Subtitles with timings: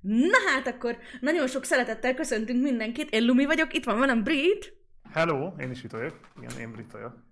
[0.00, 3.10] Na hát akkor nagyon sok szeretettel köszöntünk mindenkit.
[3.10, 4.74] Én Lumi vagyok, itt van velem Brit.
[5.12, 6.20] Hello, én is itt vagyok.
[6.42, 7.28] Igen, én Brit vagyok.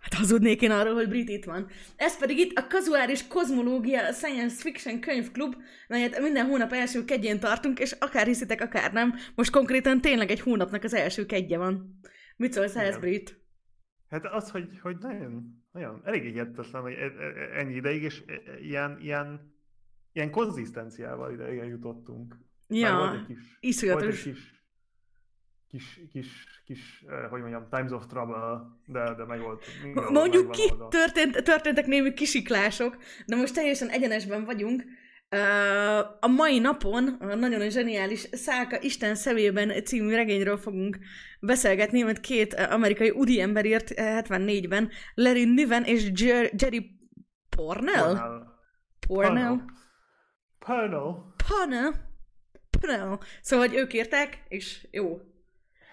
[0.00, 1.70] Hát hazudnék én arról, hogy Brit itt van.
[1.96, 5.54] Ez pedig itt a Kazuáris Kozmológia Science Fiction könyvklub,
[5.88, 10.40] melyet minden hónap első kedjén tartunk, és akár hiszitek, akár nem, most konkrétan tényleg egy
[10.40, 12.00] hónapnak az első kedje van.
[12.36, 13.40] Mit szólsz ehhez, Brit?
[14.10, 18.22] Hát az, hogy, hogy nagyon, nagyon elég hihetetlen, hogy e- e- e- ennyi ideig, és
[18.62, 19.54] ilyen, ilyen,
[20.12, 22.36] ilyen konzisztenciával ide jutottunk.
[22.68, 24.02] Ja, volt egy kis, iszonyatos.
[24.02, 24.60] Volt egy kis,
[25.68, 29.64] kis, kis, kis, hogy mondjam, Times of Trouble, de, de meg volt.
[30.10, 32.96] Mondjuk ki, történt, történtek némi kisiklások,
[33.26, 34.84] de most teljesen egyenesben vagyunk.
[36.20, 40.98] A mai napon a nagyon zseniális Szálka Isten szemében című regényről fogunk
[41.40, 46.90] beszélgetni, mert két amerikai udi ember írt 74-ben, Larry Niven és Jer- Jerry
[47.56, 48.02] Pornell?
[48.02, 48.42] Pornell?
[49.06, 49.46] Pornell.
[49.46, 49.64] Pornell.
[52.70, 53.18] Pornell.
[53.40, 55.20] Szóval, hogy ők írták, és jó.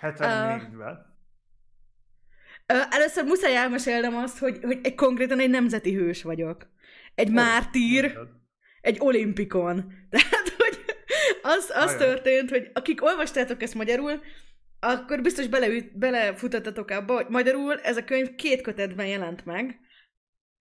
[0.01, 1.05] 74-ben.
[2.73, 6.67] Uh, először muszáj elmesélnem azt, hogy, hogy egy, konkrétan egy nemzeti hős vagyok.
[7.15, 8.03] Egy oh, mártír.
[8.03, 8.35] Mondod
[8.87, 9.75] egy olimpikon.
[10.09, 10.85] Tehát, hogy
[11.41, 14.21] az, az történt, hogy akik olvastátok ezt magyarul,
[14.79, 19.79] akkor biztos bele, belefutattatok abba, hogy magyarul ez a könyv két kötetben jelent meg,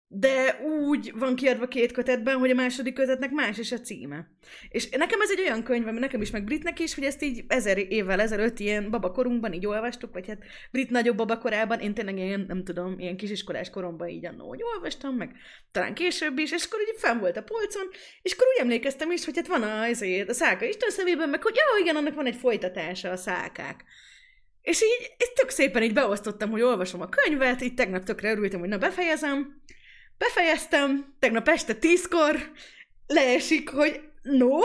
[0.08, 4.30] de úgy van kiadva két kötetben, hogy a második kötetnek más is a címe.
[4.68, 7.44] És nekem ez egy olyan könyv, ami nekem is, meg Britnek is, hogy ezt így
[7.48, 10.38] ezer évvel ezelőtt ilyen babakorunkban így olvastuk, vagy hát
[10.70, 15.14] Brit nagyobb babakorában, én tényleg ilyen, nem tudom, ilyen kisiskolás koromban így annó, hogy olvastam,
[15.14, 15.30] meg
[15.72, 17.88] talán később is, és akkor így fenn volt a polcon,
[18.22, 21.42] és akkor úgy emlékeztem is, hogy hát van a, ezért, a száka Isten szemében, meg
[21.42, 23.84] hogy ja, igen, annak van egy folytatása a szákák.
[24.62, 28.60] És így, így tök szépen így beosztottam, hogy olvasom a könyvet, így tegnap tökre örültem,
[28.60, 29.62] hogy na befejezem,
[30.18, 32.50] Befejeztem, tegnap este tízkor,
[33.06, 34.58] leesik, hogy no,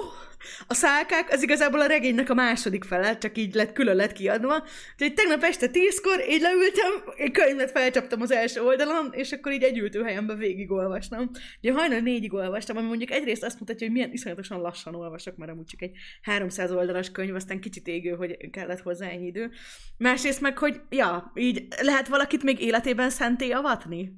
[0.67, 4.63] a szálkák az igazából a regénynek a második fele, csak így lett külön lett kiadva.
[4.93, 9.63] Úgyhogy tegnap este tízkor így leültem, egy könyvet felcsaptam az első oldalon, és akkor így
[9.63, 11.29] egy ültőhelyemben végigolvastam.
[11.61, 15.51] Ugye hajnal négyig olvastam, ami mondjuk egyrészt azt mutatja, hogy milyen iszonyatosan lassan olvasok, mert
[15.51, 19.51] amúgy csak egy 300 oldalas könyv, aztán kicsit égő, hogy kellett hozzá ennyi idő.
[19.97, 24.11] Másrészt meg, hogy ja, így lehet valakit még életében szenté avatni?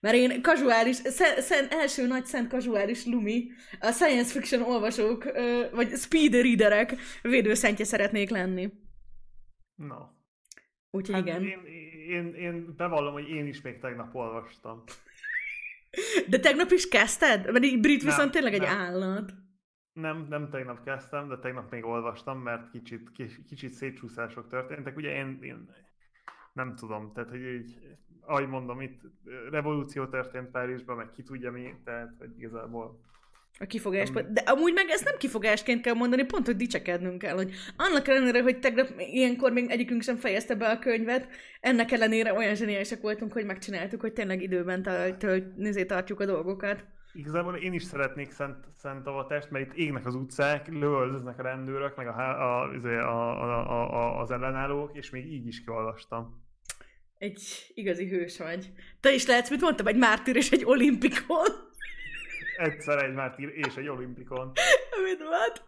[0.00, 3.46] Mert én kazuális, szent, szent, első nagy szent kazuális lumi,
[3.80, 5.24] a science fiction olvasók,
[5.72, 8.72] vagy speed readerek védőszentje szeretnék lenni.
[9.74, 9.96] No.
[10.90, 11.42] Úgyhogy hát igen.
[11.44, 11.64] Én,
[12.08, 14.82] én, én bevallom, hogy én is még tegnap olvastam.
[16.28, 17.52] De tegnap is kezdted?
[17.52, 18.60] Mert így Brit viszont tényleg nem.
[18.62, 19.32] egy állat.
[19.92, 23.10] Nem, nem tegnap kezdtem, de tegnap még olvastam, mert kicsit,
[23.46, 24.96] kicsit szétcsúszások történtek.
[24.96, 25.70] Ugye én, én
[26.52, 27.78] nem tudom, tehát hogy így
[28.20, 29.00] ahogy mondom, itt
[29.50, 33.00] revolúció történt Párizsban, meg ki tudja mi, tehát hogy igazából
[33.62, 34.26] a kifogásban.
[34.32, 38.42] De amúgy meg ezt nem kifogásként kell mondani, pont, hogy dicsekednünk kell, hogy annak ellenére,
[38.42, 41.28] hogy tegnap ilyenkor még egyikünk sem fejezte be a könyvet,
[41.60, 44.82] ennek ellenére olyan zseniálisak voltunk, hogy megcsináltuk, hogy tényleg időben
[45.86, 46.84] tartjuk a dolgokat.
[47.12, 51.96] Igazából én is szeretnék szent, szent avatást, mert itt égnek az utcák, lövöldöznek a rendőrök,
[51.96, 56.44] meg a, a, a, a, a, a, az ellenállók, és még így is kiolvastam.
[57.18, 58.72] Egy igazi hős vagy.
[59.00, 61.69] Te is lehetsz, mit mondtam, egy mártír és egy olimpikon.
[62.60, 64.52] Egyszer egy mártír és egy olimpikon.
[65.04, 65.62] Mit volt?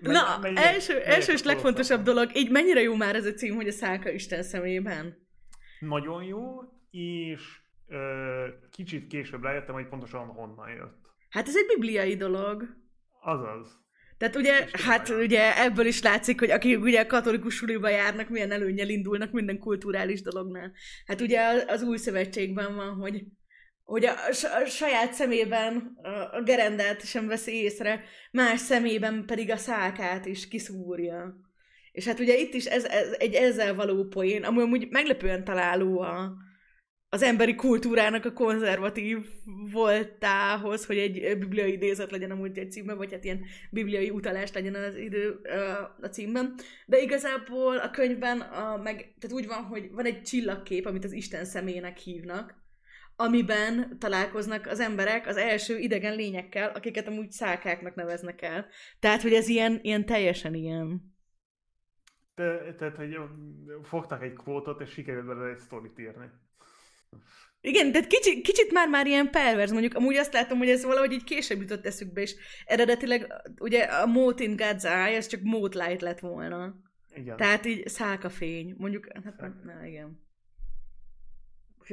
[0.00, 3.68] Na, mennyire, első, első és legfontosabb dolog, így mennyire jó már ez a cím, hogy
[3.68, 5.26] a szálka Isten szemében?
[5.80, 6.42] Nagyon jó,
[6.90, 7.42] és
[7.88, 11.06] ö, kicsit később rájöttem, hogy pontosan honnan jött.
[11.30, 12.62] Hát ez egy bibliai dolog.
[13.20, 13.84] Azaz.
[14.18, 18.52] Tehát ugye, hát ugye ebből is látszik, hogy akik ugye a katolikus suliba járnak, milyen
[18.52, 20.72] előnyel indulnak minden kulturális dolognál.
[21.06, 23.24] Hát ugye az új szövetségben van, hogy,
[23.86, 24.12] hogy a,
[24.62, 25.98] a saját szemében
[26.32, 31.40] a gerendát sem veszi észre, más szemében pedig a szákát is kiszúrja.
[31.92, 36.00] És hát ugye itt is ez, ez egy ezzel való poén, ami amúgy meglepően találó
[36.00, 36.32] a,
[37.08, 39.18] az emberi kultúrának a konzervatív
[39.72, 44.74] voltához, hogy egy bibliai idézet legyen amúgy egy címben, vagy hát ilyen bibliai utalás legyen
[44.74, 45.40] az idő
[46.00, 46.54] a címben.
[46.86, 51.12] De igazából a könyvben a, meg, tehát úgy van, hogy van egy csillagkép, amit az
[51.12, 52.64] Isten személynek hívnak,
[53.16, 58.66] amiben találkoznak az emberek az első idegen lényekkel, akiket amúgy szálkáknak neveznek el.
[59.00, 61.14] Tehát, hogy ez ilyen, ilyen teljesen ilyen.
[62.34, 63.16] Te, tehát, hogy
[63.82, 66.26] fogtak egy kvótot, és sikerült belőle egy sztorit írni.
[67.60, 71.12] Igen, de kicsit, kicsit már már ilyen perverz, mondjuk amúgy azt látom, hogy ez valahogy
[71.12, 72.34] így később jutott eszükbe, és
[72.64, 76.80] eredetileg ugye a Mote in God's Eye, ez csak Mote Light lett volna.
[77.14, 77.36] Igen.
[77.36, 80.24] Tehát így szálka fény, mondjuk, hát na, igen.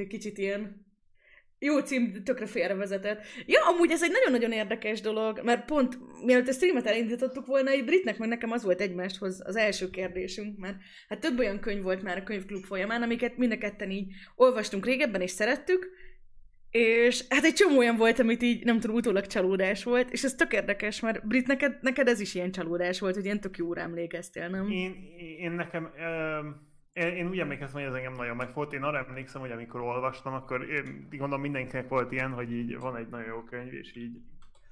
[0.08, 0.93] Kicsit ilyen,
[1.64, 3.22] Jó cím, tökre félrevezetett.
[3.46, 7.86] Ja, amúgy ez egy nagyon-nagyon érdekes dolog, mert pont mielőtt a streamet elindítottuk volna, egy
[7.86, 10.76] Britnek meg nekem az volt egymáshoz az első kérdésünk, mert
[11.08, 14.86] hát több olyan könyv volt már a könyvklub folyamán, amiket mind a ketten így olvastunk
[14.86, 15.90] régebben és szerettük,
[16.70, 20.36] és hát egy csomó olyan volt, amit így, nem tudom, utólag csalódás volt, és ez
[20.36, 23.82] tök érdekes, mert Brit, neked, neked ez is ilyen csalódás volt, hogy ilyen tök jóra
[23.82, 24.70] emlékeztél, nem?
[24.70, 24.96] Én,
[25.40, 25.84] én nekem...
[25.84, 28.74] Uh én úgy emlékeztem, hogy ez engem nagyon megfogott.
[28.74, 32.96] Én arra emlékszem, hogy amikor olvastam, akkor én gondolom mindenkinek volt ilyen, hogy így van
[32.96, 34.22] egy nagyon jó könyv, és így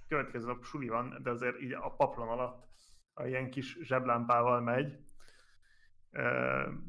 [0.08, 2.68] következő nap suli van, de azért így a paplon alatt
[3.14, 4.98] a ilyen kis zseblámpával megy.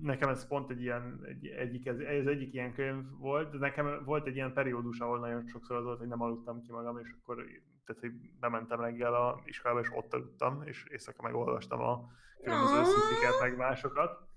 [0.02, 4.04] Nekem ez pont egy ilyen, egy, egyik, ez, ez egyik ilyen könyv volt, de nekem
[4.04, 7.14] volt egy ilyen periódus, ahol nagyon sokszor az volt, hogy nem aludtam ki magam, és
[7.20, 7.44] akkor
[7.84, 12.08] tehát, hogy bementem reggel a iskolába, és ott aludtam, és éjszaka meg olvastam a
[12.42, 14.31] különböző szisziket, meg másokat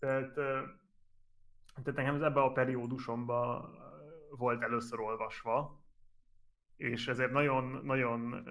[0.00, 3.78] tehát, tehát nekem ez ebben a periódusomban
[4.30, 5.84] volt először olvasva,
[6.76, 8.48] és ezért nagyon, nagyon,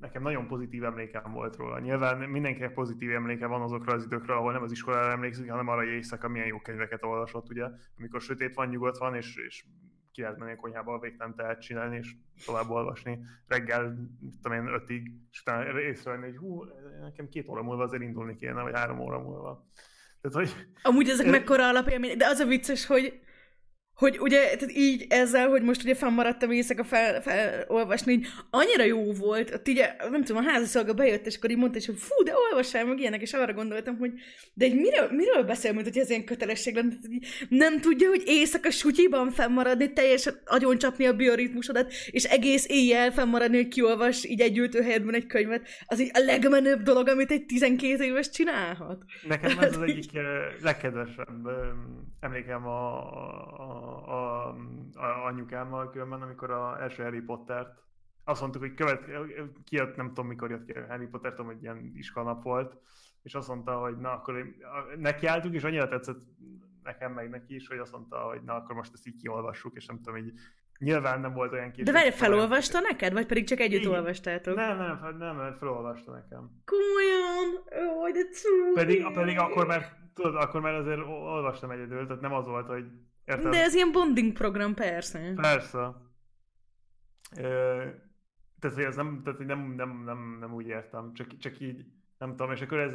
[0.00, 1.78] nekem nagyon pozitív emlékem volt róla.
[1.78, 5.80] Nyilván mindenkinek pozitív emléke van azokra az időkre, ahol nem az iskolára emlékszik, hanem arra,
[5.80, 9.64] hogy éjszaka milyen jó könyveket olvasott, ugye, amikor sötét van, nyugodt van, és, és
[10.12, 12.14] ki lehet menni a konyhába a végtelen tehet csinálni, és
[12.46, 13.96] tovább olvasni reggel,
[14.42, 16.64] tudom én, ötig, és utána észrevenni, hogy hú,
[17.00, 19.66] nekem két óra múlva azért indulni kéne, vagy három óra múlva.
[20.24, 20.66] Tehát, hogy...
[20.82, 23.20] Amúgy ezek mekkora alapélmény, de az a vicces, hogy
[23.94, 29.12] hogy ugye tehát így ezzel, hogy most ugye fennmaradtam éjszaka fel, felolvasni, így annyira jó
[29.12, 32.32] volt, ott így, nem tudom, a házaszolga bejött, és akkor így mondta, hogy fú, de
[32.50, 34.12] olvassál meg ilyenek, és arra gondoltam, hogy
[34.54, 36.94] de egy miről, miről beszél, mint hogy ez ilyen kötelesség lenne,
[37.48, 43.68] nem tudja, hogy éjszaka sutyiban fennmaradni, teljesen agyoncsapni a bioritmusodat, és egész éjjel fennmaradni, hogy
[43.68, 48.30] kiolvas így egy ültőhelyedben egy könyvet, az így a legmenőbb dolog, amit egy 12 éves
[48.30, 49.04] csinálhat.
[49.28, 50.10] Nekem ez az egyik
[50.62, 51.48] legkedvesebb
[52.20, 52.96] emlékem a,
[53.60, 54.48] a a,
[54.94, 57.82] a anyukámmal különben, amikor a első Harry Pottert
[58.24, 59.04] azt mondtuk, hogy követ,
[59.64, 62.76] kijött, nem tudom mikor jött ki a Harry Potter, tudom, hogy ilyen iskolnap volt,
[63.22, 64.56] és azt mondta, hogy na akkor én,
[64.96, 66.20] nekiálltunk, és annyira tetszett
[66.82, 69.86] nekem meg neki is, hogy azt mondta, hogy na akkor most ezt így kiolvassuk, és
[69.86, 70.32] nem tudom, így
[70.78, 71.84] nyilván nem volt olyan kis.
[71.84, 72.90] De várj, felolvasta olyan...
[72.90, 73.92] neked, vagy pedig csak együtt Igen.
[73.92, 74.54] olvastátok?
[74.54, 76.50] Nem, nem, nem, nem, felolvasta nekem.
[76.64, 77.48] Komolyan?
[77.96, 78.74] Ó, de cuki.
[78.74, 82.84] Pedig, pedig akkor már, tudod, akkor már azért olvastam egyedül, tehát nem az volt, hogy
[83.24, 83.50] Érted?
[83.50, 85.32] De ez ilyen bonding program, persze.
[85.36, 85.94] Persze.
[87.36, 87.84] Ö,
[88.60, 91.84] tehát, hogy ez nem, tehát, hogy nem, nem, nem, nem úgy értem, csak, csak így,
[92.18, 92.92] nem tudom, és akkor ez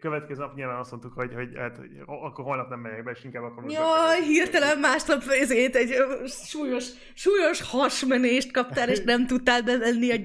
[0.00, 3.24] következő nap nyilván azt mondtuk, hogy, hogy, hát, hogy akkor holnap nem megyek be, és
[3.24, 3.70] inkább akkor...
[3.70, 5.94] Jaj, hirtelen másnap ezért egy
[6.26, 10.16] súlyos, súlyos hasmenést kaptál, és nem tudtál bevenni a,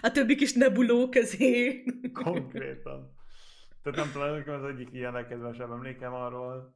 [0.00, 1.82] a többi kis nebuló közé.
[2.12, 3.18] Konkrétan.
[3.82, 6.74] Tehát nem tudom, ez az egyik ilyen legkedvesebb emlékem arról.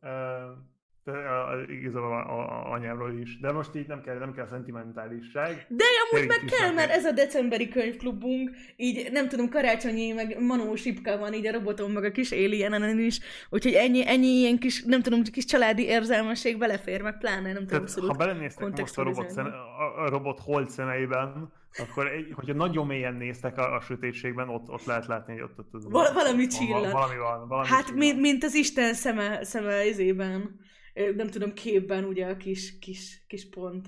[1.69, 3.39] Igazából a, a, anyámról is.
[3.39, 5.67] De most így nem kell, nem kell szentimentálisság.
[5.69, 10.75] De amúgy meg kell, mert ez a decemberi könyvklubunk, így nem tudom, karácsonyi, meg Manó
[10.75, 13.21] Sipka van így a roboton, meg a kis alienen is,
[13.51, 17.83] úgyhogy ennyi, ennyi ilyen kis, nem tudom, kis családi érzelmesség belefér, meg pláne, nem tudom,
[17.83, 22.55] abszolút Ha belenéztek most a robot, szene, a, a robot hold szemeiben, akkor egy, hogyha
[22.55, 26.13] nagyon mélyen néztek a, a sötétségben, ott, ott lehet látni, hogy ott, ott, ott Val-
[26.13, 26.93] valami csillag.
[26.93, 27.49] Valami van.
[27.49, 30.63] Valami hát, mint, mint az Isten szeme, szeme izében
[30.95, 33.87] nem tudom, képben ugye a kis, kis, kis pont.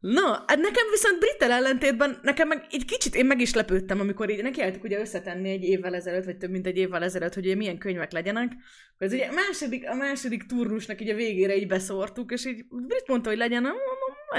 [0.00, 4.30] Na, hát nekem viszont Brittel ellentétben, nekem meg egy kicsit én meg is lepődtem, amikor
[4.30, 7.54] így nekiálltuk ugye összetenni egy évvel ezelőtt, vagy több mint egy évvel ezelőtt, hogy ugye
[7.54, 8.52] milyen könyvek legyenek.
[8.98, 13.08] Ez ugye a második, a második turnusnak így a végére így beszórtuk, és így Brit
[13.08, 13.64] mondta, hogy legyen,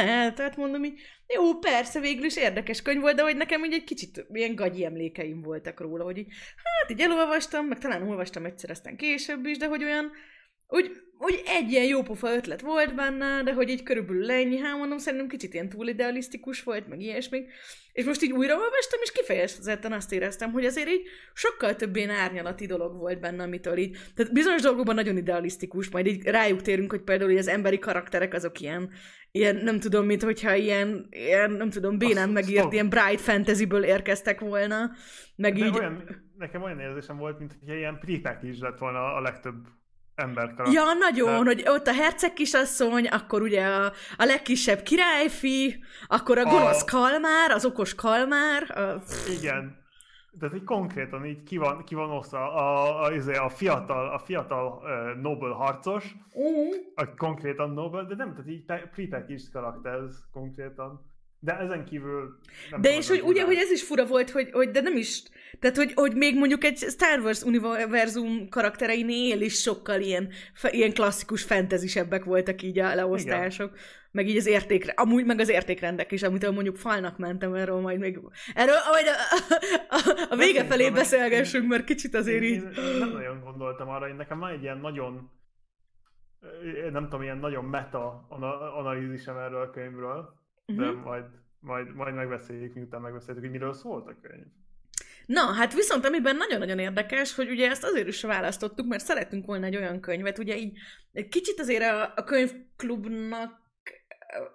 [0.05, 3.73] lehet, tehát mondom így, jó, persze, végül is érdekes könyv volt, de hogy nekem így
[3.73, 8.45] egy kicsit ilyen gagyi emlékeim voltak róla, hogy így, hát így elolvastam, meg talán olvastam
[8.45, 10.11] egyszer, aztán később is, de hogy olyan,
[10.67, 14.97] úgy, úgy egy ilyen jópofa ötlet volt benne, de hogy így körülbelül ennyi, hát mondom,
[14.97, 17.45] szerintem kicsit ilyen túl idealisztikus volt, meg ilyesmi.
[17.91, 21.01] És most így újra olvastam, és kifejezetten azt éreztem, hogy azért így
[21.33, 26.05] sokkal több ilyen árnyalati dolog volt benne, amitől így, tehát bizonyos dolgokban nagyon idealisztikus, majd
[26.05, 28.91] így rájuk térünk, hogy például hogy az emberi karakterek azok ilyen,
[29.31, 32.74] ilyen nem tudom, mint hogyha ilyen, ilyen nem tudom, bénán megírt, stop.
[32.74, 34.91] ilyen bright fantasyből érkeztek volna,
[35.36, 35.77] meg De így...
[35.77, 36.03] Olyan,
[36.38, 39.67] nekem olyan érzésem volt, mint hogy ilyen pripek is lett volna a legtöbb
[40.15, 40.74] ember karakter.
[40.74, 41.51] Ja, nagyon, De...
[41.51, 46.86] hogy ott a herceg kisasszony, akkor ugye a, a legkisebb királyfi, akkor a gonosz a...
[46.86, 48.77] kalmár, az okos kalmár.
[48.79, 49.03] A...
[49.39, 49.86] Igen.
[50.39, 54.17] Tehát így konkrétan így ki van, ki van osztva a, a, a, a fiatal, a
[54.17, 56.75] fiatal uh, Nobel harcos, uh-huh.
[56.96, 61.15] a konkrétan Nobel, de nem, tehát így Pripek is karakter ez konkrétan.
[61.39, 62.39] De ezen kívül...
[62.70, 65.24] Nem de és hogy ugye, hogy ez is fura volt, hogy, hogy de nem is,
[65.60, 70.94] Tehát, hogy, hogy még mondjuk egy Star Wars univerzum karaktereinél is sokkal ilyen, fe, ilyen
[70.94, 73.72] klasszikus fantasysebbek voltak így a leosztások.
[73.72, 73.84] Igen.
[74.12, 78.00] Meg így az értékre, amúgy meg az értékrendek is, amitől mondjuk falnak mentem, erről majd
[78.00, 78.20] még,
[78.53, 79.46] erről majd a,
[79.96, 82.63] a, a vége felé beszélgessünk, mert kicsit azért én, így...
[82.63, 85.32] Én, én nem nagyon gondoltam arra, én nekem van egy ilyen nagyon,
[86.91, 88.27] nem tudom, ilyen nagyon meta
[88.77, 90.34] analízisem erről a könyvről,
[90.67, 90.86] uh-huh.
[90.86, 91.03] de mhm.
[91.03, 91.25] majd,
[91.59, 94.45] majd, majd megbeszéljük, miután megbeszéltük, hogy miről szólt a könyv.
[95.25, 99.65] Na, hát viszont amiben nagyon-nagyon érdekes, hogy ugye ezt azért is választottuk, mert szeretünk volna
[99.65, 100.77] egy olyan könyvet, ugye így
[101.29, 103.66] kicsit azért a, a könyvklubnak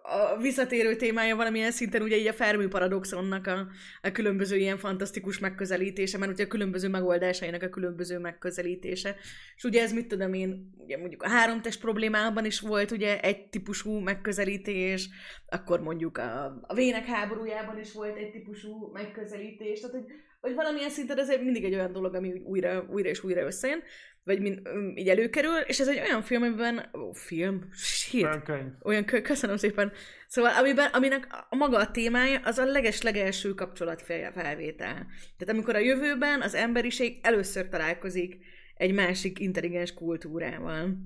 [0.03, 3.67] a visszatérő témája valamilyen szinten ugye így a Fermi paradoxonnak a,
[4.03, 9.17] a különböző ilyen fantasztikus megközelítése, mert ugye a különböző megoldásainak a különböző megközelítése.
[9.57, 13.49] És ugye ez mit tudom én, ugye mondjuk a háromtest problémában is volt ugye egy
[13.49, 15.09] típusú megközelítés,
[15.49, 20.91] akkor mondjuk a, a vének háborújában is volt egy típusú megközelítés, tehát hogy vagy valamilyen
[20.91, 23.83] szinten ez mindig egy olyan dolog, ami újra, újra és újra összejön,
[24.25, 24.61] vagy mind,
[24.95, 28.73] így előkerül, és ez egy olyan film, amiben, ó, film, shit, olyan könyv.
[28.83, 29.93] Olyan könyv, köszönöm szépen.
[30.27, 35.07] Szóval, amiben, aminek a maga a témája, az a leges-legelső kapcsolatfelvétel.
[35.37, 38.45] Tehát amikor a jövőben az emberiség először találkozik
[38.75, 40.97] egy másik intelligens kultúrával.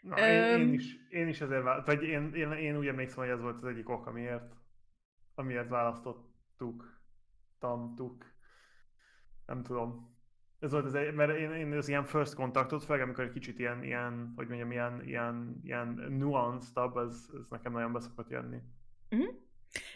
[0.00, 3.18] Na, um, én, én, is, én is ezért vált, vagy én, én, én úgy emlékszem,
[3.24, 4.52] hogy ez volt az egyik ok, amiért,
[5.34, 7.01] amiért választottuk
[7.62, 8.24] tantuk.
[9.46, 10.10] Nem tudom.
[10.58, 13.58] Ez volt az egy, mert én, én az ilyen first contactot, főleg amikor egy kicsit
[13.58, 18.58] ilyen, ilyen hogy mondjam, ilyen, ilyen, ilyen nuanced az, az nekem nagyon beszokott jönni.
[19.10, 19.34] Uh-huh.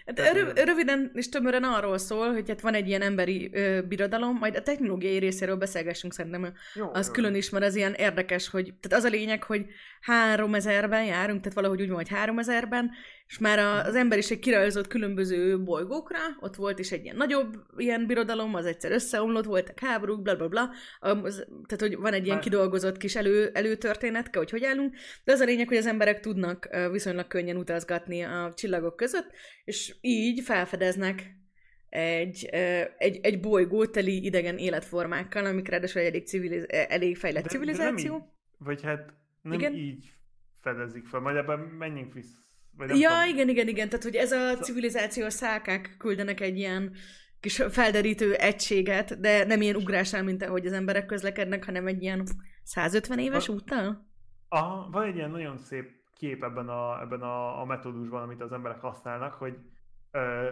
[0.06, 4.36] Hát röv, röviden és tömören arról szól, hogy hát van egy ilyen emberi ö, birodalom,
[4.36, 7.12] majd a technológiai részéről beszélgessünk szerintem, jó, az jó.
[7.12, 9.66] külön is, mert az ilyen érdekes, hogy tehát az a lényeg, hogy
[10.06, 12.90] 3000-ben járunk, tehát valahogy úgy van, hogy 3000-ben,
[13.26, 18.54] és már az emberiség kirajzolt különböző bolygókra, ott volt is egy ilyen nagyobb ilyen birodalom,
[18.54, 22.96] az egyszer összeomlott, voltak háborúk, bla bla bla, az, tehát hogy van egy ilyen kidolgozott
[22.96, 27.26] kis elő, előtörténetke, hogy hogy állunk, de az a lényeg, hogy az emberek tudnak viszonylag
[27.26, 29.30] könnyen utazgatni a csillagok között,
[29.64, 31.34] és így felfedeznek
[31.88, 32.48] egy,
[32.98, 38.12] egy, egy bolygó teli idegen életformákkal, amik ráadásul egy elég, civiliz- elég fejlett de, civilizáció.
[38.12, 39.74] De nem így, vagy hát nem Igen?
[39.74, 40.12] így
[40.60, 42.45] fedezik fel, majd ebben menjünk vissza
[42.76, 43.28] vagy ja, tudom.
[43.28, 43.88] igen, igen, igen.
[43.88, 46.92] Tehát, hogy ez a civilizációs szálkák küldenek egy ilyen
[47.40, 52.26] kis felderítő egységet, de nem ilyen ugrásán, mint ahogy az emberek közlekednek, hanem egy ilyen
[52.62, 54.06] 150 éves úttal?
[54.48, 58.52] Aha, van egy ilyen nagyon szép kép ebben a, ebben a, a metódusban, amit az
[58.52, 59.56] emberek használnak, hogy
[60.10, 60.48] ö,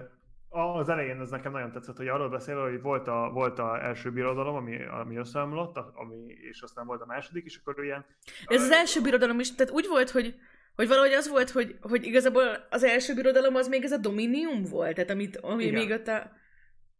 [0.48, 4.12] az elején ez nekem nagyon tetszett, hogy arról beszél, hogy volt a, volt a első
[4.12, 6.16] birodalom, ami, ami összeomlott, ami,
[6.50, 8.04] és aztán volt a második, és akkor ilyen...
[8.46, 10.34] Ez az első birodalom is, tehát úgy volt, hogy
[10.74, 14.62] hogy valahogy az volt, hogy, hogy igazából az első birodalom az még ez a Dominium
[14.62, 15.74] volt, tehát amit, ami Igen.
[15.74, 16.30] még ott a...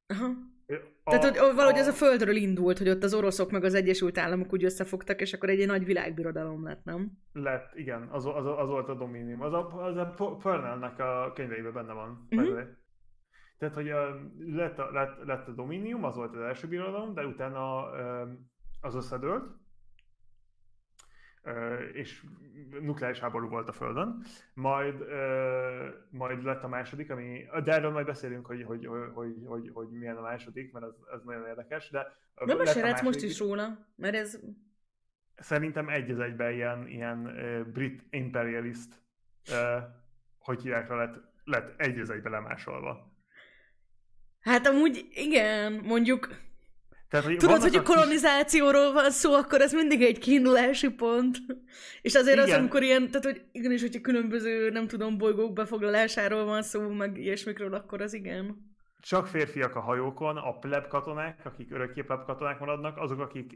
[0.06, 0.30] Aha.
[1.06, 1.78] A, tehát, hogy valahogy a...
[1.78, 5.32] ez a földről indult, hogy ott az oroszok meg az Egyesült Államok úgy összefogtak, és
[5.32, 7.10] akkor egy nagy világbirodalom lett, nem?
[7.32, 9.40] Lett, igen, az, az, az volt a Dominium.
[9.40, 12.26] Az a, az a Pernellnek a könyveiben benne van.
[12.30, 12.60] Uh-huh.
[13.58, 17.26] Tehát, hogy a, lett, a, lett, lett a Dominium, az volt az első birodalom, de
[17.26, 17.90] utána
[18.80, 19.44] az összedőlt,
[21.92, 22.24] és
[22.80, 24.24] nukleáris háború volt a Földön,
[24.54, 24.94] majd,
[26.10, 30.16] majd lett a második, ami, de erről majd beszélünk, hogy, hogy, hogy, hogy, hogy, milyen
[30.16, 32.16] a második, mert ez, ez nagyon érdekes, de...
[32.44, 34.40] Nem mesélhetsz most is róla, mert ez...
[35.36, 37.22] Szerintem egy az egyben ilyen, ilyen
[37.72, 39.02] brit imperialist,
[40.38, 43.12] hogy hívják lett, lett egy az egyben lemásolva.
[44.40, 46.28] Hát amúgy igen, mondjuk
[47.14, 51.36] tehát, hogy Tudod, hogy a kolonizációról van szó, akkor ez mindig egy kiindulási pont.
[52.02, 52.48] És azért igen.
[52.48, 57.18] az, amikor ilyen, tehát hogy igenis, hogyha különböző, nem tudom, bolygók befoglalásáról van szó, meg
[57.18, 58.72] ilyesmikről, akkor az igen.
[59.00, 63.54] Csak férfiak a hajókon, a pleb katonák, akik örökké pleb katonák maradnak, azok, akik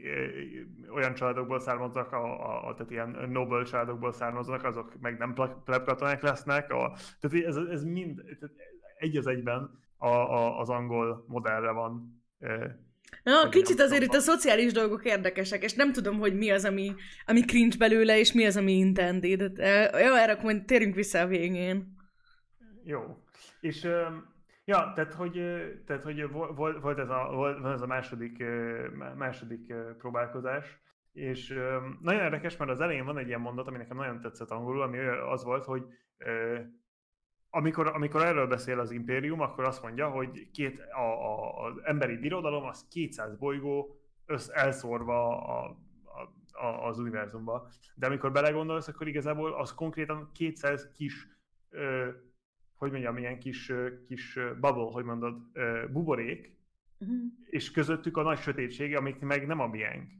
[0.95, 5.33] olyan családokból származnak, a, a, a, tehát ilyen Nobel családokból származnak, azok meg nem
[5.65, 6.71] pleb katonák lesznek.
[6.71, 8.55] A, tehát ez, ez mind tehát
[8.97, 12.21] egy az egyben a, a, az angol modellre van
[13.23, 16.95] Na, kicsit azért itt a szociális dolgok érdekesek, és nem tudom, hogy mi az, ami,
[17.25, 19.57] ami cringe belőle, és mi az, ami intended.
[19.91, 21.97] Jó, erre akkor majd térjünk vissza a végén.
[22.83, 22.99] Jó.
[23.59, 23.83] És
[24.65, 25.41] ja, tehát hogy,
[25.85, 28.43] tehát, hogy volt, volt, ez a, volt ez a második,
[29.15, 30.79] második próbálkozás,
[31.13, 31.47] és
[32.01, 34.97] nagyon érdekes, mert az elején van egy ilyen mondat, ami nekem nagyon tetszett angolul, ami
[35.31, 35.83] az volt, hogy
[37.49, 42.17] amikor, amikor erről beszél az impérium, akkor azt mondja, hogy két, a, a, az emberi
[42.17, 47.69] birodalom az 200 bolygó össz, elszórva a, a, a, az univerzumba.
[47.95, 51.27] De amikor belegondolsz, akkor igazából az konkrétan 200 kis,
[51.69, 52.09] ö,
[52.77, 53.71] hogy mondjam, ilyen kis,
[54.07, 56.57] kis bubble, hogy mondod, ö, buborék,
[56.99, 57.17] uh-huh.
[57.45, 60.11] és közöttük a nagy sötétség, amik meg nem a miénk.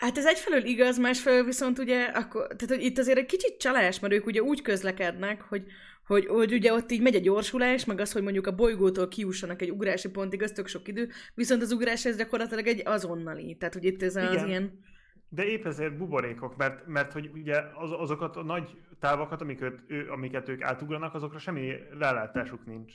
[0.00, 4.00] Hát ez egyfelől igaz, másfelől viszont ugye, akkor, tehát hogy itt azért egy kicsit csalás,
[4.00, 5.64] mert ők ugye úgy közlekednek, hogy,
[6.06, 9.62] hogy, hogy ugye ott így megy a gyorsulás, meg az, hogy mondjuk a bolygótól kiussanak
[9.62, 13.56] egy ugrási pontig, az tök sok idő, viszont az ugrás ez gyakorlatilag egy azonnali.
[13.56, 14.36] Tehát, hogy itt ez Igen.
[14.36, 14.80] az ilyen...
[15.28, 18.68] De épp ezért buborékok, mert, mert hogy ugye az, azokat a nagy
[19.00, 22.92] távokat, amiket, ő, amiket ők átugranak, azokra semmi rálátásuk nincs.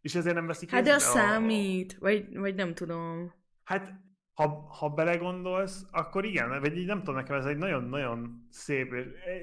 [0.00, 1.10] És ezért nem veszik Hát de az a...
[1.10, 3.32] számít, vagy, vagy nem tudom.
[3.64, 3.92] Hát
[4.38, 8.90] ha, ha belegondolsz, akkor igen, vagy így nem tudom, nekem ez egy nagyon-nagyon szép,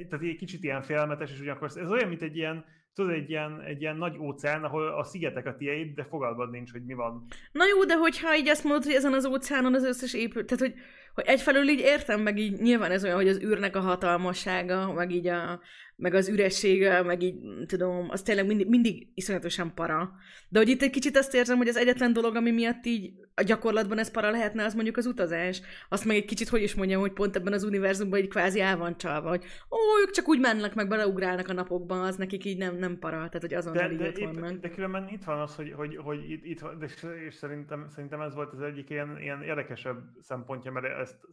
[0.10, 3.62] tehát egy kicsit ilyen félelmetes, és ugyanakkor ez olyan, mint egy ilyen, tudod, egy ilyen,
[3.62, 7.28] egy ilyen nagy óceán, ahol a szigetek a tiéd, de fogalmad nincs, hogy mi van.
[7.52, 10.64] Na jó, de hogyha így azt mondod, hogy ezen az óceánon az összes épül, tehát
[10.64, 10.82] hogy,
[11.16, 15.12] hogy egyfelől így értem, meg így nyilván ez olyan, hogy az űrnek a hatalmassága, meg
[15.12, 15.60] így a,
[15.96, 20.12] meg az üressége, meg így, tudom, az tényleg mindig, mindig iszonyatosan para.
[20.50, 23.44] De hogy itt egy kicsit azt érzem, hogy az egyetlen dolog, ami miatt így a
[23.44, 25.62] gyakorlatban ez para lehetne, az mondjuk az utazás.
[25.90, 28.78] Azt meg egy kicsit, hogy is mondjam, hogy pont ebben az univerzumban így kvázi el
[28.78, 32.58] van csalva, hogy ó, ők csak úgy mennek, meg beleugrálnak a napokban, az nekik így
[32.58, 34.60] nem, nem para, tehát hogy azon de, de, itt, vannak.
[34.60, 38.34] De különben itt van az, hogy, hogy, hogy itt, itt és, és szerintem, szerintem ez
[38.34, 41.28] volt az egyik ilyen, ilyen érdekesebb szempontja, mert ezt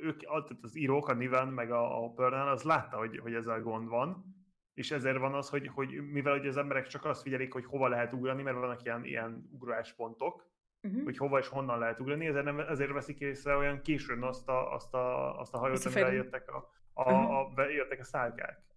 [0.00, 0.20] ők,
[0.62, 3.88] az írók, a Niven, meg a, a Pörnál, az látta, hogy, hogy ez a gond
[3.88, 4.24] van,
[4.74, 7.88] és ezért van az, hogy, hogy mivel hogy az emberek csak azt figyelik, hogy hova
[7.88, 10.50] lehet ugrani, mert vannak ilyen, ilyen ugráspontok,
[10.82, 11.04] uh-huh.
[11.04, 14.74] hogy hova és honnan lehet ugrani, ezért, nem, ezért veszik észre olyan későn azt a,
[14.74, 17.58] azt a, azt a hajót, amivel jöttek a, a, uh-huh.
[17.58, 18.68] a, jöttek a szálkák.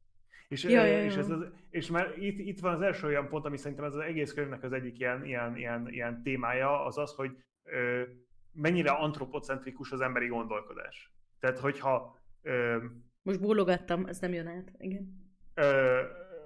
[0.47, 1.03] És, ja, ja, ja.
[1.03, 3.93] és, ez az, és már itt, itt van az első olyan pont, ami szerintem ez
[3.93, 7.31] az egész könyvnek az egyik ilyen, ilyen, ilyen, ilyen témája, az az, hogy
[7.63, 8.03] ö,
[8.53, 11.13] mennyire antropocentrikus az emberi gondolkodás.
[11.39, 12.19] Tehát, hogyha...
[12.41, 12.77] Ö,
[13.22, 15.22] Most bólogattam, ez nem jön át, igen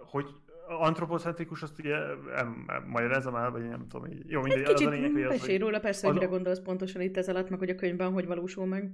[0.10, 0.26] hogy
[0.68, 1.96] antropocentrikus, azt ugye
[2.36, 4.30] em, magyarázom el, vagy nem tudom, így.
[4.30, 7.02] Jó, mindegy, kicsit az a lényeg, hogy az, hogy róla, persze, hogy mire gondolsz pontosan
[7.02, 8.92] itt ez alatt, meg hogy a könyvben hogy valósul meg.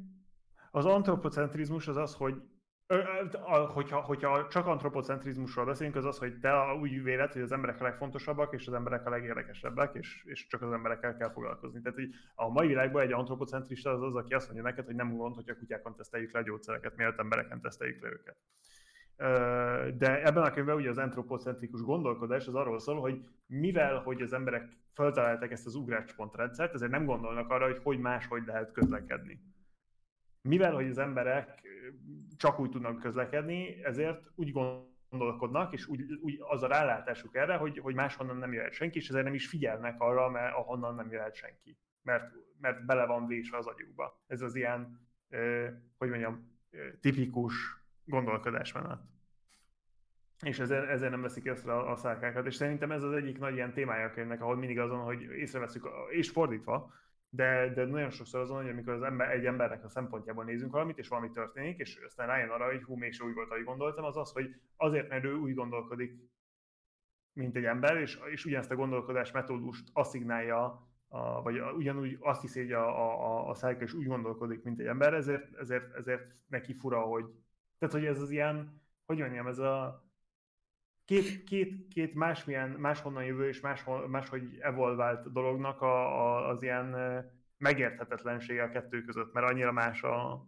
[0.71, 2.41] Az antropocentrizmus az az, hogy
[3.67, 7.83] hogyha, hogyha csak antropocentrizmusról beszélünk, az az, hogy te úgy véled, hogy az emberek a
[7.83, 11.81] legfontosabbak, és az emberek a legérdekesebbek, és, és csak az emberekkel kell foglalkozni.
[11.81, 15.17] Tehát hogy a mai világban egy antropocentrista az az, aki azt mondja neked, hogy nem
[15.17, 18.37] gond, hogy a kutyákon teszteljük le a gyógyszereket, mielőtt embereken teszteljük le őket.
[19.97, 24.33] De ebben a könyvben ugye az antropocentrikus gondolkodás az arról szól, hogy mivel, hogy az
[24.33, 29.52] emberek feltalálták ezt az ugráspontrendszert, ezért nem gondolnak arra, hogy hogy máshogy lehet közlekedni.
[30.49, 31.61] Mivel, hogy az emberek
[32.37, 37.77] csak úgy tudnak közlekedni, ezért úgy gondolkodnak, és úgy, úgy az a rálátásuk erre, hogy,
[37.77, 41.35] hogy máshonnan nem jöhet senki, és ezért nem is figyelnek arra, mert ahonnan nem jöhet
[41.35, 41.77] senki.
[42.01, 44.23] Mert, mert bele van vésve az agyukba.
[44.27, 45.07] Ez az ilyen,
[45.97, 46.57] hogy mondjam,
[46.99, 47.53] tipikus
[48.05, 48.99] gondolkodásmenet.
[50.45, 52.45] És ezért, ezért nem veszik észre a, a szálkákat.
[52.45, 55.87] És szerintem ez az egyik nagy ilyen témája a könyvnek, ahol mindig azon, hogy észreveszünk,
[56.09, 56.93] és fordítva,
[57.35, 60.97] de, de nagyon sokszor azon, hogy amikor az ember, egy embernek a szempontjából nézünk valamit,
[60.97, 64.17] és valami történik, és aztán rájön arra, hogy hú, mégse úgy volt, ahogy gondoltam, az
[64.17, 66.13] az, hogy azért, mert ő úgy gondolkodik,
[67.33, 72.41] mint egy ember, és, és ugyanezt a gondolkodás metódust asszignálja, a, vagy a, ugyanúgy azt
[72.41, 76.23] hiszi, hogy a, a, a szálka is úgy gondolkodik, mint egy ember, ezért, ezért, ezért
[76.47, 77.25] neki fura, hogy,
[77.77, 80.02] tehát, hogy ez az ilyen, hogy mondjam, ez a
[81.05, 86.95] két, két, két másmilyen, máshonnan jövő és máshol, máshogy evolvált dolognak a, a, az ilyen
[87.57, 90.47] megérthetetlensége a kettő között, mert annyira más a,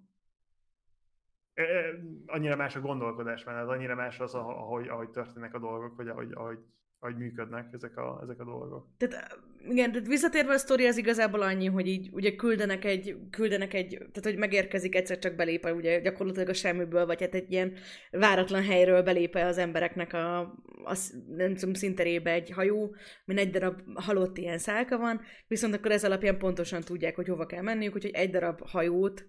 [2.26, 6.32] annyira más a gondolkodás, mert annyira más az, ahogy, ahogy történnek a dolgok, vagy ahogy,
[6.32, 6.60] ahogy
[7.06, 8.88] hogy működnek ezek a, ezek a dolgok.
[8.98, 9.40] Tehát
[9.70, 13.98] igen, tehát visszatérve a sztori az igazából annyi, hogy így ugye küldenek egy, küldenek egy,
[13.98, 17.74] tehát hogy megérkezik egyszer csak belépe, ugye gyakorlatilag a semmiből, vagy hát egy ilyen
[18.12, 20.40] váratlan helyről belépe az embereknek a,
[20.84, 25.92] a nem tudom, szinterébe egy hajó, mint egy darab halott ilyen szálka van, viszont akkor
[25.92, 29.26] ez alapján pontosan tudják, hogy hova kell menniük, úgyhogy egy darab hajót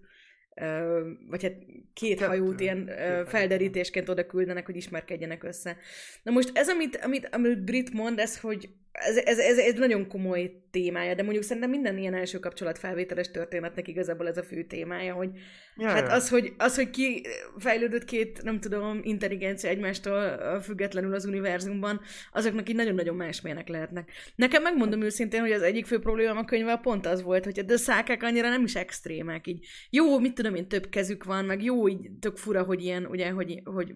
[1.29, 1.57] vagy hát
[1.93, 2.27] két Kettő.
[2.27, 5.77] hajót ilyen két felderítésként oda küldenek, hogy ismerkedjenek össze.
[6.23, 10.09] Na most ez, amit, amit, amit Brit mond, ez, hogy ez, ez, ez, ez nagyon
[10.09, 14.65] komoly témája, de mondjuk szerintem minden ilyen első kapcsolat felvételes történetnek igazából ez a fő
[14.65, 15.31] témája, hogy
[15.77, 16.13] ja, hát ja.
[16.13, 17.27] Az, hogy, az, hogy ki
[17.59, 22.01] fejlődött két, nem tudom, intelligencia egymástól függetlenül az univerzumban,
[22.33, 24.11] azoknak így nagyon-nagyon másmilyenek lehetnek.
[24.35, 27.77] Nekem megmondom őszintén, hogy az egyik fő probléma a könyvvel pont az volt, hogy a
[27.77, 31.89] szákák annyira nem is extrémek, így jó, mit tudom én, több kezük van, meg jó,
[31.89, 33.95] így tök fura, hogy ilyen, ugye, hogy, hogy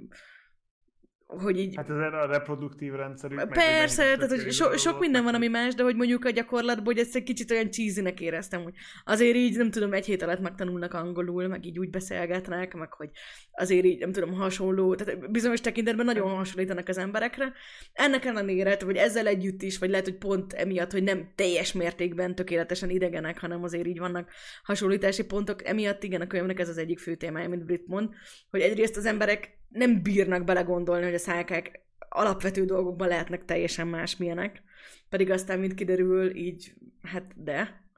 [1.38, 1.76] hogy így...
[1.76, 3.48] Hát ez a reproduktív rendszerük.
[3.48, 6.84] Persze, meg, tehát hogy so, sok minden van, ami más, de hogy mondjuk a gyakorlatban,
[6.84, 10.40] hogy ezt egy kicsit olyan cheesy éreztem, hogy azért így, nem tudom, egy hét alatt
[10.40, 13.10] megtanulnak angolul, meg így úgy beszélgetnek, meg hogy
[13.52, 17.52] azért így, nem tudom, hasonló, tehát bizonyos tekintetben nagyon hasonlítanak az emberekre.
[17.92, 22.34] Ennek ellenére, hogy ezzel együtt is, vagy lehet, hogy pont emiatt, hogy nem teljes mértékben
[22.34, 24.30] tökéletesen idegenek, hanem azért így vannak
[24.62, 28.08] hasonlítási pontok, emiatt igen, a könyvnek ez az egyik fő témája, mint Brit mond,
[28.50, 34.62] hogy egyrészt az emberek nem bírnak belegondolni, hogy a szálkák alapvető dolgokban lehetnek teljesen másmilyenek.
[35.08, 37.88] Pedig aztán, mint kiderül, így, hát de.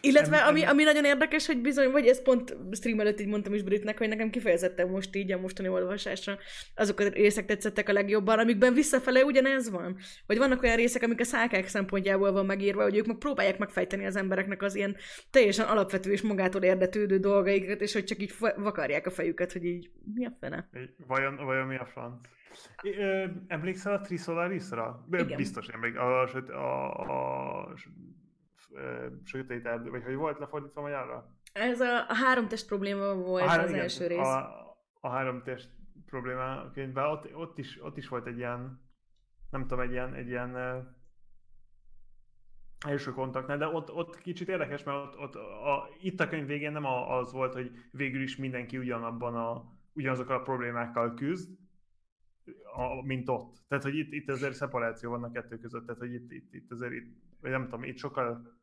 [0.00, 3.62] Illetve ami, ami nagyon érdekes, hogy bizony, vagy ezt pont stream előtt így mondtam is
[3.62, 6.38] Britnek, hogy nekem kifejezetten most így a mostani olvasásra
[6.74, 9.96] azok a részek tetszettek a legjobban, amikben visszafele ugyanez van.
[10.26, 14.06] Vagy vannak olyan részek, amik a szálkák szempontjából van megírva, hogy ők meg próbálják megfejteni
[14.06, 14.96] az embereknek az ilyen
[15.30, 19.90] teljesen alapvető és magától érdetődő dolgaikat, és hogy csak így vakarják a fejüket, hogy így
[20.14, 20.68] mi a fene.
[21.06, 22.28] Vajon, vajon mi a franc?
[23.46, 25.06] Emlékszel a Trisolarisra?
[25.36, 26.02] Biztos emlékszel.
[26.02, 27.74] A, a, a, a
[29.24, 31.34] sötét erdő, vagy hogy volt lefordítva magyarra?
[31.52, 34.18] Ez a, a három test probléma volt a három, az igen, első rész.
[34.18, 35.70] A, a három test
[36.06, 38.80] probléma könyvben, ott, ott, is, ott is volt egy ilyen,
[39.50, 40.56] nem tudom, egy ilyen, egy ilyen
[42.86, 46.72] első kontaktnál, de ott, ott kicsit érdekes, mert ott, ott a, itt a könyv végén
[46.72, 51.58] nem az volt, hogy végül is mindenki ugyanabban a, ugyanazokkal a problémákkal küzd,
[52.76, 53.64] a, mint ott.
[53.68, 56.70] Tehát, hogy itt, itt azért szeparáció van a kettő között, tehát, hogy itt, itt, itt
[56.70, 58.54] azért, itt, vagy nem tudom, itt sokkal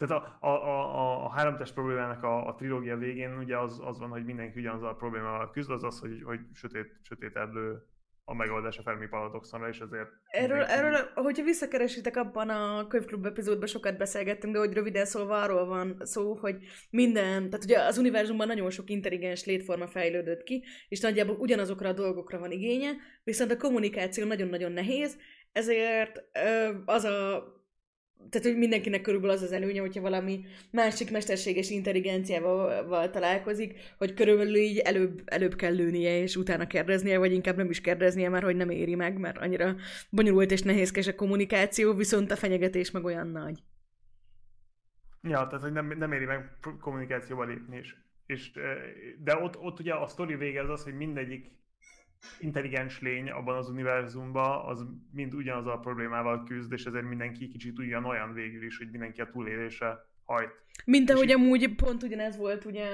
[0.00, 4.08] tehát a, a, a, a háromtest problémának a, a trilógia végén ugye az, az van,
[4.08, 7.82] hogy mindenki ugyanaz a problémával küzd, az az, hogy, hogy sötét, sötét erdő
[8.24, 10.08] a megoldás a Fermi paradoxonra, és ezért...
[10.26, 10.72] Erről, mindenki...
[10.72, 15.96] erről, hogyha visszakeresitek abban a könyvklub epizódban sokat beszélgettünk, de hogy röviden szólva arról van
[16.00, 16.56] szó, hogy
[16.90, 21.92] minden, tehát ugye az univerzumban nagyon sok intelligens létforma fejlődött ki, és nagyjából ugyanazokra a
[21.92, 22.90] dolgokra van igénye,
[23.24, 25.18] viszont a kommunikáció nagyon-nagyon nehéz,
[25.52, 26.24] ezért
[26.84, 27.44] az a
[28.28, 34.56] tehát, hogy mindenkinek körülbelül az az előnye, hogyha valami másik mesterséges intelligenciával találkozik, hogy körülbelül
[34.56, 38.56] így előbb, előbb kell lőnie, és utána kérdeznie, vagy inkább nem is kérdeznie, mert hogy
[38.56, 39.76] nem éri meg, mert annyira
[40.10, 43.62] bonyolult és nehézkes a kommunikáció, viszont a fenyegetés meg olyan nagy.
[45.22, 47.96] Ja, tehát, hogy nem, nem éri meg kommunikációval lépni is.
[48.26, 48.50] És,
[49.18, 51.52] de ott, ott ugye a sztori vége az az, hogy mindegyik
[52.40, 57.78] intelligens lény abban az univerzumban, az mind ugyanaz a problémával küzd, és ezért mindenki kicsit
[57.78, 60.50] ugyanolyan végül is, hogy mindenki a túlélése hajt.
[60.84, 62.88] Mint ahogy amúgy pont ugyanez volt, ugye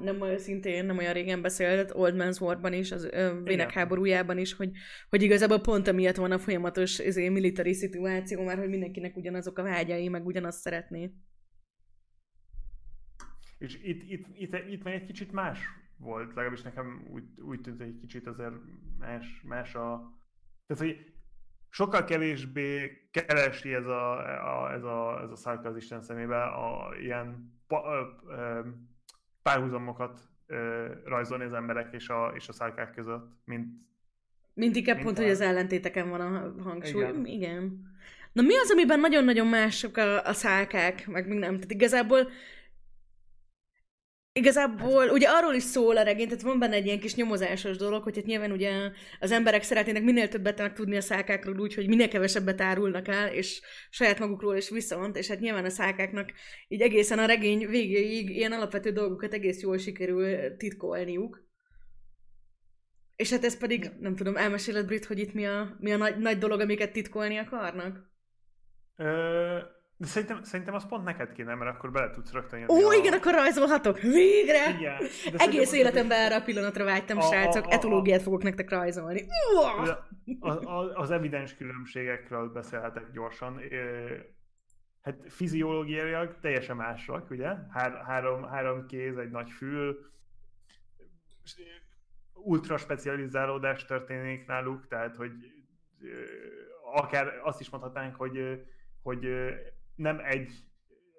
[0.00, 3.08] nem olyan szintén, nem olyan régen beszélt Old Man's War-ban is, az
[3.44, 4.70] Vének háborújában is, hogy,
[5.08, 9.62] hogy igazából pont amiatt van a folyamatos ezért, military szituáció, mert hogy mindenkinek ugyanazok a
[9.62, 11.12] vágyai, meg ugyanazt szeretné.
[13.58, 15.58] És itt, itt, itt, itt meg egy kicsit más
[16.02, 18.54] volt, legalábbis nekem úgy, úgy tűnt, hogy egy kicsit azért
[18.98, 20.12] más, más a...
[20.66, 21.12] Tehát, hogy
[21.68, 24.18] sokkal kevésbé keresi ez a,
[24.62, 28.60] a, ez a, ez a szárka az Isten szemébe a ilyen pa, ö, ö,
[29.42, 33.66] párhuzamokat ö, rajzolni az emberek és a, és a szárkák között, mint
[34.54, 35.22] mint inkább pont, a...
[35.22, 37.02] hogy az ellentéteken van a hangsúly.
[37.02, 37.26] Igen.
[37.26, 37.90] Igen.
[38.32, 41.54] Na mi az, amiben nagyon-nagyon mások a, a szálkák, meg még nem?
[41.54, 42.30] Tehát igazából
[44.34, 48.02] Igazából ugye arról is szól a regény, tehát van benne egy ilyen kis nyomozásos dolog,
[48.02, 48.90] hogy hát nyilván ugye
[49.20, 53.60] az emberek szeretnének minél többet megtudni a szálkákról úgy, hogy minél kevesebbet árulnak el, és
[53.90, 56.32] saját magukról is viszont, és hát nyilván a szálkáknak
[56.68, 61.46] így egészen a regény végéig ilyen alapvető dolgokat egész jól sikerül titkolniuk.
[63.16, 66.18] És hát ez pedig, nem tudom, elmeséled Brit, hogy itt mi a, mi a nagy,
[66.18, 68.10] nagy dolog, amiket titkolni akarnak?
[68.96, 72.64] Ö- de szerintem, szerintem az pont neked kéne, mert akkor bele tudsz rakni.
[72.68, 72.94] Ó, a...
[72.94, 73.98] igen, akkor rajzolhatok!
[74.00, 74.70] Végre!
[74.78, 74.96] Igen.
[75.36, 77.64] Egész életemben erre a pillanatra vágytam, a, srácok.
[77.64, 79.26] A, a, Etológiát fogok nektek rajzolni.
[80.40, 83.60] A, a, az evidens különbségekről beszélhetek gyorsan.
[85.02, 87.54] Hát fiziológiailag teljesen másak, ugye?
[87.70, 90.10] Hár, három, három kéz, egy nagy fül,
[92.32, 95.32] ultra specializálódás történik náluk, tehát hogy
[96.94, 98.64] akár azt is mondhatnánk, hogy,
[99.02, 99.26] hogy
[99.94, 100.52] nem egy,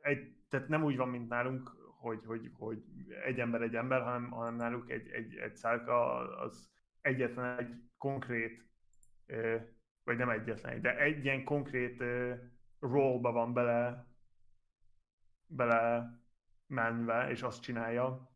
[0.01, 2.83] egy, tehát nem úgy van, mint nálunk, hogy, hogy, hogy
[3.25, 6.69] egy ember egy ember, hanem, hanem náluk egy, egy, egy szálka az
[7.01, 8.65] egyetlen egy konkrét,
[10.03, 12.03] vagy nem egyetlen egy, de egy ilyen konkrét
[12.79, 14.07] role van bele,
[15.45, 16.11] bele
[16.67, 18.31] menve, és azt csinálja.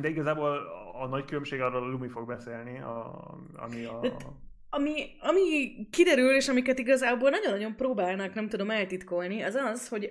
[0.00, 0.56] De igazából
[0.92, 4.00] a nagy különbség arról a Lumi fog beszélni, a, ami a
[4.74, 10.10] ami, ami kiderül, és amiket igazából nagyon-nagyon próbálnak, nem tudom eltitkolni, az az, hogy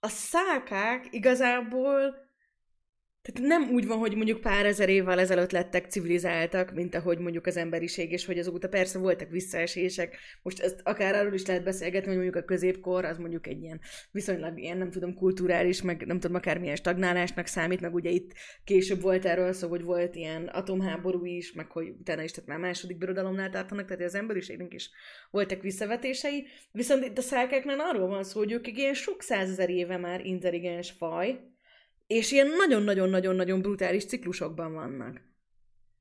[0.00, 2.29] a szákák igazából
[3.22, 7.46] tehát nem úgy van, hogy mondjuk pár ezer évvel ezelőtt lettek civilizáltak, mint ahogy mondjuk
[7.46, 10.16] az emberiség, és hogy azóta persze voltak visszaesések.
[10.42, 13.80] Most ezt akár arról is lehet beszélgetni, hogy mondjuk a középkor az mondjuk egy ilyen
[14.10, 18.32] viszonylag ilyen, nem tudom, kulturális, meg nem tudom, akármilyen stagnálásnak számít, meg ugye itt
[18.64, 22.58] később volt erről szó, hogy volt ilyen atomháború is, meg hogy utána is, tehát már
[22.58, 24.90] második birodalomnál tartanak, tehát az emberiségnek is
[25.30, 26.46] voltak visszavetései.
[26.72, 30.90] Viszont itt a szákáknál arról van szó, hogy ők ilyen sok százezer éve már intelligens
[30.90, 31.40] faj,
[32.10, 35.20] és ilyen nagyon-nagyon-nagyon-nagyon brutális ciklusokban vannak.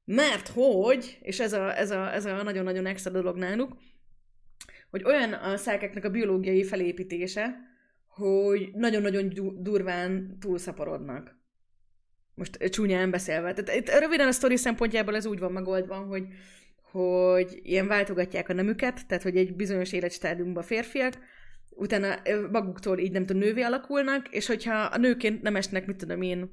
[0.06, 3.78] Mert hogy, és ez a, ez a, ez a nagyon-nagyon extra dolog náluk,
[4.90, 7.56] hogy olyan a szákeknek a biológiai felépítése,
[8.08, 11.36] hogy nagyon-nagyon durván túlszaporodnak.
[12.36, 13.54] Most csúnyán beszélve.
[13.54, 16.26] Tehát itt röviden a sztori szempontjából ez úgy van megoldva, hogy,
[16.92, 21.14] hogy ilyen váltogatják a nemüket, tehát hogy egy bizonyos életstádiumban férfiak,
[21.80, 22.16] utána
[22.52, 26.50] maguktól így nem tudom, nővé alakulnak, és hogyha a nőként nem esnek, mit tudom én,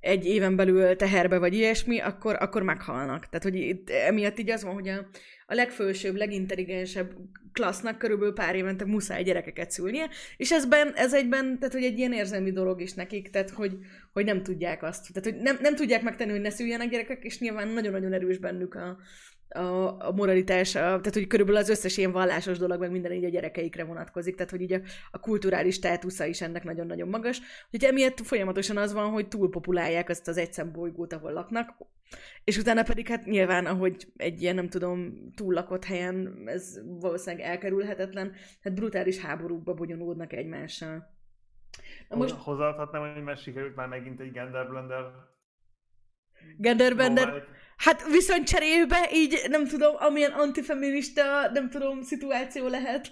[0.00, 3.28] egy éven belül teherbe vagy ilyesmi, akkor, akkor meghalnak.
[3.28, 5.06] Tehát, hogy itt, emiatt így az van, hogy a,
[5.46, 7.14] a legfősőbb, legintelligensebb
[7.52, 12.12] klassznak körülbelül pár évente muszáj gyerekeket szülnie, és ezben, ez egyben, tehát hogy egy ilyen
[12.12, 13.78] érzelmi dolog is nekik, tehát hogy,
[14.12, 17.38] hogy nem tudják azt, tehát hogy nem, nem tudják megtenni, hogy ne szüljenek gyerekek, és
[17.38, 18.98] nyilván nagyon-nagyon erős bennük a,
[19.48, 23.24] a, a moralitás, a, tehát hogy körülbelül az összes ilyen vallásos dolog, meg minden így
[23.24, 24.80] a gyerekeikre vonatkozik, tehát hogy így a,
[25.10, 27.40] a kulturális státusza is ennek nagyon-nagyon magas.
[27.70, 31.76] Úgyhogy emiatt folyamatosan az van, hogy túlpopulálják azt az egyszem bolygót, ahol laknak,
[32.44, 38.32] és utána pedig hát nyilván, ahogy egy ilyen, nem tudom, túllakott helyen ez valószínűleg elkerülhetetlen,
[38.62, 41.16] hát brutális háborúkba bonyolódnak egymással.
[42.08, 42.34] Na most...
[42.34, 45.04] Hozzáadhatnám, hogy mert sikerült már megint egy genderblender
[46.56, 47.44] Genderbender.
[47.78, 53.10] Hát viszont cserébe így, nem tudom, amilyen antifeminista, nem tudom, szituáció lehet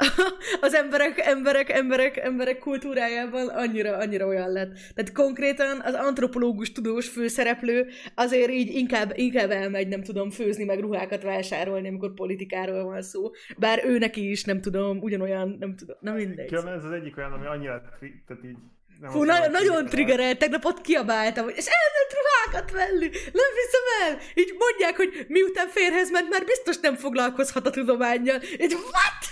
[0.60, 4.72] az emberek, emberek, emberek, emberek kultúrájában annyira, annyira olyan lett.
[4.94, 10.80] Tehát konkrétan az antropológus tudós főszereplő azért így inkább, inkább elmegy, nem tudom, főzni meg
[10.80, 13.30] ruhákat vásárolni, amikor politikáról van szó.
[13.58, 16.48] Bár ő neki is, nem tudom, ugyanolyan, nem tudom, nem mindegy.
[16.48, 17.80] Különben ez az egyik olyan, ami annyira,
[18.26, 18.56] tehát így
[19.02, 23.84] nem Fú, nagyon, nagyon triggerelt, tegnap ott kiabáltam, hogy és elment ruhákat venni, nem viszem
[24.02, 24.18] el.
[24.34, 28.42] Így mondják, hogy miután férhez ment, már biztos nem foglalkozhat a tudományjal.
[28.42, 29.24] Így, what?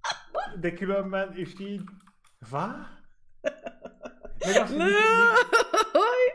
[0.60, 1.80] De különben, és így,
[2.50, 2.90] vá?
[4.46, 4.86] Meg azt, hogy,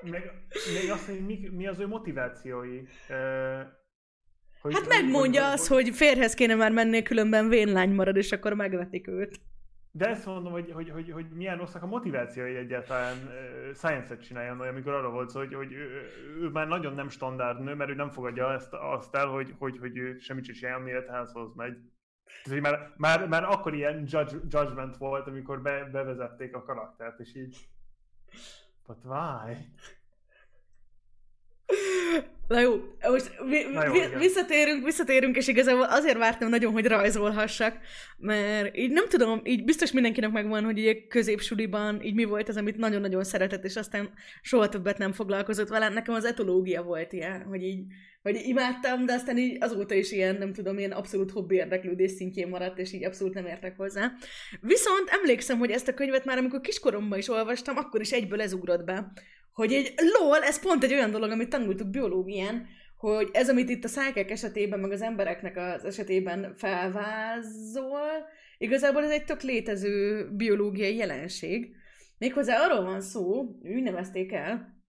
[0.01, 0.31] mi, meg,
[0.91, 2.81] azt, hogy mi, mi az ő motivációi.
[4.61, 8.53] hogy, hát megmondja hogy, azt, hogy férhez kéne már menni, különben vénlány marad, és akkor
[8.53, 9.39] megvetik őt.
[9.95, 13.17] De ezt mondom, hogy, hogy, hogy, hogy milyen rosszak a motivációi egyáltalán
[13.73, 17.73] science-et csináljon, amikor arra volt szó, hogy, hogy ő, ő, már nagyon nem standard nő,
[17.73, 21.09] mert ő nem fogadja ezt, azt el, hogy, hogy, hogy ő semmit sem csináljon, miért
[21.09, 21.77] házhoz megy.
[22.43, 27.35] Tehát, már, már, már akkor ilyen judge, judgment volt, amikor be, bevezették a karaktert, és
[27.35, 27.57] így...
[28.87, 29.55] But why?
[32.47, 32.71] Na jó,
[33.09, 37.77] most vi- Na jó, vi- visszatérünk, visszatérünk, és igazából azért vártam nagyon, hogy rajzolhassak,
[38.17, 42.57] mert így nem tudom, így biztos mindenkinek megvan, hogy így középsuliban így mi volt az,
[42.57, 44.09] amit nagyon-nagyon szeretett, és aztán
[44.41, 45.89] soha többet nem foglalkozott vele.
[45.89, 47.83] Nekem az etológia volt ilyen, hogy így,
[48.21, 52.47] hogy imádtam, de aztán így azóta is ilyen, nem tudom, ilyen abszolút hobbi érdeklődés szintjén
[52.47, 54.11] maradt, és így abszolút nem értek hozzá.
[54.61, 58.53] Viszont emlékszem, hogy ezt a könyvet már amikor kiskoromban is olvastam, akkor is egyből ez
[58.53, 59.11] ugrott be,
[59.53, 63.83] hogy egy lol, ez pont egy olyan dolog, amit tanultuk biológián, hogy ez, amit itt
[63.83, 70.95] a szákek esetében, meg az embereknek az esetében felvázol, igazából ez egy tök létező biológiai
[70.95, 71.75] jelenség.
[72.17, 74.81] Méghozzá arról van szó, úgy nevezték el,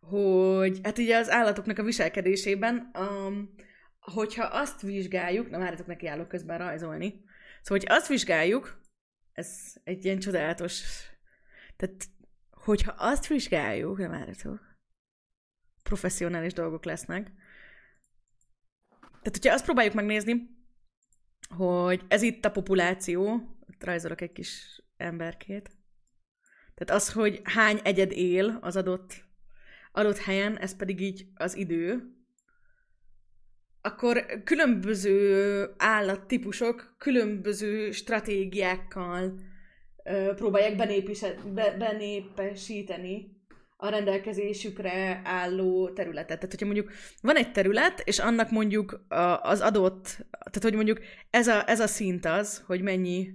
[0.00, 3.54] hogy hát ugye az állatoknak a viselkedésében, um,
[4.00, 7.24] hogyha azt vizsgáljuk, na várjatok neki állok közben rajzolni,
[7.62, 8.80] szóval, hogy azt vizsgáljuk,
[9.32, 9.48] ez
[9.84, 10.82] egy ilyen csodálatos,
[11.76, 12.04] tehát
[12.64, 14.60] hogyha azt vizsgáljuk, nem várjatok,
[15.82, 17.32] professzionális dolgok lesznek.
[19.00, 20.58] Tehát, hogyha azt próbáljuk megnézni,
[21.48, 23.40] hogy ez itt a populáció,
[23.78, 25.70] rajzolok egy kis emberkét,
[26.74, 29.24] tehát az, hogy hány egyed él az adott,
[29.92, 32.14] adott helyen, ez pedig így az idő,
[33.80, 39.40] akkor különböző állattípusok különböző stratégiákkal
[40.36, 40.76] próbálják
[41.78, 43.38] benépesíteni
[43.76, 46.38] a rendelkezésükre álló területet.
[46.38, 49.06] Tehát, hogyha mondjuk van egy terület, és annak mondjuk
[49.42, 53.28] az adott, tehát hogy mondjuk ez a, ez a szint az, hogy mennyi,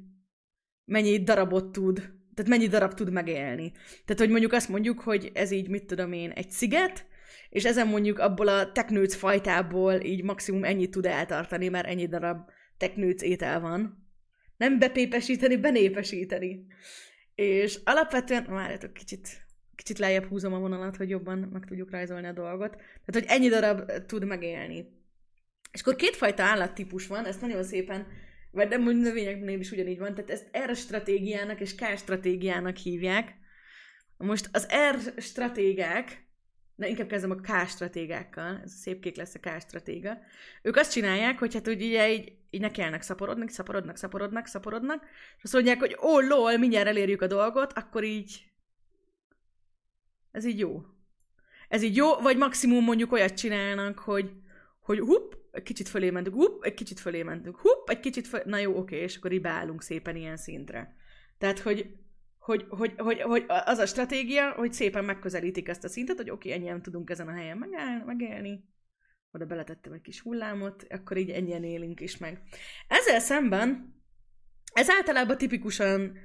[0.86, 1.96] mennyi darabot tud,
[2.34, 3.72] tehát mennyi darab tud megélni.
[4.06, 7.06] Tehát, hogy mondjuk azt mondjuk, hogy ez így, mit tudom én, egy sziget,
[7.50, 12.50] és ezen mondjuk abból a teknőc fajtából így maximum ennyit tud eltartani, mert ennyi darab
[12.78, 14.05] teknőc étel van.
[14.58, 16.66] Nem bepépesíteni, benépesíteni.
[17.36, 22.32] És alapvetően, várjátok kicsit, kicsit lejjebb húzom a vonalat, hogy jobban meg tudjuk rajzolni a
[22.32, 22.76] dolgot.
[22.76, 24.94] Tehát, hogy ennyi darab tud megélni.
[25.72, 28.08] És akkor kétfajta állattípus van, ezt nagyon szépen,
[28.52, 33.36] vagy nem úgy növényeknél is ugyanígy van, tehát ezt R stratégiának és K stratégiának hívják.
[34.18, 36.28] Most az R stratégák,
[36.76, 40.18] de inkább kezdem a K stratégákkal, ez a szép kék lesz a K stratéga.
[40.62, 45.04] Ők azt csinálják, hogy hát ugye így, így nekelnek szaporodnak, szaporodnak, szaporodnak, szaporodnak,
[45.38, 48.46] és azt mondják, hogy ó, oh, lol, mindjárt elérjük a dolgot, akkor így
[50.32, 50.86] ez így jó.
[51.70, 54.32] Ez így jó, vagy maximum mondjuk olyat csinálnak, hogy,
[54.80, 58.44] hogy hupp, egy kicsit fölé mentünk, hupp, egy kicsit fölé mentünk, hupp, egy kicsit fölé,
[58.46, 60.96] na jó, oké, és akkor így beállunk szépen ilyen szintre.
[61.38, 61.96] Tehát, hogy,
[62.40, 66.52] hogy, hogy, hogy, hogy az a stratégia, hogy szépen megközelítik ezt a szintet, hogy oké,
[66.52, 68.64] ennyien tudunk ezen a helyen megáll, megélni,
[69.36, 72.42] oda beletettem egy kis hullámot, akkor így ennyien élünk is meg.
[72.88, 73.94] Ezzel szemben,
[74.74, 76.18] ez általában tipikusan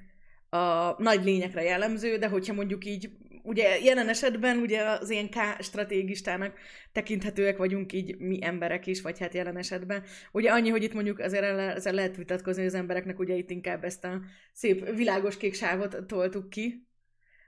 [0.49, 3.11] a nagy lényekre jellemző, de hogyha mondjuk így
[3.43, 6.59] ugye jelen esetben ugye az ilyen K stratégistának
[6.93, 10.05] tekinthetőek vagyunk így mi emberek is, vagy hát jelen esetben.
[10.33, 13.85] Ugye annyi, hogy itt mondjuk azért ezzel lehet vitatkozni, hogy az embereknek ugye itt inkább
[13.85, 14.21] ezt a
[14.53, 16.89] szép világos kék sávot toltuk ki.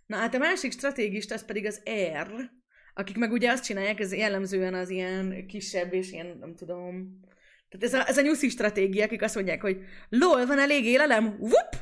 [0.07, 1.83] Na hát a másik stratégist, az pedig az
[2.15, 2.51] R,
[2.95, 7.21] akik meg ugye azt csinálják, ez jellemzően az ilyen kisebb és ilyen, nem tudom,
[7.69, 11.37] tehát ez a, ez a nyuszi stratégia, akik azt mondják, hogy lol, van elég élelem,
[11.39, 11.77] whoop!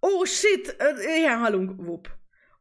[0.00, 0.76] Oh shit,
[1.16, 2.08] ilyen halunk, whoop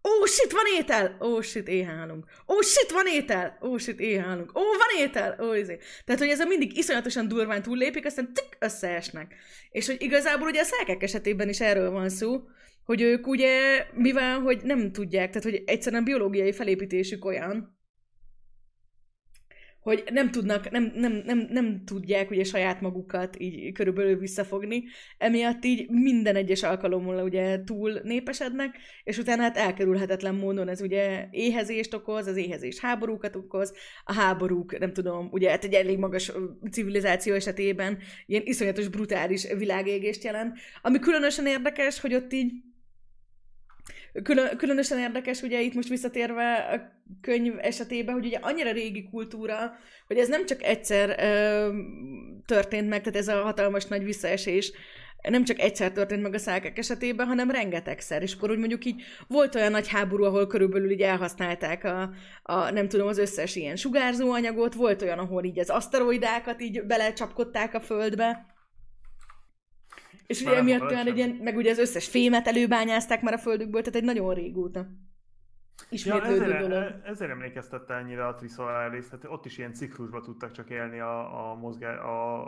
[0.03, 1.17] Ó, oh, shit, van étel!
[1.19, 2.25] Ó, oh, shit, éhen halunk.
[2.47, 3.57] Ó, oh, shit, van étel!
[3.61, 4.57] Ó, oh, shit, éhen halunk.
[4.57, 5.37] Ó, oh, van étel!
[5.39, 5.77] Ó, oh, izé.
[6.05, 9.35] Tehát, hogy ez a mindig iszonyatosan durván túllépik, aztán tük, összeesnek.
[9.71, 12.41] És hogy igazából ugye a szákák esetében is erről van szó,
[12.85, 17.79] hogy ők ugye, mivel, hogy nem tudják, tehát, hogy egyszerűen biológiai felépítésük olyan,
[19.81, 24.83] hogy nem tudnak, nem, nem, nem, nem tudják ugye saját magukat így körülbelül visszafogni,
[25.17, 31.27] emiatt így minden egyes alkalommal ugye túl népesednek, és utána hát elkerülhetetlen módon ez ugye
[31.31, 36.31] éhezést okoz, az éhezés háborúkat okoz, a háborúk, nem tudom, ugye hát egy elég magas
[36.71, 42.51] civilizáció esetében ilyen iszonyatos brutális világégést jelent, ami különösen érdekes, hogy ott így
[44.23, 49.71] Külön, különösen érdekes, ugye itt most visszatérve a könyv esetében, hogy ugye annyira régi kultúra,
[50.07, 51.69] hogy ez nem csak egyszer ö,
[52.45, 54.71] történt meg, tehát ez a hatalmas nagy visszaesés,
[55.29, 58.21] nem csak egyszer történt meg a szákek esetében, hanem rengetegszer.
[58.21, 62.09] És akkor úgy mondjuk így volt olyan nagy háború, ahol körülbelül így elhasználták a,
[62.43, 67.73] a nem tudom, az összes ilyen sugárzóanyagot, volt olyan, ahol így az aszteroidákat így belecsapkodták
[67.73, 68.45] a földbe,
[70.31, 73.81] és ugye emiatt olyan egy ilyen, meg ugye az összes fémet előbányázták már a földükből,
[73.81, 74.87] tehát egy nagyon régóta.
[75.89, 77.05] Ismétlődő ja, ezért.
[77.05, 81.55] Ezért emlékeztette ennyire a Trisolaris, tehát ott is ilyen ciklusba tudtak csak élni a, a,
[81.55, 82.47] mozgás, a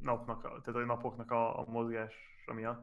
[0.00, 2.82] napnak, tehát a napoknak a, a mozgása miatt.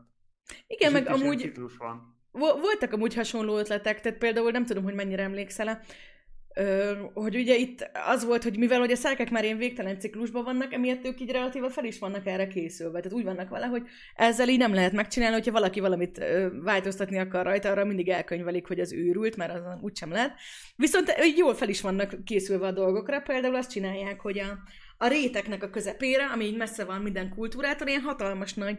[0.67, 1.52] Igen, És meg amúgy...
[1.78, 2.13] van.
[2.32, 5.82] Voltak amúgy hasonló ötletek, tehát például nem tudom, hogy mennyire emlékszel
[7.13, 10.73] hogy ugye itt az volt, hogy mivel hogy a szerkek már ilyen végtelen ciklusban vannak,
[10.73, 12.99] emiatt ők így relatíva fel is vannak erre készülve.
[12.99, 13.83] Tehát úgy vannak vele, hogy
[14.15, 16.23] ezzel így nem lehet megcsinálni, hogyha valaki valamit
[16.63, 20.33] változtatni akar rajta, arra mindig elkönyvelik, hogy az őrült, mert azon úgysem lehet.
[20.75, 23.19] Viszont így jól fel is vannak készülve a dolgokra.
[23.19, 24.59] Például azt csinálják, hogy a,
[24.97, 28.77] a réteknek a közepére, ami így messze van minden kultúrától, ilyen hatalmas nagy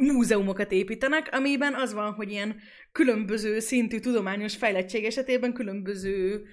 [0.00, 2.56] múzeumokat építenek, amiben az van, hogy ilyen
[2.92, 6.46] különböző szintű tudományos fejlettség esetében különböző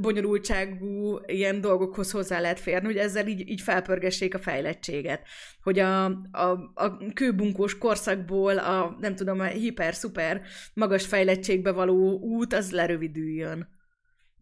[0.00, 5.22] bonyolultságú ilyen dolgokhoz hozzá lehet férni, hogy ezzel így, így felpörgessék a fejlettséget.
[5.62, 10.42] Hogy a, a, a kőbunkós korszakból a, nem tudom, a hiper-szuper
[10.74, 13.68] magas fejlettségbe való út, az lerövidüljön.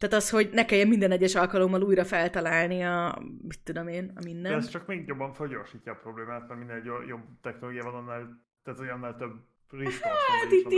[0.03, 4.21] Tehát az, hogy ne kelljen minden egyes alkalommal újra feltalálni a, mit tudom én, a
[4.25, 4.53] minden.
[4.53, 8.93] De ez csak még jobban felgyorsítja a problémát, mert minél jobb technológia van, annál, tehát
[8.95, 9.33] annál több
[10.03, 10.73] Hát itt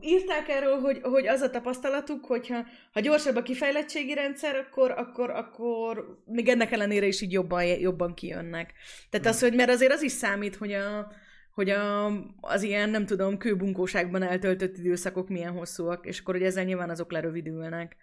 [0.00, 5.30] írták erről, hogy, hogy az a tapasztalatuk, hogyha ha gyorsabb a kifejlettségi rendszer, akkor, akkor,
[5.30, 8.72] akkor még ennek ellenére is így jobban, jobban kijönnek.
[9.10, 9.34] Tehát hmm.
[9.34, 11.12] az, hogy mert azért az is számít, hogy a,
[11.54, 12.06] hogy a,
[12.40, 17.12] az ilyen, nem tudom, kőbunkóságban eltöltött időszakok milyen hosszúak, és akkor hogy ezzel nyilván azok
[17.12, 17.96] lerövidülnek.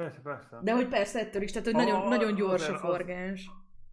[0.00, 0.58] Persze, persze.
[0.62, 3.50] De hogy persze ettől is, tehát hogy a, nagyon, nagyon gyors a forgás.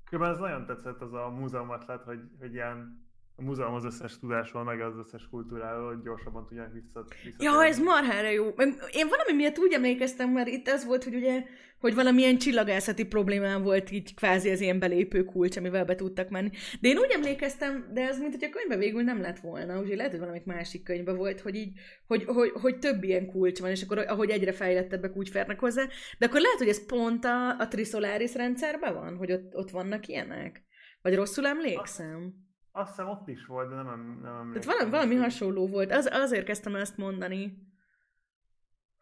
[0.09, 3.06] Különben ez nagyon tetszett az a múzeum lett, hogy, hogy ilyen
[3.39, 7.05] a múzeum az összes tudásról, meg az összes kultúráról, hogy gyorsabban tudják vissza.
[7.39, 8.45] Ja, ez marhára jó.
[8.91, 11.43] Én valami miatt úgy emlékeztem, mert itt ez volt, hogy ugye,
[11.79, 16.49] hogy valamilyen csillagászati problémám volt így kvázi az ilyen belépő kulcs, amivel be tudtak menni.
[16.81, 19.95] De én úgy emlékeztem, de ez mint hogy a könyvbe végül nem lett volna, úgyhogy
[19.95, 23.69] lehet, hogy valamik másik könyvbe volt, hogy így, hogy, hogy, hogy több ilyen kulcs van,
[23.69, 25.87] és akkor ahogy egyre fejlettebbek úgy férnek hozzá.
[26.17, 30.07] De akkor lehet, hogy ez pont a, a Trisolaris rendszerben van, hogy ott, ott vannak
[30.07, 30.65] ilyenek?
[31.01, 32.15] Vagy rosszul emlékszem?
[32.15, 32.46] Azt
[32.85, 34.61] hiszem ott is volt, de nem, nem emlékszem.
[34.61, 35.91] Tehát valami, valami hasonló volt.
[35.91, 37.67] Az, azért kezdtem ezt mondani,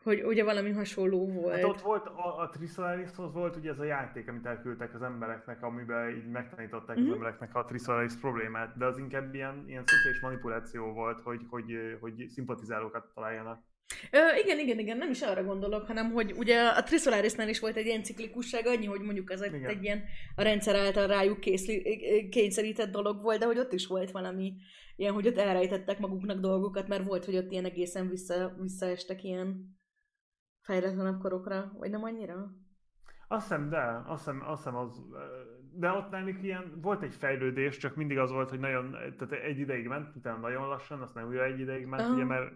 [0.05, 1.55] hogy ugye valami hasonló volt.
[1.55, 5.63] Hát ott volt, a, a Trisolarishoz volt ugye ez a játék, amit elküldtek az embereknek,
[5.63, 7.05] amiben így megtanították mm-hmm.
[7.05, 7.23] az mhm.
[7.23, 12.28] embereknek a Trisolaris problémát, de az inkább ilyen, ilyen szociális manipuláció volt, hogy, hogy, hogy
[12.30, 13.63] szimpatizálókat találjanak.
[14.11, 17.75] Ö, igen, igen, igen, nem is arra gondolok, hanem hogy ugye a Trisolarisnál is volt
[17.75, 20.03] egy ilyen ciklikusság, annyi, hogy mondjuk ez egy, egy ilyen
[20.36, 24.53] a rendszer által rájuk készli, kényszerített dolog volt, de hogy ott is volt valami
[24.95, 29.77] ilyen, hogy ott elrejtettek maguknak dolgokat, mert volt, hogy ott ilyen egészen vissza, visszaestek ilyen
[30.61, 32.51] fejletlenebb korokra, vagy nem annyira?
[33.27, 35.01] Azt hiszem, de, azt hiszem, azt hiszem az,
[35.73, 39.59] de ott náluk ilyen, volt egy fejlődés, csak mindig az volt, hogy nagyon, tehát egy
[39.59, 42.15] ideig ment, utána nagyon lassan, aztán újra egy ideig ment, uh-huh.
[42.15, 42.51] ugye, mert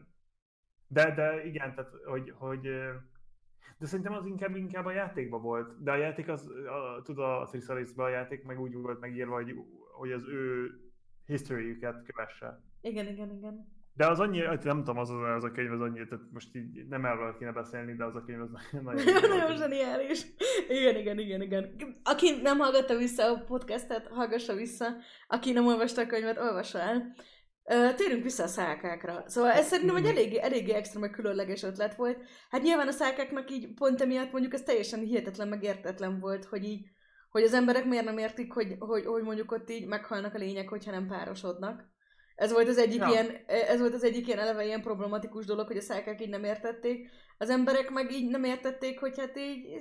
[0.90, 2.62] de, de igen, tehát, hogy, hogy
[3.80, 5.84] de szerintem az inkább, inkább a játékban volt.
[5.84, 9.56] De a játék az, a, tudod, a Thrisalis a játék meg úgy volt megírva, hogy,
[9.98, 10.70] hogy az ő
[11.26, 12.62] history-üket kövesse.
[12.82, 13.78] Igen, igen, igen.
[13.94, 16.88] De az annyi, hát nem tudom, az, az a könyv az annyi, tehát most így
[16.88, 18.50] nem erről kéne beszélni, de az a könyv az
[18.84, 19.04] nagyon...
[19.38, 20.26] nagyon zseniális.
[20.70, 21.76] Igen, igen, igen, igen.
[22.04, 24.86] Aki nem hallgatta vissza a podcastet, hallgassa vissza.
[25.28, 27.14] Aki nem olvasta a könyvet, olvassa el.
[27.96, 29.24] Térünk vissza a szálkákra.
[29.28, 32.18] Szóval ez szerintem egy eléggé, eléggé extra, meg különleges ötlet volt.
[32.50, 36.64] Hát nyilván a szálkáknak így pont emiatt mondjuk ez teljesen hihetetlen, meg értetlen volt, hogy
[36.64, 36.88] így,
[37.30, 40.70] hogy az emberek miért nem értik, hogy, hogy, hogy mondjuk ott így meghalnak a lények,
[40.70, 41.88] hogyha nem párosodnak.
[42.36, 43.08] Ez volt az egyik ja.
[43.08, 46.44] ilyen, ez volt az egyik ilyen eleve ilyen problematikus dolog, hogy a szálkák így nem
[46.44, 47.10] értették.
[47.38, 49.74] Az emberek meg így nem értették, hogy hát így,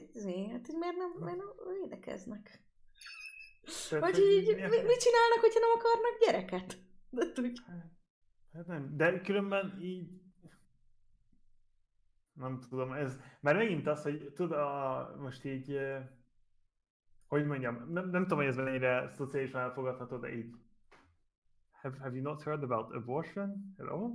[0.51, 2.61] hát így miért nem, miért nem védekeznek.
[3.91, 6.87] Vagy így, mit, mit csinálnak, hogyha nem akarnak gyereket?
[7.11, 7.61] De tudj.
[8.53, 10.21] Hát nem, de különben így
[12.39, 15.79] nem tudom, ez, mert megint az, hogy tud, a, most így,
[17.27, 20.55] hogy mondjam, nem, nem tudom, hogy ez mennyire szociálisan elfogadható, de így,
[21.83, 24.15] have, have you not heard about abortion Hello?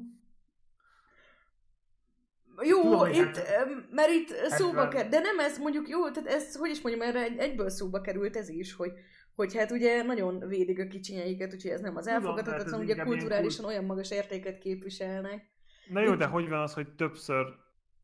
[2.62, 6.56] Jó, tudom, itt, hát, mert itt szóba kerül, de nem ez mondjuk jó, tehát ez,
[6.56, 8.94] hogy is mondjam, erre egyből szóba került ez is, hogy,
[9.36, 13.66] hogy hát ugye nagyon védik a kicsinyeiket, úgyhogy ez nem az elfogadhatatlan, hát ugye kulturálisan
[13.66, 15.52] olyan magas értéket képviselnek.
[15.90, 17.46] Na jó, de hogy van az, hogy többször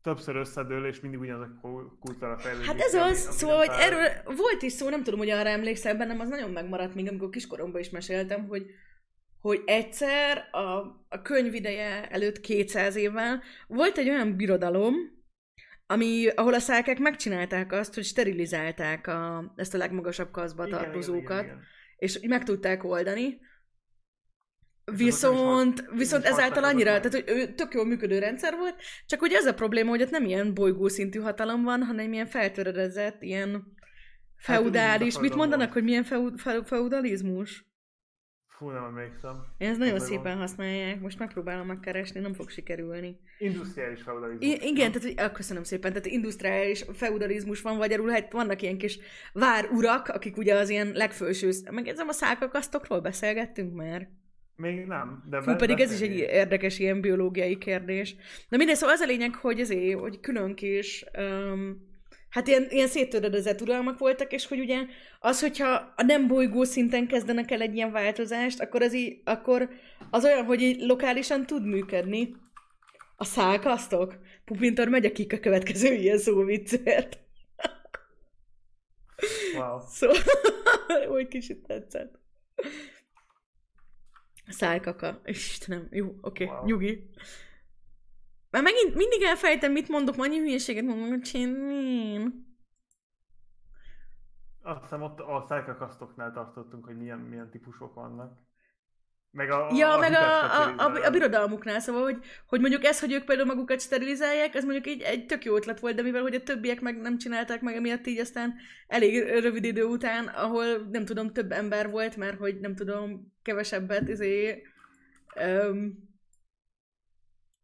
[0.02, 1.60] többször összedől, és mindig ugyanaz a
[2.00, 2.66] kultúra fejlődik.
[2.66, 5.96] Hát ez az, ami, szóval, hogy erről volt is szó, nem tudom, hogy arra emlékszel,
[5.96, 8.66] bennem az nagyon megmaradt még, amikor kiskoromban is meséltem, hogy,
[9.40, 10.66] hogy egyszer a,
[11.08, 14.94] a könyv ideje előtt 200 évvel volt egy olyan birodalom,
[15.90, 21.24] ami, ahol a szálkák megcsinálták azt, hogy sterilizálták a, ezt a legmagasabb kaszba igen, tartozókat,
[21.24, 21.62] igen, igen, igen.
[21.96, 23.40] és meg tudták oldani.
[24.96, 28.74] Viszont, viszont ezáltal annyira, tehát hogy ő tök jól működő rendszer volt,
[29.06, 33.22] csak hogy ez a probléma, hogy ott nem ilyen bolygószintű hatalom van, hanem ilyen feltöredezett,
[33.22, 33.74] ilyen
[34.36, 35.12] feudális.
[35.12, 35.72] Hát, mit mondanak, van.
[35.72, 36.04] hogy milyen
[36.64, 37.64] feudalizmus?
[38.60, 39.44] Fú, nem emlékszem.
[39.58, 40.36] Ez nagyon Ez szépen van.
[40.36, 43.16] használják, most megpróbálom megkeresni, nem fog sikerülni.
[43.38, 44.46] Industriális feudalizmus.
[44.46, 48.78] I- igen, tehát ah, köszönöm szépen, tehát industriális feudalizmus van, vagy arról, hát vannak ilyen
[48.78, 48.98] kis
[49.32, 54.08] várurak, akik ugye az ilyen legfőső, meg ez a szálkakasztokról beszélgettünk már.
[54.56, 58.16] Még nem, de Fú, pedig ez is egy érdekes ilyen biológiai kérdés.
[58.48, 61.89] Na mindegy, szóval az a lényeg, hogy ezért, hogy külön kis um,
[62.30, 64.86] hát ilyen, ilyen széttöredezett uralmak voltak, és hogy ugye
[65.20, 69.70] az, hogyha a nem bolygó szinten kezdenek el egy ilyen változást, akkor az, így, akkor
[70.10, 72.36] az olyan, hogy így lokálisan tud működni.
[73.16, 74.18] A szálkasztok?
[74.44, 77.18] Pupintor megy a kik a következő ilyen viccért.
[79.56, 79.80] Wow.
[79.88, 80.16] Szóval,
[81.16, 82.18] úgy kicsit tetszett.
[84.48, 85.20] Szálkaka.
[85.24, 86.66] Istenem, jó, oké, okay, wow.
[86.66, 87.10] nyugi.
[88.50, 92.48] Már megint mindig elfejtem, mit mondok, annyi hülyeséget mondom, hogy én.
[94.62, 98.38] Azt hiszem ott a szájkakasztoknál tartottunk, hogy milyen, milyen típusok vannak.
[99.32, 103.00] Meg a, ja, a meg a, a, a, a, birodalmuknál, szóval, hogy, hogy mondjuk ez,
[103.00, 106.22] hogy ők például magukat sterilizálják, ez mondjuk egy, egy tök jó ötlet volt, de mivel
[106.22, 108.54] hogy a többiek meg nem csinálták meg, emiatt így aztán
[108.86, 114.08] elég rövid idő után, ahol nem tudom, több ember volt, mert hogy nem tudom, kevesebbet,
[114.08, 114.62] izé,
[115.36, 116.09] um,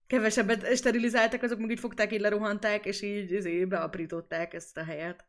[0.06, 5.24] kevesebbet sterilizáltak, azok meg így fogták, így lerohanták, és így izé, beaprították ezt a helyet.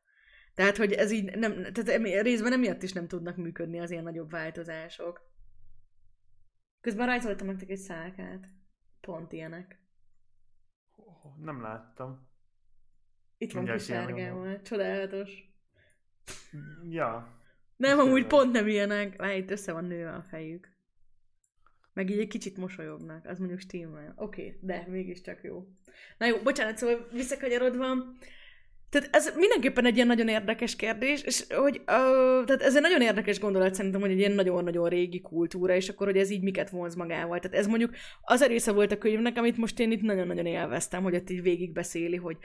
[0.54, 4.30] Tehát, hogy ez így nem, tehát részben emiatt is nem tudnak működni az ilyen nagyobb
[4.30, 5.32] változások.
[6.82, 8.48] Közben rajzoltam nektek egy szálkát.
[9.02, 9.82] Pont ilyenek.
[11.38, 12.30] Nem láttam.
[13.38, 14.62] Itt van kis sárgával.
[14.62, 15.32] Csodálatos.
[16.90, 17.40] Ja.
[17.76, 19.16] Nem, amúgy pont nem ilyenek.
[19.16, 20.77] Várj, itt össze van nőve a fejük.
[21.98, 24.14] Meg így egy kicsit mosolyognak, az mondjuk stimmel.
[24.16, 25.68] Oké, okay, de mégiscsak jó.
[26.18, 27.86] Na jó, bocsánat, szóval visszakanyarodva,
[28.90, 33.02] Tehát ez mindenképpen egy ilyen nagyon érdekes kérdés, és hogy, uh, tehát ez egy nagyon
[33.02, 36.70] érdekes gondolat szerintem, hogy egy ilyen nagyon-nagyon régi kultúra, és akkor, hogy ez így miket
[36.70, 37.40] vonz magával.
[37.40, 41.04] Tehát ez mondjuk az a része volt a könyvnek, amit most én itt nagyon-nagyon élveztem,
[41.04, 42.38] hogy ott így végigbeszéli, hogy,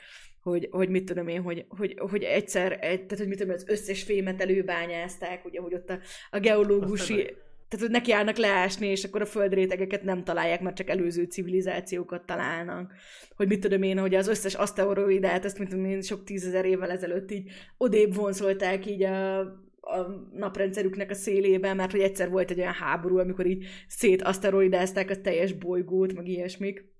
[0.42, 3.68] hogy, hogy mit tudom én, hogy, hogy, hogy egyszer, egy, tehát hogy mit tudom, az
[3.68, 5.98] összes fémet előbányázták, ugye, hogy ott a,
[6.30, 7.34] a geológusi
[7.72, 12.92] tehát hogy nekiállnak leásni, és akkor a földrétegeket nem találják, mert csak előző civilizációkat találnak.
[13.36, 16.90] Hogy mit tudom én, hogy az összes aszteroidát, ezt mint tudom én, sok tízezer évvel
[16.90, 19.38] ezelőtt így odébb vonzolták így a,
[19.80, 25.10] a naprendszerüknek a szélébe, mert hogy egyszer volt egy olyan háború, amikor így szét aszteroidázták
[25.10, 26.90] a teljes bolygót, meg ilyesmik.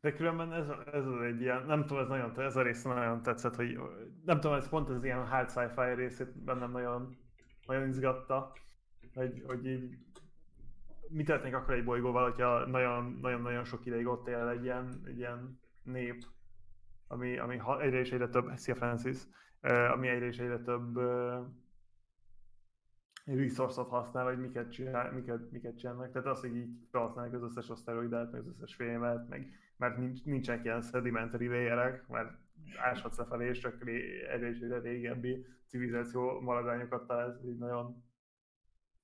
[0.00, 3.22] De különben ez, ez az egy ilyen, nem tudom, ez nagyon, ez a rész nagyon
[3.22, 3.78] tetszett, hogy
[4.24, 7.16] nem tudom, ez pont az ilyen hard sci-fi részét bennem nagyon,
[7.66, 8.52] nagyon izgatta
[9.18, 9.98] hogy, hogy így
[11.08, 15.60] mi történik akkor egy bolygóval, hogyha nagyon-nagyon sok ideig ott él egy ilyen, egy ilyen
[15.82, 16.24] nép,
[17.06, 19.18] ami, ami egyre és egyre több, Szia Francis,
[19.92, 20.98] ami egyre és egyre több
[23.24, 26.12] resource-ot használ, vagy miket, csinál, miket, miket csinálnak.
[26.12, 30.24] Tehát az, hogy így felhasználják az összes aszteroidát, meg az összes fémet, meg, mert nincs,
[30.24, 32.30] nincsenek ilyen sedimentary layerek, mert
[32.76, 33.88] áshatsz lefelé, és csak
[34.32, 38.02] egyre és egyre régebbi civilizáció maradványokat találsz, így nagyon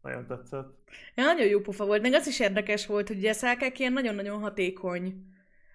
[0.05, 0.69] nagyon tetszett.
[1.15, 2.03] Ja, nagyon jó pofa volt.
[2.03, 5.15] Meg az is érdekes volt, hogy a szálkák ilyen nagyon-nagyon hatékony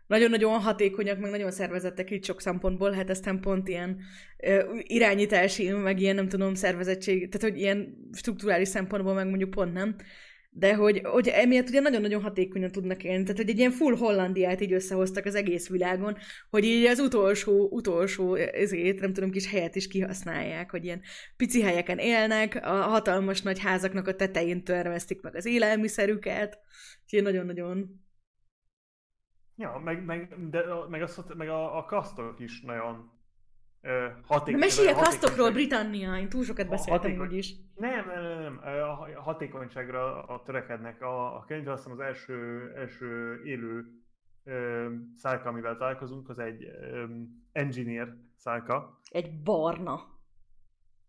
[0.10, 4.00] nagyon-nagyon hatékonyak, meg nagyon szervezettek így sok szempontból, hát aztán pont ilyen
[4.38, 9.74] ö, irányítási, meg ilyen, nem tudom, szervezettség, tehát hogy ilyen strukturális szempontból meg mondjuk pont
[9.74, 9.96] nem
[10.52, 13.24] de hogy, hogy emiatt ugye nagyon-nagyon hatékonyan tudnak élni.
[13.24, 16.18] Tehát, hogy egy ilyen full Hollandiát így összehoztak az egész világon,
[16.50, 21.02] hogy így az utolsó, utolsó ezért, nem tudom, kis helyet is kihasználják, hogy ilyen
[21.38, 26.60] pici helyeken élnek, a hatalmas nagy házaknak a tetején termesztik meg az élelmiszerüket,
[27.04, 28.08] úgyhogy nagyon-nagyon
[29.56, 33.19] Ja, meg, meg, de, meg, a, meg a, a kasztok is nagyon
[34.24, 34.60] hatékony.
[34.60, 37.28] Mesélj a kasztokról, Britannia, én túl sokat beszéltem hatékony...
[37.28, 37.56] úgyis.
[37.76, 41.02] Nem, nem, nem, nem, a hatékonyságra a törekednek.
[41.02, 43.86] A, a könyv azt az első, első élő
[44.44, 47.04] ö, szálka, amivel találkozunk, az egy ö,
[47.52, 49.00] engineer szálka.
[49.12, 50.18] Egy barna.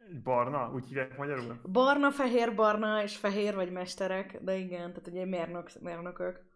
[0.08, 0.70] Egy barna?
[0.74, 1.60] Úgy hívják magyarul?
[1.72, 6.48] Barna, fehér, barna és fehér vagy mesterek, de igen, tehát ugye mérnök, mérnökök.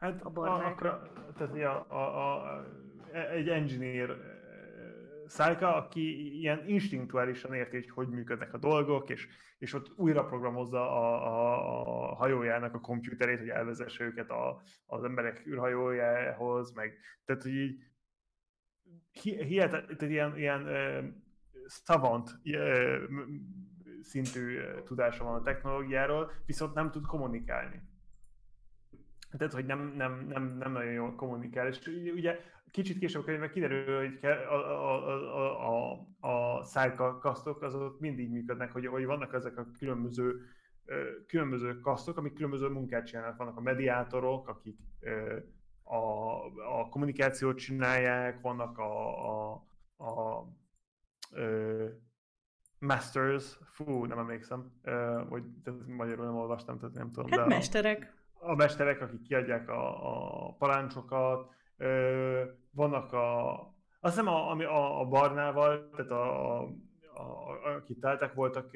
[0.00, 0.80] Hát a barnák.
[0.80, 2.66] A, a, tehát a, a, a,
[3.32, 4.35] egy engineer
[5.26, 10.90] Szájka, aki ilyen instinktuálisan érti, hogy hogy működnek a dolgok, és, és ott újra programozza
[10.90, 17.42] a, a, a hajójának a komputerét, hogy elvezesse őket a, az emberek űrhajójához, meg tehát,
[17.42, 17.84] hogy így
[19.22, 20.66] hihetet, tehát ilyen, ilyen
[21.66, 23.02] savant uh,
[24.02, 27.82] szintű tudása van a technológiáról, viszont nem tud kommunikálni.
[29.30, 31.66] Tehát, hogy nem, nem, nem, nem nagyon jól kommunikál.
[31.66, 32.40] És ugye
[32.76, 38.72] kicsit később könyvben kiderül, hogy a, a, a, a, a szájka kasztok azok mindig működnek,
[38.72, 40.40] hogy, hogy vannak ezek a különböző
[41.26, 43.36] különböző kasztok, amik különböző munkát csinálnak.
[43.36, 44.78] Vannak a mediátorok, akik
[45.82, 45.96] a,
[46.80, 49.66] a kommunikációt csinálják, vannak a, a,
[49.96, 50.48] a, a
[52.78, 54.72] masters, fú, nem emlékszem,
[55.28, 55.42] vagy
[55.86, 57.30] magyarul nem olvastam, tehát nem tudom.
[57.30, 58.14] Hát de mesterek.
[58.32, 62.42] A, a mesterek, akik kiadják a, a paráncsokat, Ö,
[62.76, 63.54] vannak a...
[64.00, 66.60] Azt hiszem, a, a, a Barnával, tehát a,
[67.14, 68.70] a, akit teltek voltak,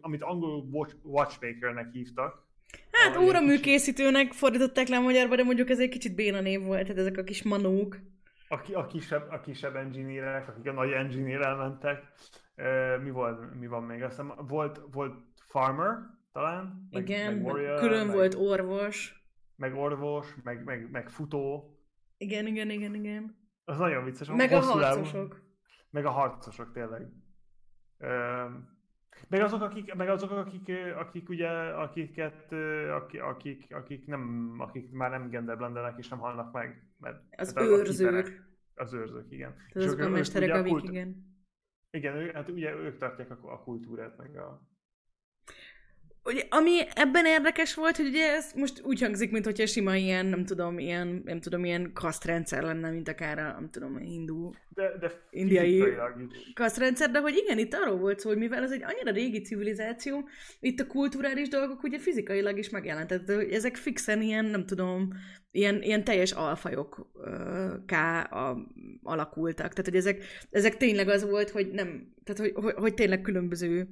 [0.00, 2.48] amit angolul watch, Watchmakernek hívtak.
[2.90, 6.98] Hát óraműkészítőnek fordították le a magyarba, de mondjuk ez egy kicsit béna név volt, tehát
[6.98, 7.98] ezek a kis manók.
[8.48, 12.02] A, a, kisebb, a kisebb engineerek, akik a nagy engineer mentek.
[13.02, 14.02] mi, volt, mi van még?
[14.02, 15.14] Azt hiszem, volt, volt
[15.48, 15.96] Farmer,
[16.32, 16.88] talán?
[16.90, 19.24] Meg, Igen, meg warrior, külön meg, volt orvos.
[19.56, 21.69] Meg orvos, meg, meg, meg futó.
[22.20, 23.36] Igen, igen, igen, igen.
[23.64, 24.28] Az nagyon vicces.
[24.28, 25.40] Meg a harcosok.
[25.90, 27.08] Meg a harcosok, tényleg.
[29.28, 32.52] Meg azok, akik, meg azok, akik, akik ugye, akiket,
[32.90, 36.86] akik, akik, akik, nem, akik már nem genderblendenek és nem halnak meg.
[36.98, 38.48] Mert, az mert őrzők.
[38.74, 39.54] Az őrzők, igen.
[39.72, 40.88] Tehát az a mesterek, akik, kult...
[40.88, 41.38] igen.
[41.90, 44.69] Igen, hát ugye ők tartják a, a kultúrát, meg a,
[46.24, 50.26] Ugye, ami ebben érdekes volt, hogy ugye ez most úgy hangzik, mint hogyha sima ilyen,
[50.26, 54.96] nem tudom, ilyen, nem tudom, ilyen kasztrendszer lenne, mint akár a, nem tudom, hindu, de,
[55.00, 55.84] de indiai
[56.54, 60.28] kasztrendszer, de hogy igen, itt arról volt szó, hogy mivel ez egy annyira régi civilizáció,
[60.60, 65.08] itt a kulturális dolgok ugye fizikailag is megjelentett, hogy ezek fixen ilyen, nem tudom,
[65.50, 67.10] ilyen, ilyen teljes alfajok
[67.86, 68.66] ká a,
[69.02, 69.72] alakultak.
[69.72, 73.88] Tehát, hogy ezek, ezek tényleg az volt, hogy nem, tehát, hogy, hogy, hogy tényleg különböző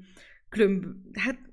[0.49, 1.47] különb, hát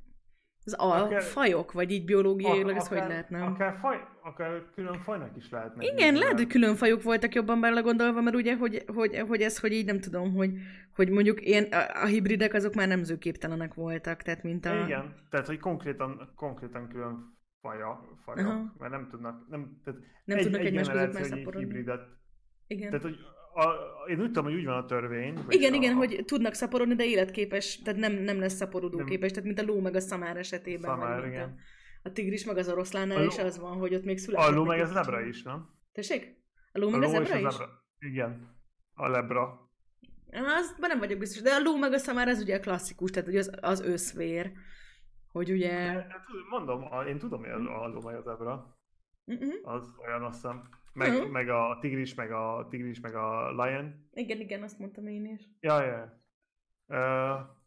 [0.66, 3.44] Az alfajok, vagy így biológiailag, ez hogy lehetne?
[3.44, 5.84] Akár, faj, akár külön fajnak is lehetne.
[5.84, 9.72] Igen, lehet, hogy külön fajok voltak jobban belegondolva, mert ugye, hogy, hogy, hogy ez, hogy
[9.72, 10.52] így nem tudom, hogy,
[10.96, 14.84] hogy mondjuk ilyen, a, a hibridek azok már nemzőképtelenek voltak, tehát mint a...
[14.86, 18.74] Igen, tehát hogy konkrétan, konkrétan külön faja, fajok, Aha.
[18.78, 21.60] mert nem tudnak, nem, tehát nem egy, tudnak egy egymás között megszaporodni.
[21.60, 22.08] hibridet.
[22.68, 22.90] Igen.
[22.90, 23.18] Tehát, hogy
[23.56, 25.46] a, én úgy tudom, hogy úgy van a törvény.
[25.50, 29.06] Igen, a, igen, hogy tudnak szaporodni, de életképes, tehát nem, nem lesz szaporodó nem.
[29.06, 30.90] képes, tehát mint a ló meg a szamár esetében.
[30.90, 31.60] Szamár, igen.
[32.04, 34.48] A, a tigris meg az oroszlánnál is az van, hogy ott még született.
[34.48, 35.70] A ló meg ez zebra is, nem?
[35.92, 36.44] Tessék?
[36.72, 37.52] A ló meg a, a zebra is?
[37.54, 37.70] Zebra.
[38.00, 38.56] Igen.
[38.94, 39.70] A lebra.
[40.32, 43.30] Azban nem vagyok biztos, de a ló meg a szamár az ugye a klasszikus, tehát
[43.30, 44.52] ugye az, az őszvér.
[45.32, 45.72] Hogy ugye...
[45.72, 46.10] Hát,
[46.50, 48.78] mondom, én tudom, hogy a ló meg a zebra.
[49.26, 49.54] Uh-uh.
[49.64, 50.70] Az olyan azt hiszem.
[50.96, 51.30] Meg, uh-huh.
[51.30, 54.10] meg a tigris, meg a tigris, meg a lion.
[54.14, 55.42] Igen, igen, azt mondtam én is.
[55.60, 56.24] Ja, ja.
[56.88, 56.98] Uh,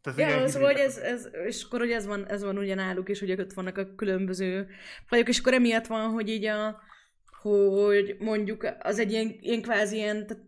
[0.01, 3.09] tehát ja, szóval, hogy ez, ez, és akkor hogy ez van, ez van ugye náluk
[3.09, 4.67] is, hogy ott vannak a különböző
[5.05, 6.79] fajok, és akkor emiatt van, hogy így a,
[7.41, 10.43] hogy mondjuk az egy ilyen, ilyen kvázi ilyen, tehát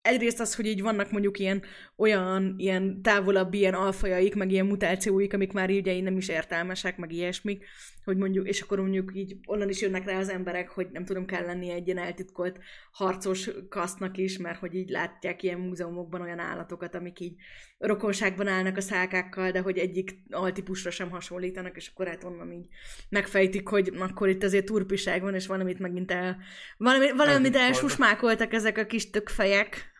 [0.00, 1.62] egyrészt az, hogy így vannak mondjuk ilyen
[1.96, 7.12] olyan ilyen távolabb ilyen alfajaik, meg ilyen mutációik, amik már így nem is értelmesek, meg
[7.12, 7.64] ilyesmik,
[8.04, 11.26] hogy mondjuk, és akkor mondjuk így onnan is jönnek rá az emberek, hogy nem tudom,
[11.26, 12.58] kell lenni egy ilyen eltitkolt
[12.92, 17.34] harcos kasztnak is, mert hogy így látják ilyen múzeumokban olyan állatokat, amik így
[17.78, 22.66] rokonságban állnak a szákákkal, de hogy egyik altípusra sem hasonlítanak, és akkor hát onnan így
[23.08, 26.38] megfejtik, hogy akkor itt azért turpiság van, és valamit megint el,
[26.76, 29.92] valami, valamit elsusmákoltak ezek a kis tökfejek.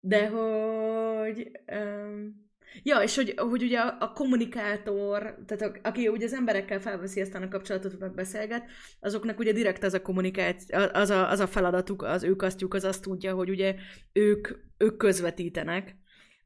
[0.00, 1.50] De hogy...
[1.66, 2.45] Um,
[2.82, 7.20] ja, és hogy, hogy ugye a, a kommunikátor, tehát a, aki ugye az emberekkel felveszi
[7.20, 8.64] aztán a kapcsolatot, meg beszélget,
[9.00, 12.84] azoknak ugye direkt az a kommunikáció, az a, az a feladatuk, az ő kasztjuk, az
[12.84, 13.74] azt tudja, hogy ugye
[14.12, 14.48] ők,
[14.78, 15.96] ők közvetítenek.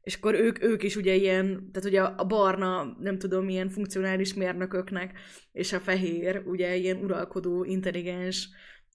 [0.01, 4.33] És akkor ők, ők is ugye ilyen, tehát ugye a barna, nem tudom, ilyen funkcionális
[4.33, 5.19] mérnököknek,
[5.51, 8.49] és a fehér, ugye ilyen uralkodó, intelligens,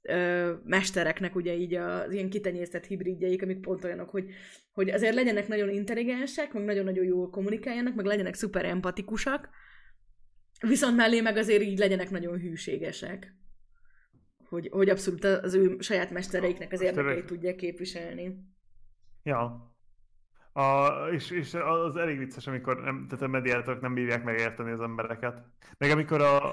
[0.09, 4.31] ö, mestereknek ugye így az ilyen kitenyésztett hibridjeik, amik pont olyanok, hogy,
[4.73, 9.49] hogy azért legyenek nagyon intelligensek, meg nagyon-nagyon jól kommunikáljanak, meg legyenek szuper empatikusak,
[10.61, 13.35] viszont mellé meg azért így legyenek nagyon hűségesek.
[14.49, 18.37] Hogy, hogy abszolút az ő saját mestereiknek az érdekeit tudják képviselni.
[19.23, 19.75] Ja.
[20.53, 24.81] A, és, és az elég vicces, amikor nem, tehát a mediátorok nem bírják megérteni az
[24.81, 25.43] embereket.
[25.79, 26.45] Meg amikor a,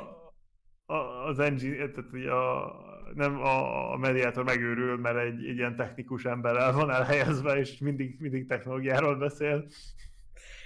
[0.86, 2.66] a, az engine, tehát a,
[3.14, 8.16] nem a, a mediátor megőrül, mert egy, egy ilyen technikus emberrel van elhelyezve, és mindig,
[8.20, 9.66] mindig technológiáról beszél.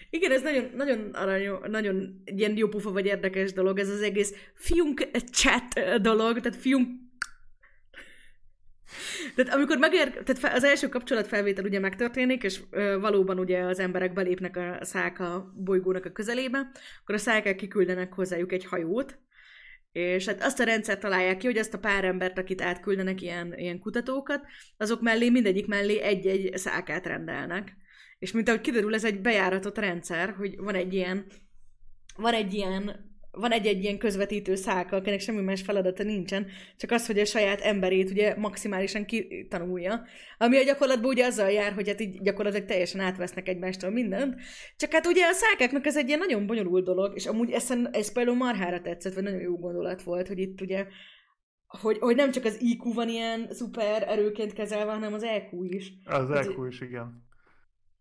[0.09, 4.51] Igen, ez nagyon, nagyon aranyó, nagyon ilyen jó pufa vagy érdekes dolog, ez az egész
[4.53, 6.87] fiunk chat dolog, tehát fiunk
[9.35, 14.13] tehát amikor megér, tehát az első kapcsolatfelvétel ugye megtörténik, és ö, valóban ugye az emberek
[14.13, 16.71] belépnek a száka bolygónak a közelébe,
[17.01, 19.19] akkor a szákák kiküldenek hozzájuk egy hajót,
[19.91, 23.53] és hát azt a rendszert találják ki, hogy ezt a pár embert, akit átküldenek ilyen,
[23.57, 24.45] ilyen kutatókat,
[24.77, 27.75] azok mellé, mindegyik mellé egy-egy szákát rendelnek.
[28.19, 31.25] És mint ahogy kiderül, ez egy bejáratott rendszer, hogy van egy ilyen,
[32.15, 33.05] van egy ilyen
[33.39, 37.61] van egy-egy ilyen közvetítő szálka, akinek semmi más feladata nincsen, csak az, hogy a saját
[37.61, 40.03] emberét ugye maximálisan kitanulja,
[40.37, 44.35] ami a gyakorlatban ugye azzal jár, hogy hát így gyakorlatilag teljesen átvesznek egymástól mindent,
[44.77, 48.11] csak hát ugye a szálkáknak ez egy ilyen nagyon bonyolult dolog, és amúgy ez, ez
[48.11, 50.85] például marhára tetszett, vagy nagyon jó gondolat volt, hogy itt ugye
[51.67, 55.93] hogy, hogy nem csak az IQ van ilyen szuper erőként kezelve, hanem az EQ is.
[56.05, 57.26] Az EQ is, igen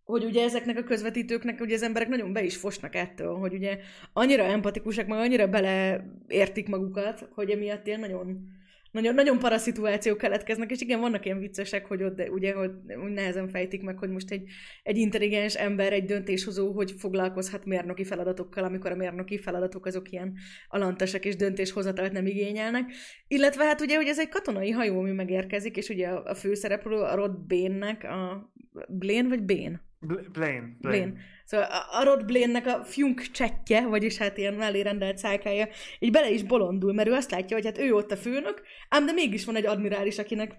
[0.06, 3.78] hogy ugye ezeknek a közvetítőknek ugye az emberek nagyon be is fosnak ettől, hogy ugye
[4.12, 8.54] annyira empatikusak, meg annyira beleértik magukat, hogy emiatt ilyen nagyon,
[8.90, 12.70] nagyon, nagyon paraszituációk keletkeznek, és igen, vannak ilyen viccesek, hogy ott ugye, hogy
[13.08, 14.48] nehezen fejtik meg, hogy most egy,
[14.82, 20.34] egy intelligens ember, egy döntéshozó, hogy foglalkozhat mérnoki feladatokkal, amikor a mérnoki feladatok azok ilyen
[20.68, 22.92] alantasak és döntéshozatalt nem igényelnek.
[23.28, 26.96] Illetve hát ugye, hogy ez egy katonai hajó, ami megérkezik, és ugye a, a főszereplő,
[26.96, 28.52] a Rod Bénnek, a
[28.88, 29.85] Blaine vagy Bén?
[30.00, 30.28] Blaine.
[30.32, 30.76] Blaine.
[30.80, 31.12] Blaine.
[31.44, 35.68] Szóval a Rod Blaine-nek a fiunk csettje, vagyis hát ilyen mellé rendelt szájkája,
[35.98, 39.06] így bele is bolondul, mert ő azt látja, hogy hát ő ott a főnök, ám
[39.06, 40.58] de mégis van egy admirális, akinek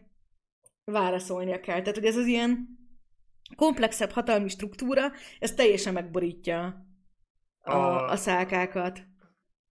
[0.84, 1.80] válaszolnia kell.
[1.80, 2.68] Tehát, hogy ez az ilyen
[3.56, 6.86] komplexebb hatalmi struktúra, ez teljesen megborítja
[7.60, 9.04] a, a, a szálkákat.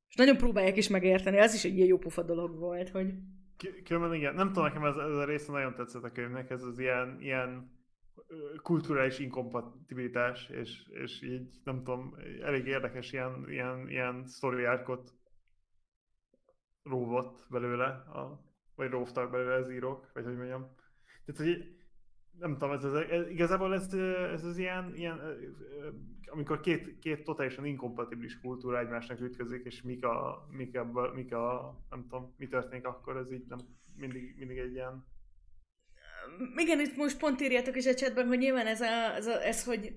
[0.08, 3.12] És nagyon próbálják is megérteni, ez is egy ilyen jó pufa dolog volt, hogy...
[3.84, 6.78] Különben igen, nem tudom, nekem ez, ez a része nagyon tetszett a könyvnek, ez az
[6.78, 7.75] ilyen, ilyen
[8.62, 15.14] kulturális inkompatibilitás, és, és így nem tudom, elég érdekes ilyen, ilyen, ilyen sztori árkot
[16.82, 18.44] róvott belőle, a,
[18.74, 20.74] vagy róvtak belőle az írók, vagy hogy mondjam.
[21.24, 21.76] Tehát, hogy
[22.38, 23.94] nem tudom, ez, ez, ez, igazából ez,
[24.32, 25.20] ez az ilyen, ilyen
[26.26, 31.76] amikor két, két totálisan inkompatibilis kultúra egymásnak ütközik, és mik a, mik a, mik a,
[31.90, 33.58] nem tudom, mi történik akkor, ez így nem
[33.96, 35.04] mindig, mindig egy ilyen...
[36.56, 39.64] Igen, itt most pont írjátok is a chatben, hogy nyilván ez, a, ez, a, ez
[39.64, 39.92] hogy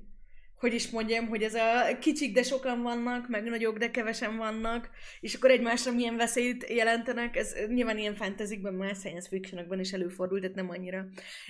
[0.59, 4.89] hogy is mondjam, hogy ez a kicsik, de sokan vannak, meg nagyok, de kevesen vannak,
[5.19, 10.41] és akkor egymásra milyen veszélyt jelentenek, ez nyilván ilyen fantasyben, már science fictionokban is előfordult,
[10.41, 11.07] tehát nem annyira.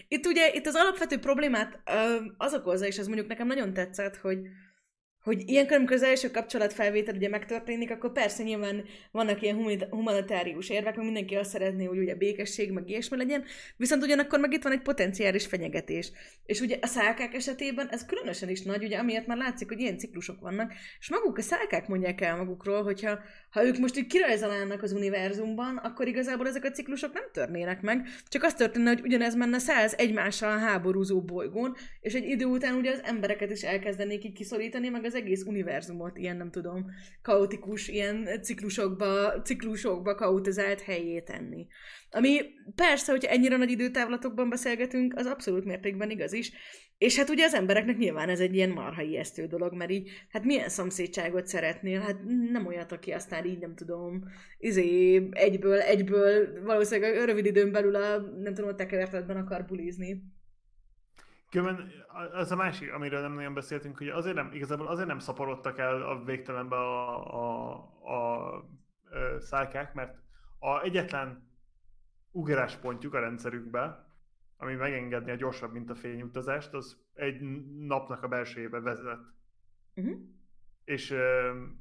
[0.07, 1.79] Itt ugye, itt az alapvető problémát
[2.37, 4.39] az okozza, és ez mondjuk nekem nagyon tetszett, hogy,
[5.23, 10.95] hogy ilyenkor, amikor az első kapcsolatfelvétel ugye megtörténik, akkor persze nyilván vannak ilyen humanitárius érvek,
[10.95, 13.43] mert mindenki azt szeretné, hogy ugye békesség, meg ilyesmi legyen,
[13.77, 16.11] viszont ugyanakkor meg itt van egy potenciális fenyegetés.
[16.45, 19.97] És ugye a szálkák esetében ez különösen is nagy, ugye amiatt már látszik, hogy ilyen
[19.97, 24.83] ciklusok vannak, és maguk a szálkák mondják el magukról, hogyha ha ők most így kirajzolnának
[24.83, 29.35] az univerzumban, akkor igazából ezek a ciklusok nem törnének meg, csak az történne, hogy ugyanez
[29.35, 34.33] menne száz egymással háborúzó bolygón, és egy idő után ugye az embereket is elkezdenék így
[34.33, 36.85] kiszorítani, meg az egész univerzumot ilyen, nem tudom,
[37.21, 41.67] kaotikus, ilyen ciklusokba, ciklusokba kaotizált helyé tenni.
[42.11, 42.41] Ami
[42.75, 46.51] persze, hogy ennyire nagy időtávlatokban beszélgetünk, az abszolút mértékben igaz is,
[46.97, 50.43] és hát ugye az embereknek nyilván ez egy ilyen marha ijesztő dolog, mert így, hát
[50.43, 51.99] milyen szomszédságot szeretnél?
[51.99, 52.17] Hát
[52.51, 54.23] nem olyat, aki aztán így nem tudom,
[54.57, 60.23] izé, egyből, egyből, valószínűleg rövid időn belül a, nem tudom, a tekevertetben akar bulizni.
[61.49, 61.91] Különben
[62.31, 66.01] az a másik, amiről nem nagyon beszéltünk, hogy azért nem, igazából azért nem szaporodtak el
[66.01, 67.73] a végtelenbe a, a,
[68.03, 70.17] a, a szálkák, mert
[70.59, 71.49] a egyetlen
[72.31, 74.07] ugráspontjuk a rendszerükbe,
[74.57, 77.41] ami megengedni a gyorsabb, mint a fényutazást, az egy
[77.77, 79.19] napnak a belsejébe vezet.
[79.95, 80.17] Uh-huh.
[80.89, 81.13] És,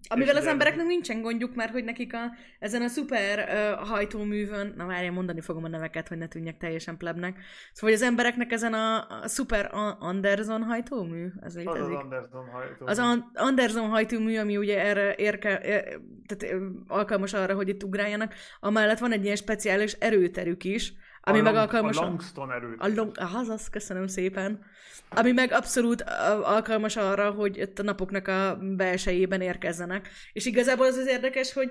[0.09, 2.18] Amivel és az embereknek nincsen gondjuk, mert hogy nekik a,
[2.59, 6.96] ezen a szuper uh, hajtóművön, na várjál, mondani fogom a neveket, hogy ne tűnjek teljesen
[6.96, 7.34] plebnek.
[7.72, 11.82] Szóval, hogy az embereknek ezen a, a szuper Anderson hajtómű, ez létezik?
[11.82, 12.90] Az, az Anderson hajtómű.
[12.90, 16.54] Az Anderson hajtómű, ami ugye erre érke, er, tehát
[16.86, 20.92] alkalmas arra, hogy itt ugráljanak, amellett van egy ilyen speciális erőterük is,
[21.29, 21.97] ami a meg alkalmas...
[21.97, 22.81] A Langston erőt.
[22.81, 23.12] A long,
[23.49, 24.64] az, köszönöm szépen.
[25.09, 26.05] Ami meg abszolút
[26.43, 30.09] alkalmas arra, hogy itt a napoknak a belsejében érkezzenek.
[30.33, 31.70] És igazából az az érdekes, hogy,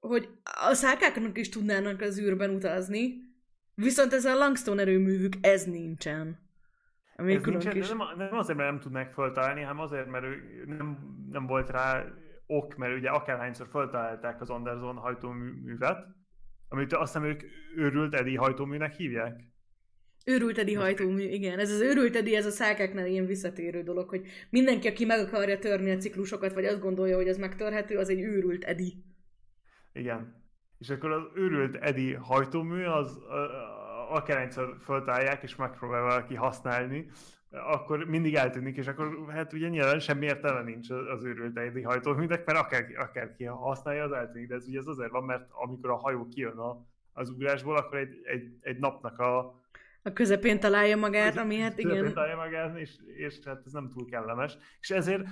[0.00, 0.28] hogy
[0.68, 3.14] a szákáknak is tudnának az űrben utazni,
[3.74, 6.40] viszont ez a Langston erőművük, ez nincsen.
[7.16, 7.88] Ami ez nincsen, is...
[7.88, 10.98] nem, nem azért, mert nem tudnak föltalálni, hanem azért, mert ő nem,
[11.30, 12.04] nem volt rá
[12.46, 16.06] ok, mert ugye akárhányszor föltalálták az Anderson hajtóművet,
[16.72, 17.42] amit azt hiszem ők
[17.76, 19.40] őrült Edi hajtóműnek hívják.
[20.26, 21.58] Őrült Edi hajtómű, igen.
[21.58, 25.58] Ez az őrült Edi, ez a szákáknál ilyen visszatérő dolog, hogy mindenki, aki meg akarja
[25.58, 29.04] törni a ciklusokat, vagy azt gondolja, hogy ez megtörhető, az egy őrült Edi.
[29.92, 30.44] Igen.
[30.78, 33.18] És akkor az őrült Edi hajtómű, az
[34.10, 37.10] akárhányszor föltálják, és megpróbál valaki használni,
[37.52, 42.46] akkor mindig eltűnik, és akkor hát ugye nyilván semmi értelme nincs az őrült egyedi hajtóműnek,
[42.46, 45.90] mert akár, akár ki használja, az eltűnik, de ez ugye ez azért van, mert amikor
[45.90, 49.61] a hajó kijön a, az ugrásból, akkor egy, egy, egy napnak a
[50.02, 51.90] a közepén találja magát, ami hát igen.
[51.90, 54.56] Közepén találja magát, és, és hát ez nem túl kellemes.
[54.80, 55.26] És ezért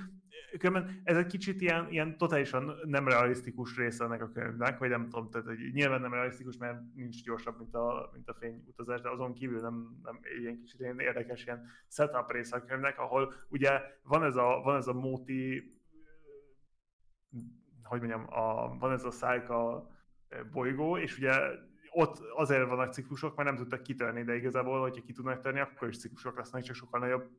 [0.57, 5.09] különben ez egy kicsit ilyen, ilyen totálisan nem realisztikus része ennek a könyvnek, vagy nem
[5.09, 9.09] tudom, tehát hogy nyilván nem realisztikus, mert nincs gyorsabb, mint a, mint a fényutazás, de
[9.09, 13.81] azon kívül nem, nem ilyen kicsit ilyen érdekes ilyen setup része a könyvnek, ahol ugye
[14.03, 15.63] van ez a, van ez a móti,
[17.83, 19.89] hogy mondjam, a, van ez a szájka
[20.51, 21.31] bolygó, és ugye
[21.91, 25.87] ott azért vannak ciklusok, mert nem tudtak kitörni, de igazából, hogyha ki tudnak törni, akkor
[25.87, 27.29] is ciklusok lesznek, csak sokkal nagyobb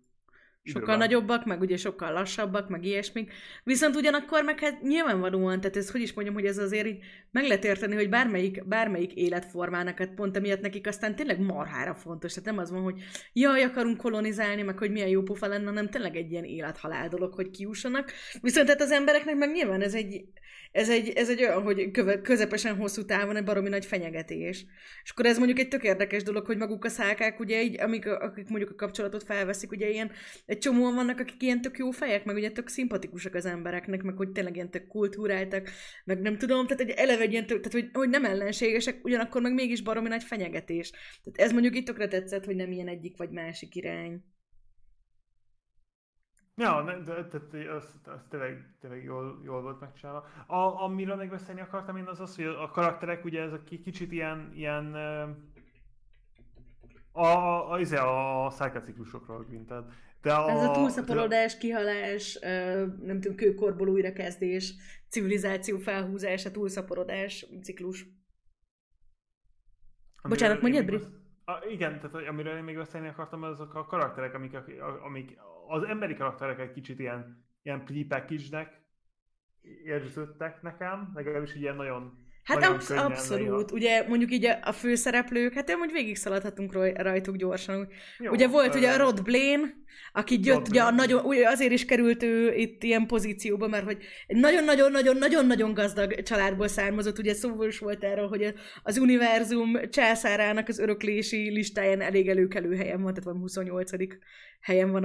[0.65, 0.99] Sokkal Időben.
[0.99, 3.33] nagyobbak, meg ugye sokkal lassabbak, meg ilyesmik.
[3.65, 6.99] Viszont ugyanakkor meg hát nyilvánvalóan, tehát ez hogy is mondjam, hogy ez azért így
[7.31, 12.33] meg lehet érteni, hogy bármelyik, bármelyik életformának, hát pont emiatt nekik aztán tényleg marhára fontos.
[12.33, 13.03] Tehát nem az van, hogy
[13.33, 17.35] jaj, akarunk kolonizálni, meg hogy milyen jó pofa lenne, hanem tényleg egy ilyen élethalál dolog,
[17.35, 18.13] hogy kiussanak.
[18.41, 20.25] Viszont hát az embereknek meg nyilván ez egy,
[20.73, 24.67] ez egy, ez egy olyan, hogy köve, közepesen hosszú távon egy baromi nagy fenyegetés.
[25.03, 28.07] És akkor ez mondjuk egy tök érdekes dolog, hogy maguk a szálkák, ugye így, amik,
[28.07, 30.11] akik mondjuk a kapcsolatot felveszik, ugye ilyen,
[30.53, 34.17] egy csomóan vannak, akik ilyen tök jó fejek, meg ugye tök szimpatikusak az embereknek, meg
[34.17, 35.69] hogy tényleg ilyen tök kultúráltak,
[36.05, 39.43] meg nem tudom, tehát egy eleve egy ilyen tök, tehát hogy, hogy nem ellenségesek, ugyanakkor
[39.43, 40.91] meg mégis baromi nagy fenyegetés.
[40.91, 44.25] Tehát ez mondjuk itt tökre tetszett, hogy nem ilyen egyik vagy másik irány.
[46.57, 50.27] Ja, de, de, de az, az tényleg, tényleg jól, jól volt megcsinálva.
[50.47, 54.13] A, amiről még beszélni akartam én az az, hogy a karakterek ugye ez a kicsit
[54.13, 54.95] ilyen, ilyen
[57.13, 59.93] a, a, a, izé, a, a szájkaciklusokról tehát.
[60.23, 62.39] De a, ez a túlszaporodás, kihalás,
[63.03, 64.75] nem tudom, kőkorból újrakezdés,
[65.09, 68.07] civilizáció felhúzása, túlszaporodás, ciklus.
[70.29, 70.99] Bocsánat, mondjad, Bri?
[71.45, 74.57] A, igen, tehát amiről én még beszélni akartam, azok a karakterek, amik,
[75.05, 78.81] amik az emberi karakterek egy kicsit ilyen, ilyen pre-package-nek
[79.85, 83.47] érződtek nekem, legalábbis ilyen nagyon Hát absz- abszolút.
[83.47, 83.65] Néha.
[83.73, 87.89] Ugye mondjuk így a, a főszereplők, hát amúgy végig szaladhatunk rajtuk gyorsan.
[88.19, 89.75] Jó, ugye volt ugye a Rod Blaine,
[90.13, 95.75] aki jött, ugye nagyon, ugye azért is került ő itt ilyen pozícióba, mert hogy nagyon-nagyon-nagyon-nagyon-nagyon
[95.75, 102.01] gazdag családból származott, ugye szó is volt erről, hogy az univerzum császárának az öröklési listáján
[102.01, 103.91] elég előkelő helyen van, tehát van 28.
[104.61, 105.05] helyen van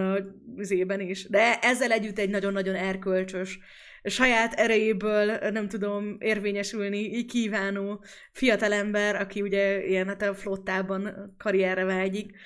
[0.58, 1.28] az ében is.
[1.28, 3.60] De ezzel együtt egy nagyon-nagyon erkölcsös,
[4.04, 12.38] saját erejéből, nem tudom, érvényesülni, kívánó fiatalember, aki ugye ilyen hát a flottában karrierre vágyik.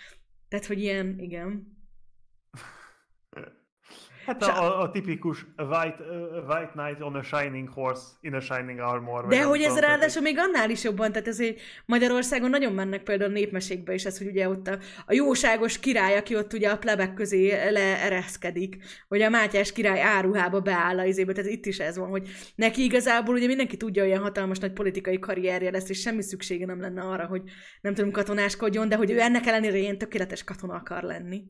[0.49, 1.71] Tehát, hogy ilyen, igen.
[4.26, 8.80] Hát a, a, tipikus white, uh, white knight on a shining horse in a shining
[8.80, 9.28] armor.
[9.28, 13.30] De hogy ez ráadásul még annál is jobban, tehát ez egy Magyarországon nagyon mennek például
[13.30, 16.78] a népmesékbe is ez, hogy ugye ott a, a jóságos király, aki ott ugye a
[16.78, 21.98] plebek közé leereszkedik, hogy a Mátyás király áruhába beáll a izébe, tehát itt is ez
[21.98, 26.22] van, hogy neki igazából ugye mindenki tudja, olyan hatalmas nagy politikai karrierje lesz, és semmi
[26.22, 27.42] szüksége nem lenne arra, hogy
[27.82, 31.44] nem tudom katonáskodjon, de hogy ő ennek ellenére ilyen tökéletes katona akar lenni.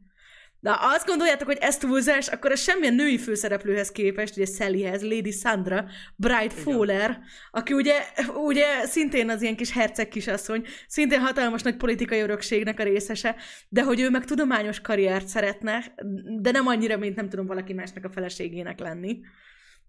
[0.62, 5.02] De ha azt gondoljátok, hogy ez túlzás, akkor a semmilyen női főszereplőhez képest, ugye Sallyhez,
[5.02, 5.86] Lady Sandra,
[6.16, 7.20] Bright Fowler,
[7.52, 8.06] aki ugye,
[8.46, 13.36] ugye szintén az ilyen kis herceg kisasszony, szintén hatalmas nagy politikai örökségnek a részese,
[13.70, 15.94] de hogy ő meg tudományos karriert szeretne,
[16.42, 19.20] de nem annyira, mint nem tudom valaki másnak a feleségének lenni.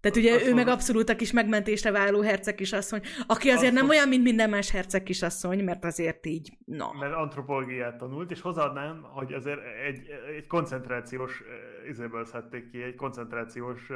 [0.03, 4.07] Tehát ugye ő meg abszolút a kis megmentésre váló herceg kisasszony, aki azért nem olyan,
[4.07, 6.93] mint minden más herceg kisasszony, mert azért így, no.
[6.93, 9.99] Mert antropológiát tanult, és hozzáadnám, hogy azért egy,
[10.37, 11.43] egy koncentrációs
[11.89, 13.89] izéből szedték ki, egy koncentrációs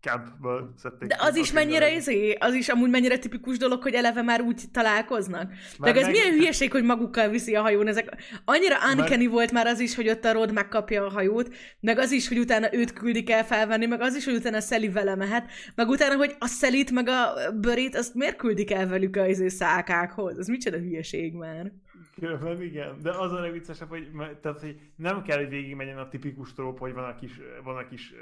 [0.00, 1.08] campből szedték.
[1.08, 4.62] De az is mennyire izé, az is amúgy mennyire tipikus dolog, hogy eleve már úgy
[4.72, 5.52] találkoznak.
[5.78, 7.88] De ez milyen hülyeség, hogy magukkal viszi a hajón.
[7.88, 9.30] Ezek annyira uncanny meg...
[9.30, 12.38] volt már az is, hogy ott a Rod megkapja a hajót, meg az is, hogy
[12.38, 16.16] utána őt küldik el felvenni, meg az is, hogy utána Sally vele mehet, meg utána,
[16.16, 20.38] hogy a Szelit meg a Börit, azt miért küldik el velük a izé szákákhoz?
[20.38, 21.72] Az micsoda hülyeség már.
[22.20, 24.08] Különben igen, de az a legviccesebb, hogy,
[24.42, 27.88] tehát, hogy nem kell, hogy végigmenjen a tipikus tróp, hogy van a kis, van a
[27.88, 28.12] kis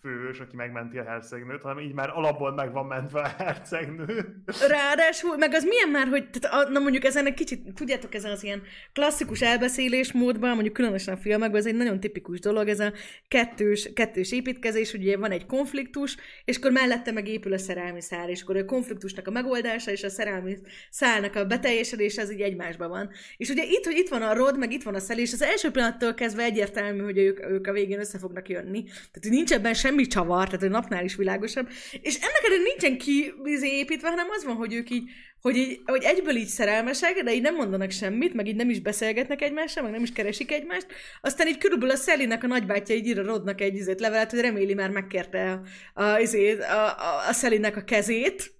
[0.00, 4.42] főhős, aki megmenti a hercegnőt, hanem így már alapból meg van mentve a hercegnő.
[4.68, 8.44] Ráadásul, meg az milyen már, hogy tehát, na mondjuk ezen egy kicsit, tudjátok, ez az
[8.44, 8.62] ilyen
[8.92, 12.92] klasszikus elbeszélés módban, mondjuk különösen a filmekben, ez egy nagyon tipikus dolog, ez a
[13.28, 18.00] kettős, kettős építkezés, hogy ugye van egy konfliktus, és akkor mellette meg épül a szerelmi
[18.00, 20.56] szál, és akkor a konfliktusnak a megoldása és a szerelmi
[20.90, 23.10] szálnak a beteljesedése az így egymásban van.
[23.36, 25.42] És ugye itt, hogy itt van a Rod, meg itt van a Szel, és az
[25.42, 28.82] első pillanattól kezdve egyértelmű, hogy ők, ők a végén össze fognak jönni.
[28.84, 31.68] Tehát, hogy nincs ebben semmi csavar, tehát a napnál is világosabb.
[32.02, 32.96] És ennek ellenére nincsen
[33.62, 35.10] építve, hanem az van, hogy ők így,
[35.40, 38.80] hogy, így, hogy egyből így szerelmesek, de így nem mondanak semmit, meg így nem is
[38.80, 40.86] beszélgetnek egymással, meg nem is keresik egymást.
[41.20, 44.40] Aztán így körülbelül a Szellinek a nagybátyja így ír a Rodnak egy izét levelet, hogy
[44.40, 45.62] reméli már megkérte
[45.94, 48.52] a, a, izét, a, a, a a kezét,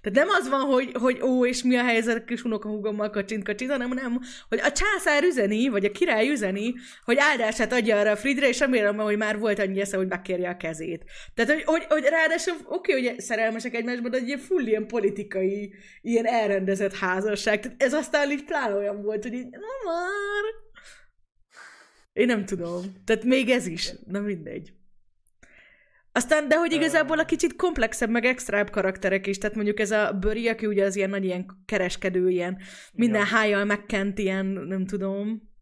[0.00, 3.70] tehát nem az van, hogy, hogy ó, és mi a helyzet kis unokahúgommal kacsint, kacsint,
[3.70, 6.74] hanem nem, hogy a császár üzeni, vagy a király üzeni,
[7.04, 10.48] hogy áldását adja arra a Fridre, és remélem, hogy már volt annyi esze, hogy megkérje
[10.48, 11.04] a kezét.
[11.34, 14.86] Tehát, hogy, hogy, hogy ráadásul oké, okay, hogy szerelmesek egymásban, de egy ilyen full ilyen
[14.86, 17.60] politikai, ilyen elrendezett házasság.
[17.60, 20.62] Tehát ez aztán így pláne olyan volt, hogy így, na már.
[22.12, 22.82] Én nem tudom.
[23.04, 23.92] Tehát még ez is.
[24.06, 24.72] Na mindegy.
[26.16, 30.12] Aztán, de hogy igazából a kicsit komplexebb, meg extrább karakterek is, tehát mondjuk ez a
[30.12, 32.58] Böri, aki ugye az ilyen nagy ilyen kereskedő, ilyen
[32.92, 33.26] minden ja.
[33.26, 35.52] hájjal megkent, ilyen, nem tudom,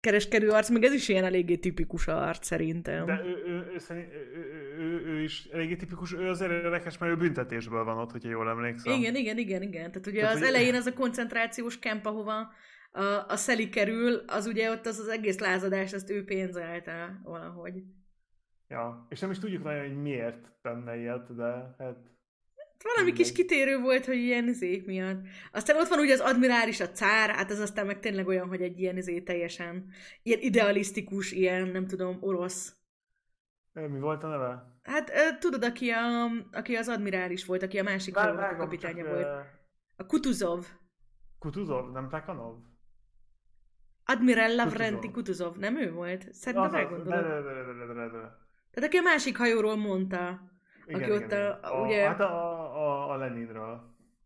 [0.00, 3.06] kereskedő arc, meg ez is ilyen eléggé tipikus arc szerintem.
[3.06, 4.44] De ő, ő, ő, szerint, ő,
[4.78, 8.48] ő, ő is eléggé tipikus, ő azért érdekes, mert ő büntetésből van ott, hogyha jól
[8.48, 8.92] emlékszem.
[8.92, 9.92] Igen, igen, igen, igen.
[9.92, 10.48] Tehát ugye Tehát, az hogy...
[10.48, 12.52] elején az a koncentrációs kemp, ahova
[12.92, 17.74] a, a Szeli kerül, az ugye ott az az egész lázadás, azt ő pénzelte valahogy.
[18.70, 21.96] Ja, és nem is tudjuk nagyon, hogy miért tenne ilyet, de hát...
[22.94, 25.26] Valami kis kitérő volt, hogy ilyen izék miatt.
[25.52, 28.62] Aztán ott van ugye az admirális, a cár, hát az aztán meg tényleg olyan, hogy
[28.62, 29.90] egy ilyen izé teljesen,
[30.22, 32.76] ilyen idealisztikus, ilyen, nem tudom, orosz.
[33.72, 34.78] Mi volt a neve?
[34.82, 39.46] Hát tudod, aki, a, aki az admirális volt, aki a másik Vár, kapitánya volt.
[39.96, 40.66] A Kutuzov.
[41.38, 42.56] Kutuzov, nem Plekanov?
[44.04, 46.32] Admiral Lavrenti Kutuzov, nem ő volt?
[46.32, 48.48] Szerintem elgondolom.
[48.70, 50.40] Tehát aki a másik hajóról mondta.
[50.86, 52.06] Igen, aki igen, ott a, a, ugye...
[52.06, 52.50] Hát a,
[52.86, 53.80] a, a Leninről.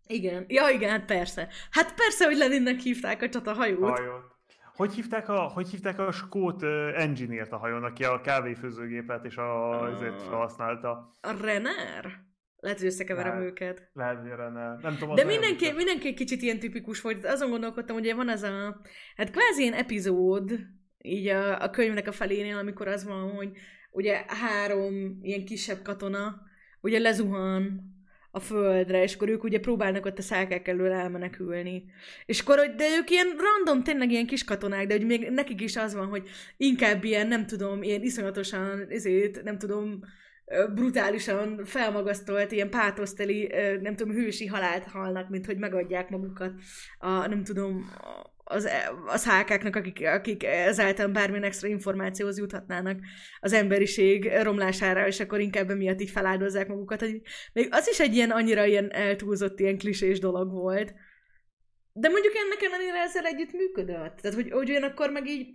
[0.07, 0.45] Igen.
[0.49, 1.49] Ja, igen, hát persze.
[1.71, 3.99] Hát persze, hogy Leninnek hívták a csatahajót.
[3.99, 4.33] Hajót.
[4.75, 9.37] Hogy hívták a, hogy hívták a skót uh, engineert a hajón, aki a kávéfőzőgépet és
[9.37, 11.17] a, uh, azért felhasználta?
[11.21, 12.23] A Renner?
[12.57, 13.91] Lehet, hogy összekeverem lehet, őket.
[13.93, 14.79] Lehet, hogy nem.
[14.83, 17.25] nem tudom, De mindenki, mindenki egy kicsit ilyen tipikus volt.
[17.25, 18.81] Azon gondolkodtam, hogy van az a,
[19.17, 20.59] hát kvázi ilyen epizód,
[20.99, 23.51] így a, a könyvnek a felénél, amikor az van, hogy
[23.95, 26.43] ugye három ilyen kisebb katona,
[26.81, 27.93] ugye lezuhan
[28.31, 31.85] a földre, és akkor ők ugye próbálnak ott a szálkák elől elmenekülni.
[32.27, 35.61] És akkor, hogy de ők ilyen random, tényleg ilyen kis katonák, de hogy még nekik
[35.61, 40.01] is az van, hogy inkább ilyen, nem tudom, ilyen iszonyatosan, ezért, nem tudom,
[40.75, 46.53] brutálisan felmagasztolt, ilyen pátoszteli, nem tudom, hősi halált halnak, mint hogy megadják magukat
[46.99, 47.91] a, nem tudom,
[48.45, 48.69] az,
[49.07, 52.99] a szálkáknak, akik, akik ezáltal bármilyen extra információhoz juthatnának
[53.41, 57.01] az emberiség romlására, és akkor inkább emiatt így feláldozzák magukat.
[57.01, 57.23] Hogy
[57.53, 60.95] még az is egy ilyen annyira ilyen eltúlzott, ilyen klisés dolog volt.
[61.93, 64.17] De mondjuk ennek ellenére ezzel együtt működött.
[64.17, 65.47] Tehát, hogy, hogy akkor meg így...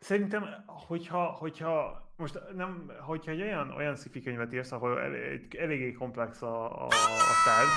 [0.00, 5.92] Szerintem, hogyha, hogyha most nem, hogyha egy olyan, olyan sci könyvet írsz, ahol elég, eléggé
[5.92, 7.68] komplex a, a, a tárgy.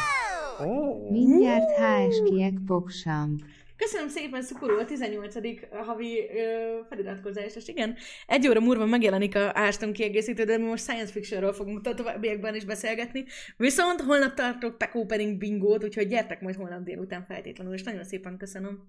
[0.69, 1.11] Oh.
[1.11, 3.35] Mindjárt HSG-ek poksam.
[3.77, 5.35] Köszönöm szépen, Szukuró, a 18.
[5.71, 7.95] havi ö, feliratkozás, és igen,
[8.27, 13.25] egy óra múlva megjelenik a Áston kiegészítő, de most science fictionről fogunk továbbiakban is beszélgetni.
[13.57, 18.37] Viszont holnap tartok Pack Opening bingót, úgyhogy gyertek majd holnap délután feltétlenül, és nagyon szépen
[18.37, 18.83] köszönöm.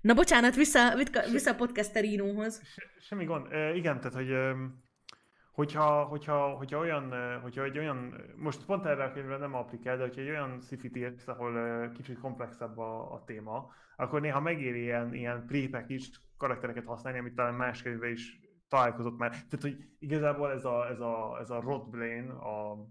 [0.00, 0.96] Na bocsánat, vissza,
[1.32, 2.62] vissza a podcasterinóhoz.
[2.74, 3.52] Se, semmi gond.
[3.52, 4.30] E, igen, tehát, hogy
[5.54, 10.02] hogyha, hogyha, hogyha, olyan, hogyha egy olyan, most pont erre a könyvre nem applikál, de
[10.02, 15.14] hogyha egy olyan szifit írsz, ahol kicsit komplexebb a, a téma, akkor néha megéri ilyen,
[15.14, 19.30] ilyen prépek is karaktereket használni, amit talán más könyvben is találkozott már.
[19.30, 22.86] Tehát, hogy igazából ez a, ez a, ez a Rod Blaine, a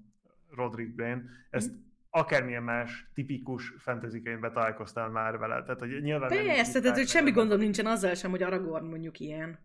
[0.50, 1.76] Roderick Blaine, ezt mm.
[2.10, 5.64] akármilyen más tipikus fantasy könyvben találkoztál már vele.
[5.64, 9.60] Tehát, hogy nyilván Persze, tehát, hogy semmi gondom nincsen azzal sem, hogy Aragorn mondjuk ilyen.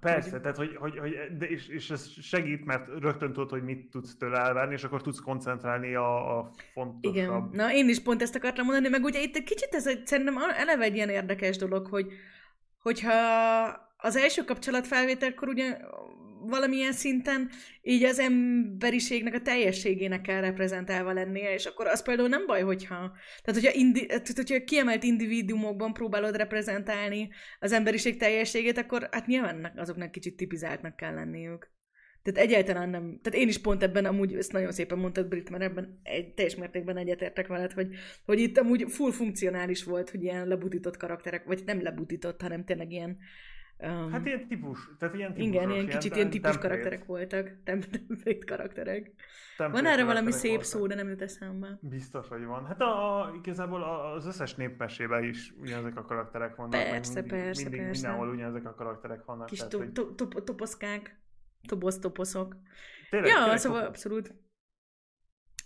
[0.00, 3.90] Persze, tehát hogy, hogy, hogy de és, és ez segít, mert rögtön tudod, hogy mit
[3.90, 7.16] tudsz tőle elvárni, és akkor tudsz koncentrálni a, a fontosabb.
[7.16, 10.06] Igen, na én is pont ezt akartam mondani, meg ugye itt egy kicsit ez egy,
[10.06, 12.12] szerintem eleve egy ilyen érdekes dolog, hogy
[12.82, 13.12] hogyha
[13.96, 15.76] az első kapcsolat felvételkor ugye
[16.48, 17.50] valamilyen szinten
[17.82, 22.96] így az emberiségnek a teljességének kell reprezentálva lennie, és akkor az például nem baj, hogyha,
[23.42, 27.28] tehát hogyha, indi, tehát hogyha kiemelt individuumokban próbálod reprezentálni
[27.58, 31.76] az emberiség teljességét, akkor hát nyilván azoknak kicsit tipizáltnak kell lenniük.
[32.22, 35.62] Tehát egyáltalán nem, tehát én is pont ebben amúgy, ezt nagyon szépen mondtad Brit, mert
[35.62, 37.94] ebben egy teljes mértékben egyetértek veled, hogy,
[38.24, 42.92] hogy itt amúgy full funkcionális volt, hogy ilyen lebutított karakterek, vagy nem lebutított, hanem tényleg
[42.92, 43.18] ilyen
[43.80, 45.48] Um, hát ilyen típus, tehát ilyen típus.
[45.48, 46.70] Igen, ilyen kicsit ilyen típus templét.
[46.70, 49.12] karakterek voltak, templét karakterek.
[49.56, 50.66] Templét van erre valami szép voltak.
[50.66, 51.78] szó, de nem jut eszembe.
[51.80, 52.66] Biztos, hogy van.
[52.66, 56.70] Hát a, a, igazából az összes népmesében is ugyanezek a karakterek vannak.
[56.70, 58.06] Persze, mindig, persze, mindig, persze.
[58.06, 59.46] Mindenhol ugyanezek a karakterek vannak.
[59.46, 61.20] Kis tehát, to, to, to, toposzkák.
[63.10, 64.34] Tényleg, ja, tényleg szóval abszolút.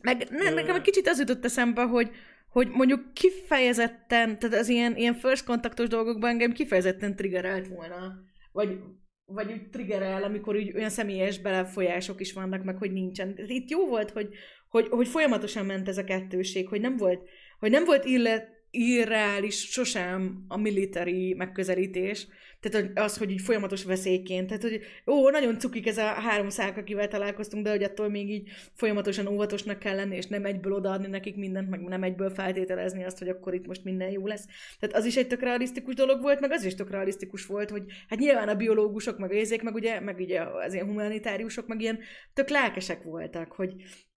[0.03, 2.11] Meg ne, nekem egy kicsit az jutott eszembe, hogy
[2.53, 8.15] hogy mondjuk kifejezetten, tehát az ilyen, ilyen first kontaktos dolgokban engem kifejezetten triggerelt volna,
[8.53, 8.79] vagy,
[9.25, 13.39] vagy úgy triggerel, amikor úgy olyan személyes belefolyások is vannak, meg hogy nincsen.
[13.47, 14.29] Itt jó volt, hogy,
[14.69, 17.29] hogy, hogy folyamatosan ment ez a kettőség, hogy nem volt,
[17.59, 22.27] hogy nem volt illet, irreális sosem a military megközelítés,
[22.61, 26.77] tehát az, hogy így folyamatos veszélyként, tehát hogy ó, nagyon cukik ez a három szák,
[26.77, 31.07] akivel találkoztunk, de hogy attól még így folyamatosan óvatosnak kell lenni, és nem egyből odaadni
[31.07, 34.47] nekik mindent, meg nem egyből feltételezni azt, hogy akkor itt most minden jó lesz.
[34.79, 37.83] Tehát az is egy tök realisztikus dolog volt, meg az is tök realisztikus volt, hogy
[38.09, 41.99] hát nyilván a biológusok, meg érzék, meg ugye, meg ugye az ilyen humanitáriusok, meg ilyen
[42.35, 43.75] tök lelkesek voltak, hogy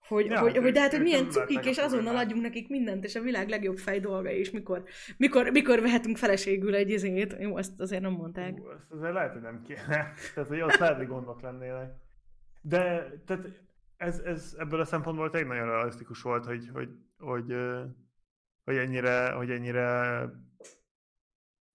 [0.08, 3.14] hogy, ja, hogy, hogy, de hát, hogy milyen cukik, és azonnal adjunk nekik mindent, és
[3.14, 4.84] a világ legjobb fej dolga, és mikor,
[5.16, 7.36] mikor, mikor vehetünk feleségül egy izét.
[7.38, 8.58] Jó, azt azért nem mondták.
[8.58, 10.12] Ú, azt azért lehet, hogy nem kéne.
[10.34, 11.92] Tehát, hogy ott lehet, hogy gondok lennének.
[12.60, 13.46] De tehát
[13.96, 16.88] ez, ez ebből a szempontból tényleg nagyon realisztikus volt, hogy, hogy,
[17.18, 17.56] hogy,
[18.64, 20.20] hogy ennyire, hogy ennyire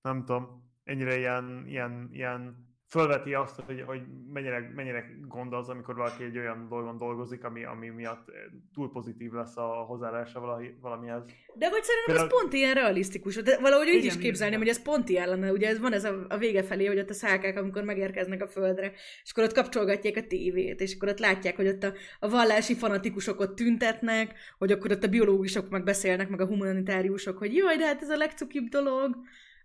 [0.01, 4.02] nem tudom, ennyire ilyen, ilyen, ilyen fölveti azt, hogy, hogy
[4.34, 8.32] mennyire, mennyire gond az, amikor valaki egy olyan dolgon dolgozik, ami, ami miatt
[8.74, 11.24] túl pozitív lesz a hozzáállása valami, valamihez.
[11.56, 12.28] De hogy szerintem Például...
[12.28, 15.68] ez pont ilyen realisztikus, de valahogy úgy is képzelném, hogy ez pont ilyen lenne, ugye
[15.68, 18.92] ez van ez a, a vége felé, hogy ott a szálkák, amikor megérkeznek a földre,
[19.24, 22.76] és akkor ott kapcsolgatják a tévét, és akkor ott látják, hogy ott a, a vallási
[22.76, 27.78] fanatikusok ott tüntetnek, hogy akkor ott a biológusok meg beszélnek, meg a humanitáriusok, hogy jaj,
[27.78, 29.18] de hát ez a legcukibb dolog,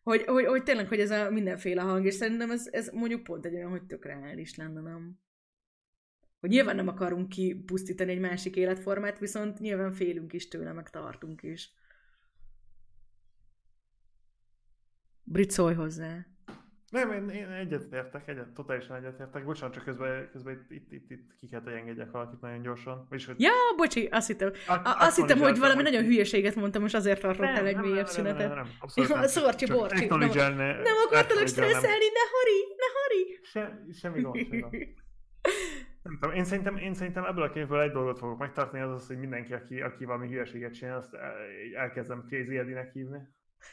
[0.06, 3.46] hogy, hogy, hogy tényleg, hogy ez a mindenféle hang, és szerintem ez, ez mondjuk pont
[3.46, 5.18] egy olyan, hogy tök reális lenne, nem?
[6.40, 11.42] Hogy nyilván nem akarunk kipusztítani egy másik életformát, viszont nyilván félünk is tőle, meg tartunk
[11.42, 11.72] is.
[15.22, 16.26] Brit, szólj hozzá.
[16.90, 19.44] Nem, én, én egyetértek, egyet, totálisan egyetértek.
[19.44, 23.06] Bocsánat, csak közben, közben itt, itt, itt, itt ki kell, hogy engedjek valakit nagyon gyorsan.
[23.08, 23.40] Vagyis, hogy...
[23.40, 27.66] Ja, bocsi, azt hittem, a, azt hittem hogy valami nagyon hülyeséget mondtam, most azért tartottál
[27.66, 28.48] egy mélyebb szünetet.
[28.48, 28.66] Nem, nem,
[28.96, 29.26] nem, nem.
[29.26, 30.06] Szorcsi, borcsi.
[30.06, 33.38] Nem, nem akartalak stresszelni, ne hari, ne hari.
[33.42, 34.72] Se, semmi gond, semmi gond.
[36.02, 39.06] Nem tudom, én szerintem, én szerintem ebből a képből egy dolgot fogok megtartani, az az,
[39.06, 41.16] hogy mindenki, aki, aki valami hülyeséget csinál, azt
[41.74, 43.18] elkezdem Crazy Eddie-nek hívni.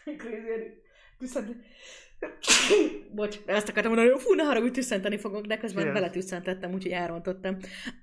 [0.21, 0.81] Crazy Eddie.
[1.23, 1.55] Viszont
[3.15, 5.93] Bocs, ezt akartam mondani, hogy fú, ne haragudj, tüsszenteni fogok, de közben yes.
[5.93, 7.57] beletüsszentettem, úgyhogy elrontottam.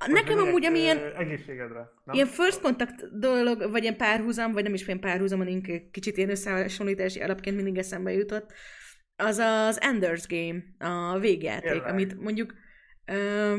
[0.06, 0.98] Nekem amúgy, ami ilyen...
[1.18, 1.92] Egészségedre.
[2.04, 2.14] Nem?
[2.14, 6.30] Ilyen first contact dolog, vagy ilyen párhuzam, vagy nem is ilyen párhuzam, hanem kicsit ilyen
[6.30, 8.52] összehasonlítási alapként mindig eszembe jutott,
[9.16, 11.90] az az Ender's Game, a végjáték, Jelen.
[11.90, 12.54] amit mondjuk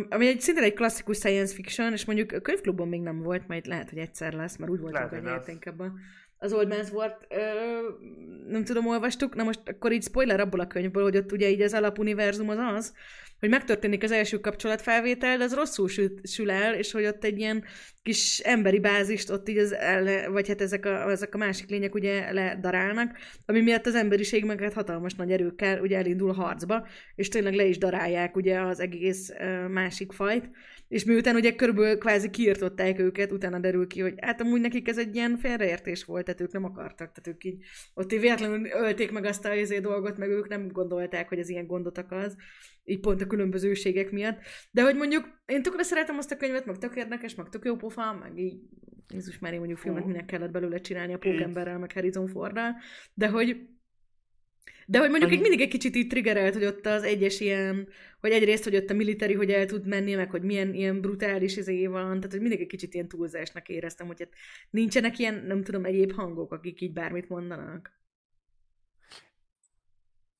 [0.09, 3.65] ami egy szintén egy klasszikus science fiction, és mondjuk a könyvklubban még nem volt, majd
[3.65, 5.93] lehet, hogy egyszer lesz, mert úgy voltunk, hogy érténk ebben
[6.43, 7.39] az Old Man's War-t ö,
[8.47, 11.61] nem tudom, olvastuk, na most akkor így spoiler abból a könyvből, hogy ott ugye így
[11.61, 12.93] az alapuniverzum az az,
[13.39, 17.39] hogy megtörténik az első kapcsolatfelvétel, de az rosszul sül, sül el, és hogy ott egy
[17.39, 17.63] ilyen
[18.03, 21.93] kis emberi bázist ott így az el, vagy hát ezek a, ezek a másik lények
[21.93, 27.27] ugye ledarálnak, ami miatt az emberiség meg hát hatalmas nagy erőkkel ugye elindul harcba, és
[27.27, 29.31] tényleg le is darálják ugye az egész
[29.67, 30.49] másik fajt,
[30.91, 34.97] és miután ugye körülbelül kvázi kiirtották őket, utána derül ki, hogy hát amúgy nekik ez
[34.97, 37.63] egy ilyen félreértés volt, tehát ők nem akartak, tehát ők így
[37.93, 41.49] ott így véletlenül ölték meg azt a izé dolgot, meg ők nem gondolták, hogy ez
[41.49, 42.31] ilyen gondot akar,
[42.83, 44.39] így pont a különbözőségek miatt.
[44.71, 47.75] De hogy mondjuk én tökre szeretem azt a könyvet, meg tök érdekes, meg tök jó
[47.75, 48.59] pofa, meg így
[49.13, 52.75] Jézus már mondjuk filmet minek kellett belőle csinálni a Pókemberrel, meg Harrison Forddal,
[53.13, 53.67] de hogy
[54.85, 57.87] de hogy mondjuk egy mindig egy kicsit így triggerelt, hogy ott az egyes ilyen,
[58.19, 61.57] hogy egyrészt, hogy ott a militari, hogy el tud menni, meg hogy milyen ilyen brutális
[61.57, 64.33] izé van, tehát hogy mindig egy kicsit ilyen túlzásnak éreztem, hogy hát
[64.69, 67.99] nincsenek ilyen, nem tudom, egyéb hangok, akik így bármit mondanak.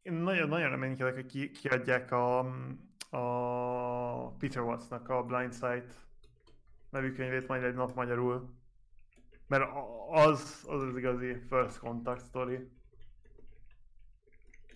[0.02, 2.40] Én nagyon, nagyon reménykedek, hogy ki, kiadják a,
[3.10, 5.94] a Peter Wattsnak a Blind Sight
[6.90, 8.60] nevű könyvét majd egy nap magyarul.
[9.48, 9.64] Mert
[10.10, 12.60] az az, az igazi first contact story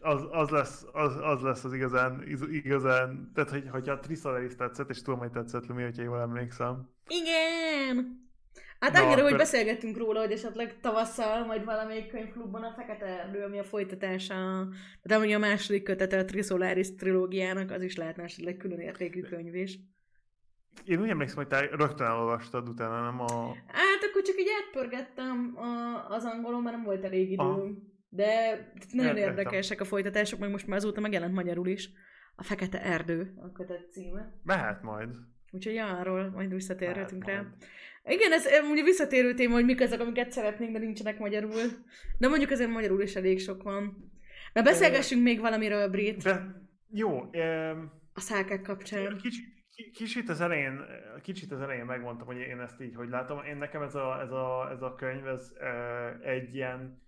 [0.06, 4.90] az, az, lesz, az, az lesz az igazán, igazán, tehát hogy, hogyha Tristan is tetszett,
[4.90, 6.90] és tudom, hogy tetszett Lumi, hogyha jól emlékszem.
[7.08, 8.24] Igen!
[8.80, 9.30] Hát Na, annyira, akkor...
[9.30, 14.68] hogy beszélgettünk róla, hogy esetleg tavasszal, majd valamelyik könyvklubban a Fekete Erdő, ami a folytatása,
[15.02, 19.56] de ami a második kötete a Trisolaris trilógiának, az is lehetne esetleg külön értékű könyv
[19.56, 19.80] is.
[20.86, 23.54] Én úgy emlékszem, hogy te rögtön elolvastad utána, nem a...
[23.68, 27.94] Hát akkor csak így átpörgettem a, az angolon, mert nem volt elég időm.
[28.16, 29.30] De nagyon Értem.
[29.30, 31.90] érdekesek a folytatások, meg most már azóta megjelent magyarul is.
[32.36, 34.34] A Fekete Erdő a kötet címe.
[34.44, 35.10] Mehet majd.
[35.52, 37.46] Úgyhogy arról majd visszatérhetünk rá.
[38.04, 41.62] Igen, ez ugye visszatérő téma, hogy mik azok, amiket szeretnénk, de nincsenek magyarul.
[42.18, 44.12] De mondjuk azért magyarul is elég sok van.
[44.54, 46.24] Na beszélgessünk még valamiről, Brit.
[46.24, 46.62] De,
[46.92, 47.20] jó.
[47.20, 49.18] Um, a szálkák kapcsán.
[49.18, 49.46] Kicsit,
[49.94, 50.80] kicsit az elején,
[51.22, 53.44] kicsit az elején megmondtam, hogy én ezt így hogy látom.
[53.44, 57.05] Én nekem ez a, ez a, ez a könyv, ez uh, egy ilyen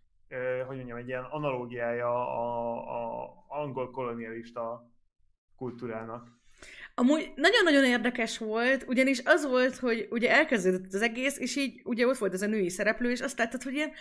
[0.68, 4.92] hogy mondjam, egy ilyen analógiája a, a angol kolonialista
[5.56, 6.36] kultúrának.
[6.96, 12.08] Amúgy nagyon-nagyon érdekes volt, ugyanis az volt, hogy ugye elkezdődött az egész, és így ugye
[12.08, 13.92] ott volt ez a női szereplő, és azt láttad, hogy ilyen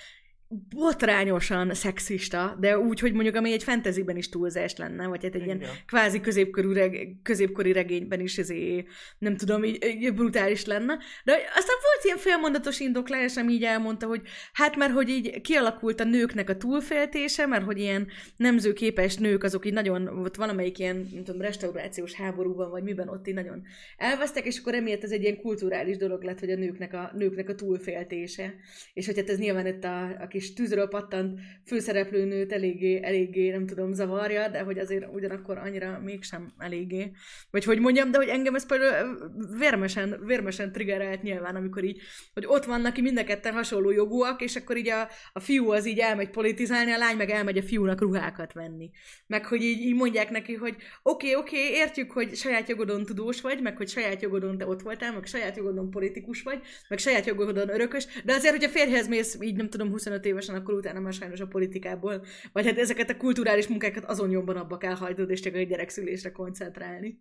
[0.48, 5.42] botrányosan szexista, de úgy, hogy mondjuk ami egy fantasyben is túlzás lenne, vagy hát egy
[5.42, 5.60] Igen.
[5.60, 8.84] ilyen kvázi középkorú reg- középkori regényben is ezé,
[9.18, 10.98] nem tudom, így, így brutális lenne.
[11.24, 14.20] De aztán volt ilyen félmondatos indoklás, ami így elmondta, hogy
[14.52, 19.66] hát mert hogy így kialakult a nőknek a túlféltése, mert hogy ilyen nemzőképes nők azok
[19.66, 23.62] így nagyon, ott valamelyik ilyen, nem tudom, restaurációs háborúban, vagy miben ott így nagyon
[23.96, 27.48] elvesztek, és akkor emiatt ez egy ilyen kulturális dolog lett, hogy a nőknek a, nőknek
[27.48, 28.54] a túlféltése.
[28.92, 33.66] És hogy hát ez nyilván itt a, a kis tűzről pattant főszereplőnőt eléggé, eléggé, nem
[33.66, 37.10] tudom, zavarja, de hogy azért ugyanakkor annyira mégsem eléggé.
[37.50, 42.00] Vagy hogy mondjam, de hogy engem ez például vérmesen, vérmesen triggerelt nyilván, amikor így,
[42.34, 45.70] hogy ott vannak ki mind a ketten hasonló jogúak, és akkor így a, a fiú
[45.70, 48.90] az így elmegy politizálni, a lány meg elmegy a fiúnak ruhákat venni.
[49.26, 53.04] Meg hogy így, így mondják neki, hogy oké, okay, oké, okay, értjük, hogy saját jogodon
[53.04, 56.98] tudós vagy, meg hogy saját jogodon te ott voltál, meg saját jogodon politikus vagy, meg
[56.98, 60.74] saját jogodon örökös, de azért, hogy a férjhez mész, így nem tudom, 25 évesen, akkor
[60.74, 64.94] utána már sajnos a politikából, vagy hát ezeket a kulturális munkákat azon nyomban abba kell
[64.94, 67.20] hajtod, és csak a gyerekszülésre koncentrálni.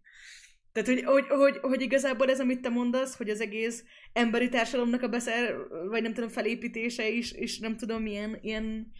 [0.75, 3.83] Tehát, hogy, hogy, hogy, hogy igazából ez, amit te mondasz, hogy az egész
[4.13, 5.55] emberi társadalomnak a beszer,
[5.89, 8.91] vagy nem tudom, felépítése is, és nem tudom, ilyen, ilyen,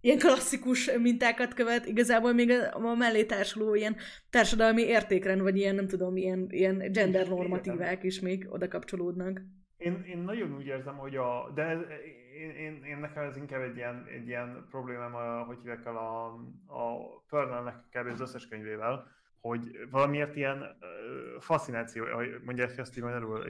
[0.00, 3.96] ilyen klasszikus mintákat követ, igazából még a, a mellé társuló ilyen
[4.30, 9.42] társadalmi értékrend, vagy ilyen, nem tudom, ilyen, ilyen gender normatívák is még oda kapcsolódnak.
[9.84, 11.80] Én, én nagyon úgy érzem, hogy a, de ez,
[12.38, 15.96] én, én, én, nekem ez inkább egy ilyen, egy ilyen problémám, a, hogy hívják el
[15.96, 16.24] a,
[16.66, 18.06] a Pernellnek kb.
[18.06, 19.06] az összes könyvével,
[19.40, 23.44] hogy valamiért ilyen uh, fascináció, hogy mondják ezt így magyarul,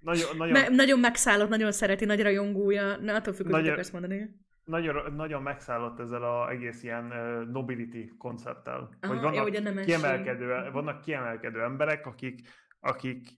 [0.00, 0.52] nagyon, nagyon...
[0.52, 4.38] Me- nagyon megszállott, nagyon szereti, nagy rajongója, na attól függ, hogy ezt mondani.
[4.64, 7.04] Nagyon, nagyon megszállott ezzel az egész ilyen
[7.52, 8.90] nobility koncepttel.
[9.00, 12.48] Aha, hogy vannak, jó, kiemelkedő, vannak kiemelkedő emberek, akik,
[12.80, 13.28] akik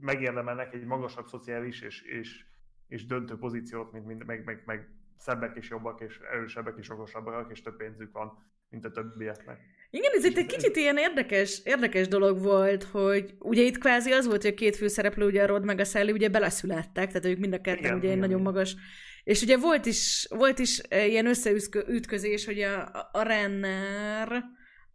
[0.00, 2.44] megérdemelnek egy magasabb szociális és, és,
[2.88, 7.50] és döntő pozíciót, mint, mint meg, meg, meg szebbek és jobbak, és erősebbek és okosabbak,
[7.52, 9.58] és több pénzük van, mint a többieknek.
[9.90, 14.26] Igen, ez itt egy kicsit ilyen érdekes, érdekes dolog volt, hogy ugye itt kvázi az
[14.26, 17.38] volt, hogy a két főszereplő, ugye a Rod meg a Sally ugye beleszülettek, tehát ők
[17.38, 18.52] mind a ketten igen, ugye igen, nagyon igen.
[18.52, 18.76] magas.
[19.24, 24.44] És ugye volt is, volt is eh, ilyen összeütközés, hogy a, a Renner,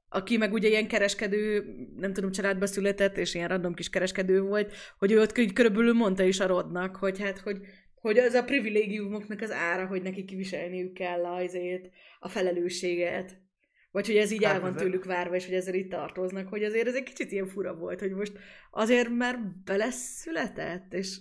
[0.09, 1.65] aki meg ugye ilyen kereskedő,
[1.97, 6.23] nem tudom, családba született, és ilyen random kis kereskedő volt, hogy ő ott körülbelül mondta
[6.23, 7.57] is a Rodnak, hogy hát, hogy,
[7.95, 13.43] hogy az a privilégiumoknak az ára, hogy neki kiviselniük kell azért a felelősséget.
[13.91, 16.63] Vagy hogy ez így hát el van tőlük várva, és hogy ezzel itt tartoznak, hogy
[16.63, 18.33] azért ez egy kicsit ilyen fura volt, hogy most
[18.71, 21.19] azért már beleszületett, és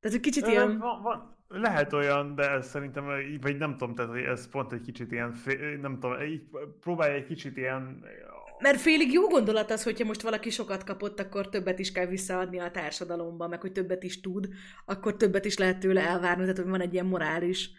[0.00, 0.78] tehát egy kicsit ilyen...
[0.78, 3.04] Van, van, lehet olyan, de szerintem,
[3.40, 5.34] vagy nem tudom, tehát ez pont egy kicsit ilyen,
[5.80, 6.42] nem tudom, így
[6.80, 8.04] próbálja egy kicsit ilyen...
[8.58, 12.58] Mert félig jó gondolat az, hogyha most valaki sokat kapott, akkor többet is kell visszaadni
[12.58, 14.48] a társadalomba, meg hogy többet is tud,
[14.84, 17.70] akkor többet is lehet tőle elvárni, tehát hogy van egy ilyen morális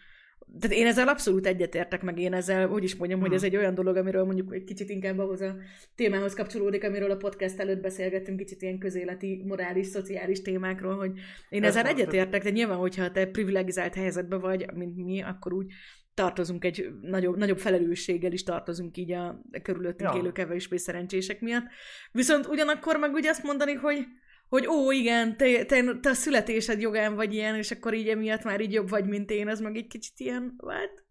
[0.60, 3.28] tehát én ezzel abszolút egyetértek, meg én ezzel, hogy is mondjam, hmm.
[3.28, 5.56] hogy ez egy olyan dolog, amiről mondjuk egy kicsit inkább ahhoz a
[5.94, 11.10] témához kapcsolódik, amiről a podcast előtt beszélgettünk, kicsit ilyen közéleti, morális, szociális témákról, hogy
[11.48, 15.72] én ez ezzel egyetértek, de nyilván, hogyha te privilegizált helyzetben vagy, mint mi, akkor úgy
[16.14, 20.18] tartozunk egy nagyobb, nagyobb felelősséggel is tartozunk így a körülöttünk ja.
[20.18, 21.64] élő kevésbé szerencsések miatt.
[22.12, 24.06] Viszont ugyanakkor meg úgy azt mondani, hogy
[24.48, 28.44] hogy ó, igen, te, te, te a születésed jogán vagy ilyen, és akkor így emiatt
[28.44, 31.04] már így jobb vagy, mint én, ez meg egy kicsit ilyen, what?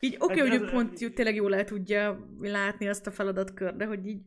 [0.00, 3.10] Így oké, okay, hát hogy ő pont jó, tényleg jól el tudja látni azt a
[3.10, 4.22] feladatkör, de hogy így...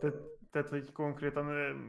[0.00, 0.16] Tehát,
[0.50, 1.44] tehát, hogy konkrétan,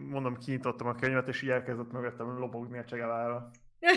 [0.09, 3.51] mondom, kinyitottam a könyvet, és így elkezdett mögöttem lobogni a csegelára.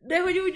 [0.00, 0.52] de hogy úgy...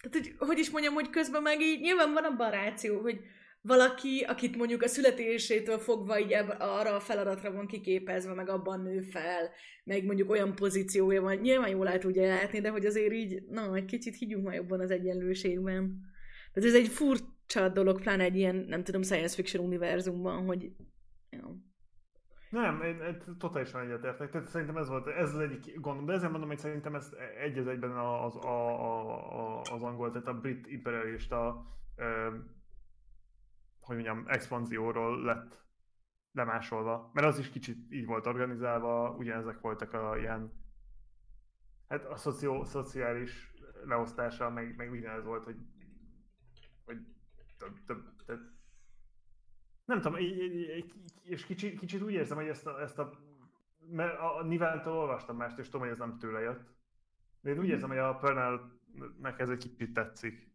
[0.00, 3.20] Tehát, hogy, hogy is mondjam, hogy közben meg így nyilván van a baráció, hogy
[3.62, 9.00] valaki, akit mondjuk a születésétől fogva így arra a feladatra van kiképezve, meg abban nő
[9.00, 9.50] fel,
[9.84, 13.74] meg mondjuk olyan pozíciója van, nyilván jól el tudja látni, de hogy azért így, na,
[13.74, 16.00] egy kicsit higgyünk már jobban az egyenlőségben.
[16.52, 20.72] Tehát ez egy furcsa dolog, pláne egy ilyen, nem tudom, science fiction univerzumban, hogy...
[21.30, 21.68] Ja.
[22.50, 24.30] Nem, én, én totálisan egyetértek.
[24.30, 26.06] Tehát szerintem ez volt, ez az egyik gondom.
[26.06, 27.10] De ezért mondom, hogy szerintem ez
[27.40, 31.66] egy az egyben az, a, a, a, az angol, tehát a brit imperialista
[33.94, 35.64] hogy mondjam, expanzióról lett
[36.32, 40.52] lemásolva, mert az is kicsit így volt organizálva, ugyanezek voltak a ilyen,
[41.88, 43.54] hát a szoció, szociális
[43.84, 45.56] leosztása, meg, meg ugyanez volt, hogy,
[46.84, 46.98] hogy
[47.58, 48.40] több, több, több.
[49.84, 50.18] Nem tudom,
[51.22, 53.10] és kicsit, kicsit úgy érzem, hogy ezt a, ezt a
[53.90, 56.70] mert a Nivelltől olvastam mást, és tudom, hogy ez nem tőle jött.
[57.40, 60.49] De én úgy érzem, hogy a Pernell-nek ez egy kicsit tetszik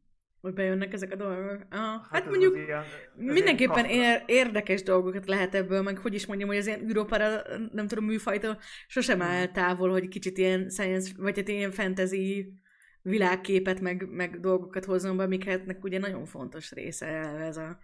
[0.45, 1.65] hogy bejönnek ezek a dolgok.
[1.69, 2.83] Ah, hát, hát mondjuk ilyen,
[3.15, 7.41] mindenképpen ér, érdekes dolgokat lehet ebből, meg hogy is mondjam, hogy az ilyen Európára,
[7.71, 9.27] nem tudom, műfajtól sosem hmm.
[9.27, 12.53] áll távol, hogy kicsit ilyen science, vagy hát ilyen fantasy
[13.01, 17.05] világképet, meg, meg dolgokat hozzon be, amiketnek ugye nagyon fontos része
[17.39, 17.79] ez a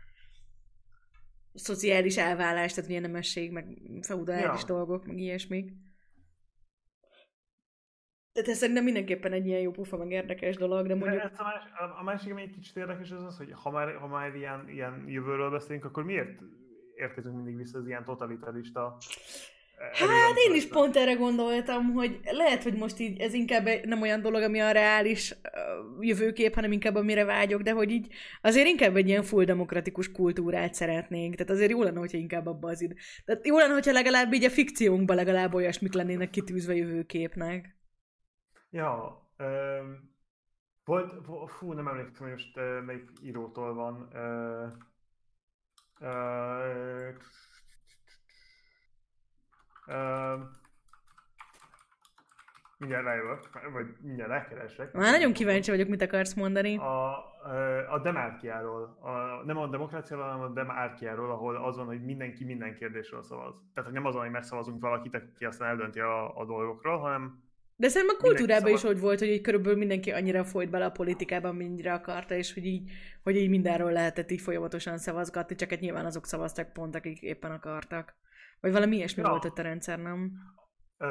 [1.53, 3.65] szociális elvállás, tehát milyen nemesség, meg
[4.01, 4.65] feudális ja.
[4.67, 5.71] dolgok, meg ilyesmik.
[8.33, 11.21] Tehát ez szerintem mindenképpen egy ilyen jó pufa, meg érdekes dolog, de mondjuk...
[11.21, 11.63] De a, más,
[11.99, 15.03] a másik, ami egy kicsit érdekes, az az, hogy ha már, ha már ilyen, ilyen
[15.07, 16.39] jövőről beszélünk, akkor miért
[16.95, 18.97] érkezünk mindig vissza az ilyen totalitarista
[19.91, 24.21] Hát én is pont erre gondoltam, hogy lehet, hogy most így ez inkább nem olyan
[24.21, 25.35] dolog, ami a reális
[25.99, 28.07] jövőkép, hanem inkább amire vágyok, de hogy így
[28.41, 31.35] azért inkább egy ilyen full demokratikus kultúrát szeretnénk.
[31.35, 32.95] Tehát azért jó lenne, hogyha inkább abba az idő.
[33.25, 37.75] Tehát jó lenne, hogyha legalább így a fikciónkban legalább olyasmik lennének kitűzve jövőképnek.
[38.73, 40.09] Ja, um,
[40.85, 41.13] volt,
[41.51, 44.07] fú, nem emlékszem, hogy most uh, melyik írótól van.
[44.13, 44.71] Uh,
[45.99, 47.15] uh,
[49.87, 50.41] uh,
[52.77, 54.93] mindjárt rájövök, vagy mindjárt rákeresek.
[54.93, 56.77] Már nagyon kíváncsi vagyok, mit akarsz mondani.
[56.77, 57.17] A,
[57.89, 62.75] a demárkiáról, a, nem a demokráciáról, hanem a demárkiáról, ahol az van, hogy mindenki minden
[62.75, 63.55] kérdésről szavaz.
[63.73, 67.49] Tehát hogy nem az van, hogy megszavazunk valakit, aki aztán eldönti a, a dolgokról, hanem
[67.81, 70.91] de szerintem a kultúrában is úgy volt, hogy így körülbelül mindenki annyira folyt bele a
[70.91, 72.91] politikában, mennyire akarta, és hogy így,
[73.23, 77.51] hogy így mindenről lehetett így folyamatosan szavazgatni, csak egy nyilván azok szavaztak pont, akik éppen
[77.51, 78.15] akartak.
[78.59, 79.29] Vagy valami ilyesmi ja.
[79.29, 80.31] volt ott a rendszer, nem?
[80.97, 81.07] Ö,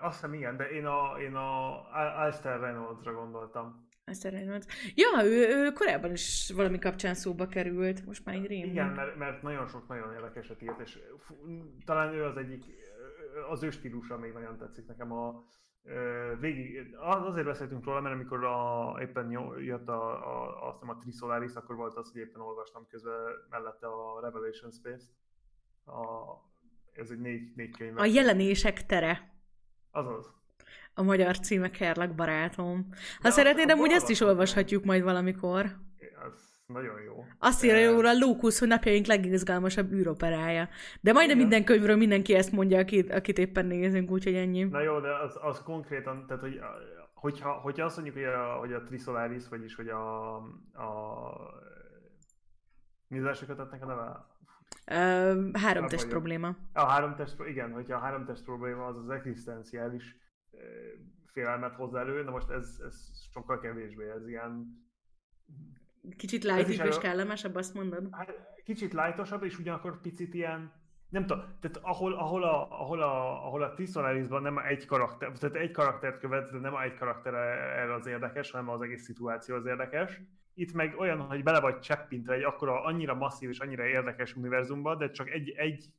[0.00, 1.80] azt hiszem igen, de én a, én a
[2.22, 3.88] Alistair Reynolds-ra gondoltam.
[4.04, 4.66] Alistair Reynolds.
[4.94, 8.64] Ja, ő, ő korábban is valami kapcsán szóba került, most már egy rém.
[8.64, 10.98] Igen, mert, mert nagyon sok nagyon érdekeset írt, és
[11.84, 12.64] talán ő az egyik,
[13.50, 15.44] az ő stílusa még nagyon tetszik nekem a,
[16.40, 19.30] végig, azért beszéltünk róla, mert amikor a, éppen
[19.60, 23.14] jött a, a, azt a Trisolaris, akkor volt az, hogy éppen olvastam közben
[23.50, 25.10] mellette a Revelation Space-t.
[25.86, 26.00] A,
[26.92, 27.98] ez egy négy, négy könyv.
[27.98, 29.34] A jelenések tere.
[29.90, 30.32] Azaz.
[30.94, 32.86] A magyar címe Kerlek barátom.
[32.90, 35.76] Ha De szeretnéd, de úgy ezt is olvashatjuk majd valamikor.
[36.72, 37.24] Nagyon jó.
[37.38, 40.68] Azt írja róla Lókusz, hogy napjaink legizgalmasabb űroperája.
[41.00, 41.48] De majdnem Igen.
[41.48, 44.62] minden könyvről mindenki ezt mondja, akit, akit éppen nézünk, úgyhogy ennyi.
[44.62, 46.60] Na jó, de az, az konkrétan, tehát hogy
[47.14, 50.92] hogyha, hogyha azt mondjuk, hogy a, hogy a Trisolaris, vagyis hogy a, a
[53.08, 54.28] mi az a neve?
[54.90, 56.56] Uh, három test probléma.
[56.72, 60.16] A három test, igen, hogyha a három test probléma az az egzisztenciális
[61.32, 62.94] félelmet hoz elő, de most ez, ez
[63.32, 64.78] sokkal kevésbé, ez ilyen
[66.16, 68.08] Kicsit lightabb és kellemesebb, azt mondod?
[68.10, 70.72] Hát, kicsit lightosabb, és ugyanakkor picit ilyen,
[71.08, 75.56] nem tudom, tehát ahol, ahol a, ahol a, ahol a Tisolarisban nem egy karakter, tehát
[75.56, 79.66] egy karaktert követ, de nem egy karakter erre az érdekes, hanem az egész szituáció az
[79.66, 80.20] érdekes.
[80.54, 84.96] Itt meg olyan, hogy bele vagy cseppintve egy akkora, annyira masszív és annyira érdekes univerzumba,
[84.96, 85.92] de csak egy, egy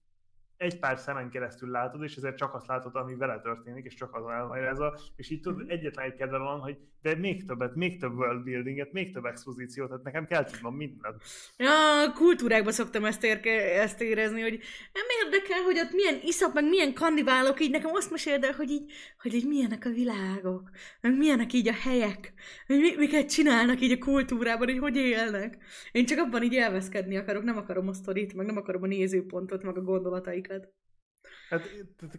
[0.61, 4.15] egy pár szemen keresztül látod, és ezért csak azt látod, ami vele történik, és csak
[4.15, 5.69] az elmagyarázza, és így tudod, mhm.
[5.69, 9.87] egyetlen egy kedve van, hogy de még többet, még több world buildinget, még több expozíciót,
[9.87, 11.21] tehát nekem kell tudnom mindent.
[11.57, 14.59] Ja, kultúrákban szoktam ezt, érke, ezt érezni, hogy
[14.93, 18.69] nem érdekel, hogy ott milyen iszap, meg milyen kandiválok, így nekem azt meséld el, hogy
[18.69, 18.91] így,
[19.21, 20.69] hogy így milyenek a világok,
[21.01, 22.33] meg milyenek így a helyek,
[22.67, 25.57] hogy mi, miket csinálnak így a kultúrában, hogy hogy élnek.
[25.91, 29.63] Én csak abban így elveszkedni akarok, nem akarom a sztorit, meg nem akarom a nézőpontot,
[29.63, 30.73] meg a gondolataikat.
[31.51, 31.61] Hát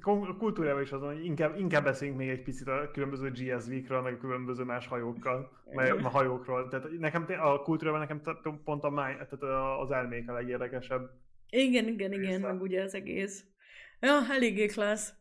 [0.01, 4.13] a kultúrában is azon, hogy inkább, inkább beszéljünk még egy picit a különböző GSV-kről, meg
[4.13, 6.69] a különböző más hajókkal, meg a hajókról.
[6.69, 8.23] Tehát nekem a kultúrában nekem
[8.65, 9.43] pont a máj, tehát
[9.81, 11.11] az elmék a legérdekesebb.
[11.51, 13.45] Igen, igen, igen, meg ugye az egész.
[14.01, 15.13] Ja, eléggé klassz.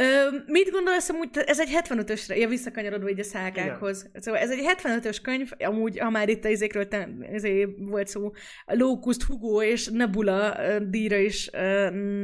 [0.00, 4.06] Ö, mit gondolsz amúgy, ez egy 75-ösre, ja visszakanyarodva így a szákákhoz.
[4.08, 4.20] Igen.
[4.20, 8.32] Szóval ez egy 75-ös könyv, amúgy, ha már itt a izékről te, izé volt szó,
[8.66, 11.50] Locust, Hugo és Nebula díjra is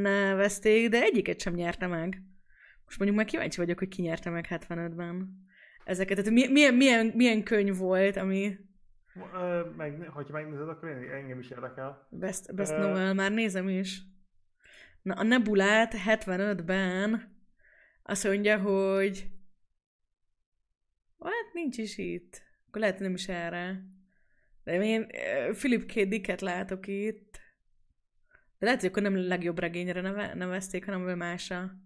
[0.02, 2.22] nevezték, de egyiket sem nyerte meg.
[2.84, 5.28] Most mondjuk már kíváncsi vagyok, hogy ki nyerte meg 75-ben
[5.84, 6.16] ezeket.
[6.16, 8.56] Tehát milyen, milyen, milyen könyv volt, ami...
[9.76, 12.06] Meg, hogyha megnézed, akkor én, engem is érdekel.
[12.10, 12.78] Best, best uh...
[12.78, 14.02] novel, már nézem is.
[15.02, 17.30] Na, a Nebulát 75-ben
[18.02, 19.30] azt mondja, hogy
[21.18, 22.42] hát nincs is itt.
[22.66, 23.84] Akkor lehet, nem is erre.
[24.64, 25.06] De én
[25.52, 25.92] Philip K.
[25.92, 27.40] Dicket látok itt.
[28.58, 31.76] De lehet, hogy akkor nem a legjobb regényre neve, nevezték, hanem ő másra.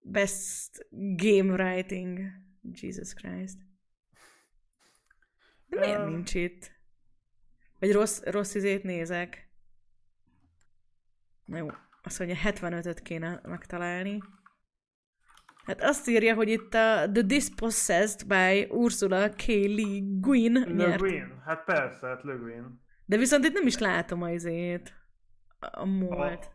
[0.00, 2.20] Best Game Writing.
[2.62, 3.58] Jesus Christ.
[5.66, 6.12] De miért um...
[6.12, 6.72] nincs itt?
[7.78, 9.50] Vagy rossz, rossz izét nézek?
[11.44, 11.68] Na jó,
[12.02, 14.22] azt mondja, 75-öt kéne megtalálni.
[15.64, 19.46] Hát azt írja, hogy itt a The Dispossessed by Ursula K.
[19.46, 20.96] Le Guin Le.
[20.96, 22.80] Guin, hát persze, hát Le Guin.
[23.04, 24.94] De viszont itt nem is látom az izét.
[25.58, 26.50] A múlt.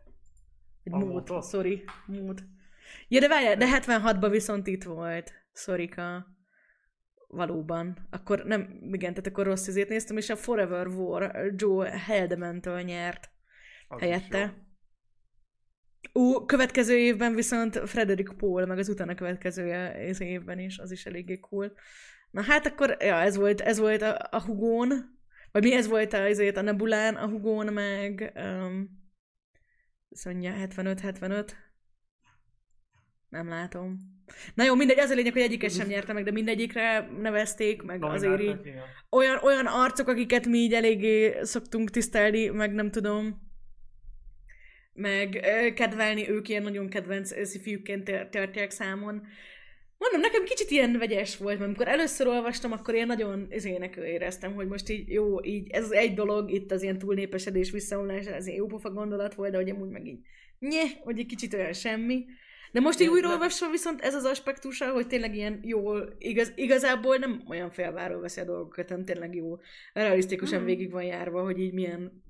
[0.84, 2.44] Egy a múlt, sorry, múlt.
[3.08, 5.32] Ja, de várjál, de 76-ban viszont itt volt.
[5.52, 6.26] Szorika.
[7.28, 8.08] Valóban.
[8.10, 13.30] Akkor nem, igen, tehát akkor rossz izét néztem, és a Forever War Joe Heldementől nyert
[13.88, 14.67] Az helyette.
[16.14, 21.40] Ú, következő évben viszont Frederick Paul, meg az utána következő évben is, az is eléggé
[21.40, 21.74] cool.
[22.32, 25.18] Na hát akkor, ja, ez volt, ez volt a, a Hugón,
[25.52, 28.90] vagy mi ez volt a, ezért a Nebulán, a Hugón meg, um,
[30.24, 31.50] mondja, 75-75.
[33.30, 33.98] Nem látom.
[34.54, 38.00] Na jó, mindegy, az a lényeg, hogy egyiket sem nyerte meg, de mindegyikre nevezték, meg
[38.00, 38.58] Na, azért így
[39.10, 43.47] olyan, olyan arcok, akiket mi így eléggé szoktunk tisztelni, meg nem tudom,
[44.98, 45.30] meg
[45.76, 49.28] kedvelni, ők ilyen nagyon kedvenc szifjükként tartják számon.
[49.98, 54.54] Mondom, nekem kicsit ilyen vegyes volt, mert amikor először olvastam, akkor én nagyon izének éreztem,
[54.54, 58.46] hogy most így jó, így ez az egy dolog, itt az ilyen túlnépesedés, visszaomlás, ez
[58.48, 60.20] ilyen jópofa gondolat volt, de hogy amúgy meg így
[60.60, 62.26] nye, hogy egy kicsit olyan semmi.
[62.72, 67.16] De most így újra olvasva viszont ez az aspektusa, hogy tényleg ilyen jól, igaz, igazából
[67.16, 69.58] nem olyan félváról veszi a dolgokat, hanem tényleg jó,
[69.94, 70.66] realisztikusan mm.
[70.66, 72.24] végig van járva, hogy így milyen...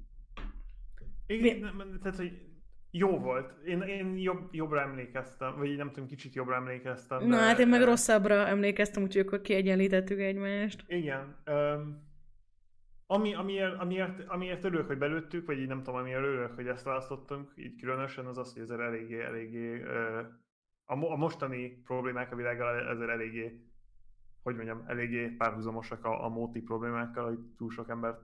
[1.27, 1.84] Igen, mi...
[2.02, 2.31] tehát, hogy
[2.91, 3.53] jó volt.
[3.65, 7.27] Én, én jobb, jobbra emlékeztem, vagy nem tudom, kicsit jobbra emlékeztem.
[7.27, 10.84] Na hát én meg rosszabbra emlékeztem, úgyhogy akkor kiegyenlítettük egymást.
[10.88, 11.35] Igen.
[11.45, 12.05] Um,
[13.05, 16.84] ami, amiért, amiért, amiért örülök, hogy belőttük, vagy így nem tudom, amiért örülök, hogy ezt
[16.84, 19.84] választottunk, így különösen az az, hogy ezzel eléggé, eléggé
[20.85, 23.61] a, a mostani problémák a világgal ezzel eléggé,
[24.43, 28.18] hogy mondjam, eléggé párhuzamosak a, a móti problémákkal, hogy túl sok ember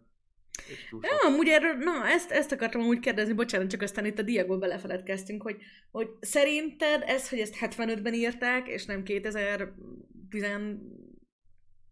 [0.67, 1.11] és túl sok...
[1.11, 4.57] Ja, amúgy erről, na, ezt, ezt akartam úgy kérdezni, bocsánat, csak aztán itt a diákból
[4.57, 5.57] belefeledkeztünk, hogy,
[5.91, 10.45] hogy szerinted ez, hogy ezt 75-ben írták, és nem 2010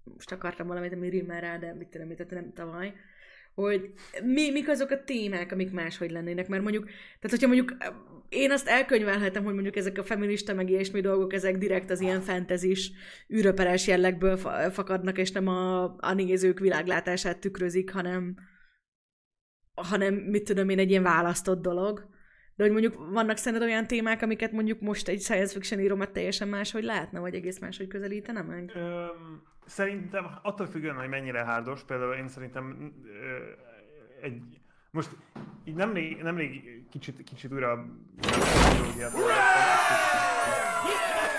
[0.03, 2.93] most akartam valamit, ami rimmel rá, de mit tudom, mit, nem tavaly,
[3.53, 3.91] hogy
[4.23, 7.77] mi, mik azok a témák, amik máshogy lennének, mert mondjuk, tehát hogyha mondjuk
[8.29, 12.21] én azt elkönyvelhetem, hogy mondjuk ezek a feminista meg ilyesmi dolgok, ezek direkt az ilyen
[12.21, 12.91] fentezis,
[13.33, 14.37] űröperes jellegből
[14.71, 18.35] fakadnak, és nem a, a nézők világlátását tükrözik, hanem,
[19.83, 22.09] hanem mit tudom én, egy ilyen választott dolog.
[22.55, 26.47] De hogy mondjuk vannak szerinted olyan témák, amiket mondjuk most egy science fiction írómat teljesen
[26.47, 28.71] máshogy látna, vagy egész máshogy közelítene meg?
[28.75, 34.41] Um, szerintem attól függően, hogy mennyire hárdos, például én szerintem uh, egy
[34.91, 35.09] most
[35.63, 37.85] így nemrég, nemrég kicsit, kicsit újra a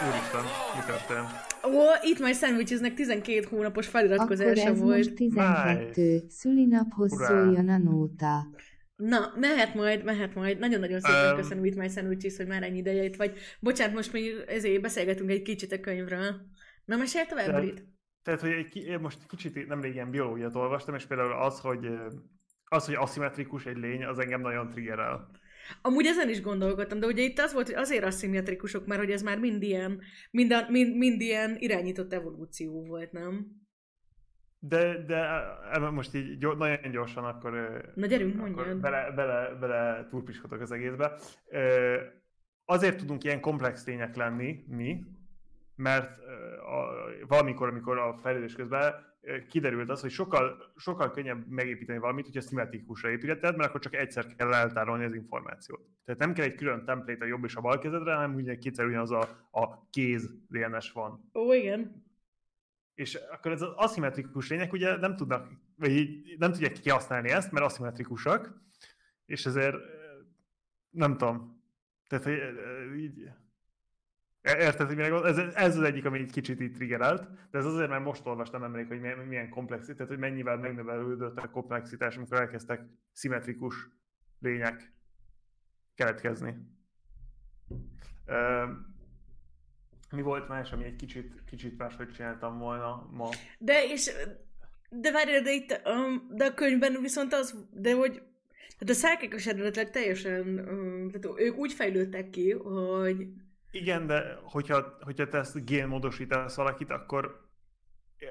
[0.09, 0.45] Úristen,
[0.77, 1.29] mi történt?
[1.65, 4.97] Ó, itt majd sandwichesnek 12 hónapos feliratkozása Akkor ez volt.
[4.97, 6.03] most 12.
[6.03, 6.24] Nice.
[6.29, 7.24] Szülinaphoz Ura.
[7.27, 8.47] szóljon a nóta.
[8.97, 10.59] Na, mehet majd, mehet majd.
[10.59, 13.39] Nagyon-nagyon szépen Um, köszönöm With My Sandwiches, hogy már ennyi ideje itt vagy.
[13.61, 16.41] Bocsánat, most még ezért beszélgetünk egy kicsit a könyvről.
[16.85, 17.85] Na, mesélj tovább, Tehát- Brit.
[18.23, 21.87] Tehát, hogy egy, most kicsit nemrég ilyen biológiát olvastam, és például az, hogy
[22.65, 25.31] az, hogy aszimmetrikus egy lény, az engem nagyon triggerel.
[25.82, 29.23] Amúgy ezen is gondolkodtam, de ugye itt az volt, hogy azért aszimmetrikusok, mert hogy ez
[29.23, 30.01] már mind ilyen,
[30.31, 33.47] mind, a, mind, mind ilyen irányított evolúció volt, nem?
[34.59, 35.16] De, de
[35.73, 37.53] e- most így gyor, nagyon gyorsan akkor,
[37.94, 38.81] Na gyerünk, akkor mondjad.
[38.81, 41.19] bele, bele, bele turpiskodok az egészbe.
[42.65, 45.05] Azért tudunk ilyen komplex tények lenni mi,
[45.77, 46.19] mert
[46.59, 49.12] a, valamikor, amikor a fejlődés közben
[49.49, 54.27] kiderült az, hogy sokkal, sokkal könnyebb megépíteni valamit, hogyha szimmetrikusra építetted, mert akkor csak egyszer
[54.27, 55.81] kell eltárolni az információt.
[56.05, 58.86] Tehát nem kell egy külön template a jobb és a bal kezedre, hanem ugye kétszer
[58.86, 61.31] ugyanaz a, a kéz DNS van.
[61.35, 62.05] Ó, igen.
[62.94, 67.65] És akkor ez az aszimmetrikus lények ugye nem tudnak, vagy nem tudják kihasználni ezt, mert
[67.65, 68.62] aszimmetrikusak,
[69.27, 69.77] és ezért
[70.90, 71.62] nem tudom.
[72.09, 73.31] Tehát, eh, így...
[74.43, 75.28] Érted, mire gondol?
[75.28, 78.62] ez, ez az egyik, ami egy kicsit itt triggerelt, de ez azért, mert most olvastam
[78.62, 82.81] emlék, hogy milyen, milyen komplexitás, hogy mennyivel megnövelődött a komplexitás, amikor elkezdtek
[83.12, 83.89] szimmetrikus
[84.40, 84.93] lények
[85.94, 86.56] keletkezni.
[90.10, 93.28] Mi volt más, ami egy kicsit, kicsit máshogy csináltam volna ma?
[93.59, 94.10] De és,
[94.90, 95.82] de várjál, de itt,
[96.31, 98.12] de a könyvben viszont az, de hogy,
[98.78, 103.27] tehát a szárkekos eredetileg teljesen, um, tehát ők úgy fejlődtek ki, hogy
[103.74, 107.51] Igen, de hogyha, hogyha te ezt génmódosítasz valakit, akkor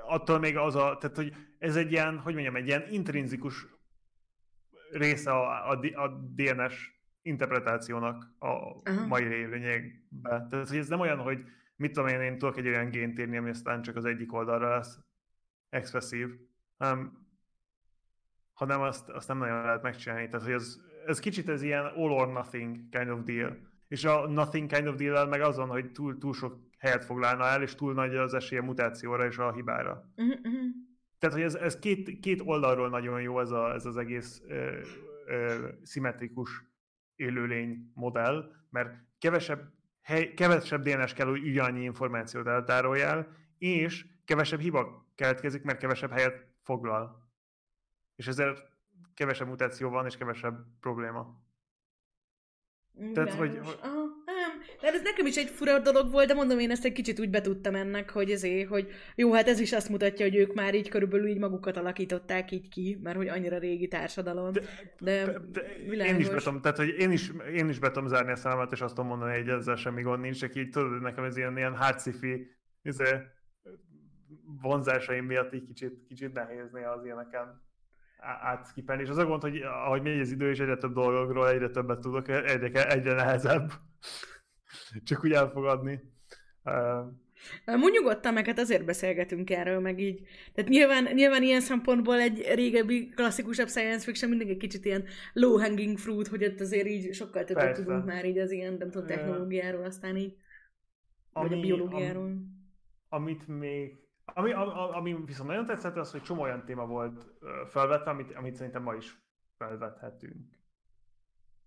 [0.08, 3.68] attól még az a, tehát hogy ez egy ilyen, hogy mondjam, egy ilyen intrinzikus
[4.92, 9.06] része a, a, a DNS interpretációnak a Aha.
[9.08, 10.48] mai lényegben.
[10.50, 11.44] Tehát, hogy ez nem olyan, hogy
[11.76, 14.76] mit tudom én, én tudok egy olyan gént írni, ami aztán csak az egyik oldalra
[14.76, 15.00] lesz
[15.70, 16.28] expresszív,
[16.78, 17.28] hanem,
[18.54, 20.28] hanem azt, azt nem nagyon lehet megcsinálni.
[20.28, 23.71] Tehát, hogy ez, ez kicsit ez ilyen all or nothing kind of deal.
[23.92, 27.62] És a nothing kind of deal meg azon, hogy túl, túl sok helyet foglalna el,
[27.62, 30.12] és túl nagy az esélye mutációra és a hibára.
[30.16, 30.62] uh-huh.
[31.20, 34.80] Tehát, hogy ez, ez két, két oldalról nagyon jó ez, a, ez az egész ö,
[35.26, 36.64] ö, szimmetrikus
[37.16, 43.28] élőlény modell, mert kevesebb, hely, kevesebb DNS kell, hogy ugyannyi információt eltároljál,
[43.58, 47.30] és kevesebb hiba keletkezik, mert kevesebb helyet foglal.
[48.16, 48.70] És ezért
[49.14, 51.41] kevesebb mutáció van, és kevesebb probléma.
[53.14, 53.76] Tehát, hogy- Világos.
[53.82, 54.60] Aha, nem.
[54.82, 57.30] De ez nekem is egy fura dolog volt, de mondom, én ezt egy kicsit úgy
[57.30, 60.90] betudtam ennek, hogy ezért, hogy jó, hát ez is azt mutatja, hogy ők már így
[60.90, 64.52] körülbelül így magukat alakították így ki, mert hogy annyira régi társadalom.
[64.52, 64.62] De,
[65.00, 68.36] de, De, de én is betom, tehát hogy én is, én is betom zárni a
[68.36, 71.38] számat, és azt tudom mondani, hogy ezzel semmi gond nincs, csak így tudod, nekem ez
[71.38, 72.48] ilyen, ilyen hardcifi
[72.82, 73.06] izé,
[74.62, 77.62] vonzásaim miatt így kicsit, kicsit nehéz néha az ilyeneken
[78.22, 79.02] á- átszkipelni.
[79.04, 82.00] És az a gond, hogy ahogy megy az idő, és egyre több dolgokról egyre többet
[82.00, 83.72] tudok, egyre, egyre nehezebb
[85.08, 86.00] csak úgy elfogadni.
[87.66, 90.28] Amúgy nyugodtan, meg hát azért beszélgetünk erről, meg így.
[90.54, 95.04] Tehát nyilván, nyilván ilyen szempontból egy régebbi, klasszikusabb science fiction mindig egy kicsit ilyen
[95.34, 97.84] low hanging fruit, hogy ott azért így sokkal többet Persze.
[97.84, 100.36] tudunk már így az ilyen, nem tudom, technológiáról, aztán így,
[101.34, 102.34] vagy a ami- biológiáról.
[103.10, 104.00] amit még
[104.34, 104.52] ami,
[104.92, 107.26] ami, viszont nagyon tetszett, az, hogy csomó olyan téma volt
[107.70, 109.16] felvetve, amit, amit szerintem ma is
[109.58, 110.60] felvethetünk.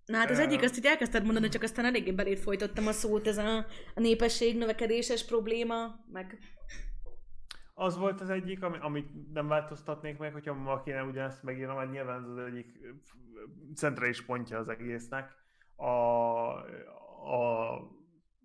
[0.06, 3.26] Na hát az egyik, azt így elkezdted mondani, csak aztán eléggé belét folytottam a szót,
[3.26, 3.56] ez a,
[3.94, 6.38] a népesség növekedéses probléma, meg...
[7.74, 11.90] az volt az egyik, ami, amit nem változtatnék meg, hogyha ma kéne ugyanezt megírnom, mert
[11.90, 12.78] nyilván ez az egyik
[13.74, 15.32] centrális pontja az egésznek.
[15.76, 15.90] A,
[17.32, 17.74] a,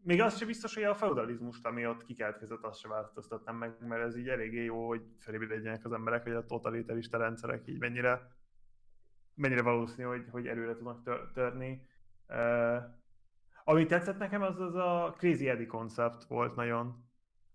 [0.03, 4.03] még az sem biztos, hogy a feudalizmust, ami ott kikeletkezett, azt sem változtatnám meg, mert
[4.03, 8.35] ez így eléggé jó, hogy felébredjenek az emberek, hogy a totalitarista rendszerek így mennyire,
[9.34, 11.88] mennyire valószínű, hogy, hogy erőre tudnak tör, törni.
[12.27, 12.77] Uh,
[13.63, 17.07] ami tetszett nekem, az az a Crazy Eddie koncept volt nagyon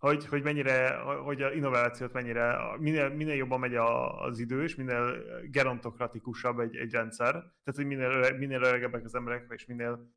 [0.05, 4.75] hogy, hogy mennyire, hogy a innovációt mennyire, minél, minél jobban megy a, az idő, és
[4.75, 10.09] minél gerontokratikusabb egy, egy rendszer, tehát hogy minél, minél öregebbek az emberek, és minél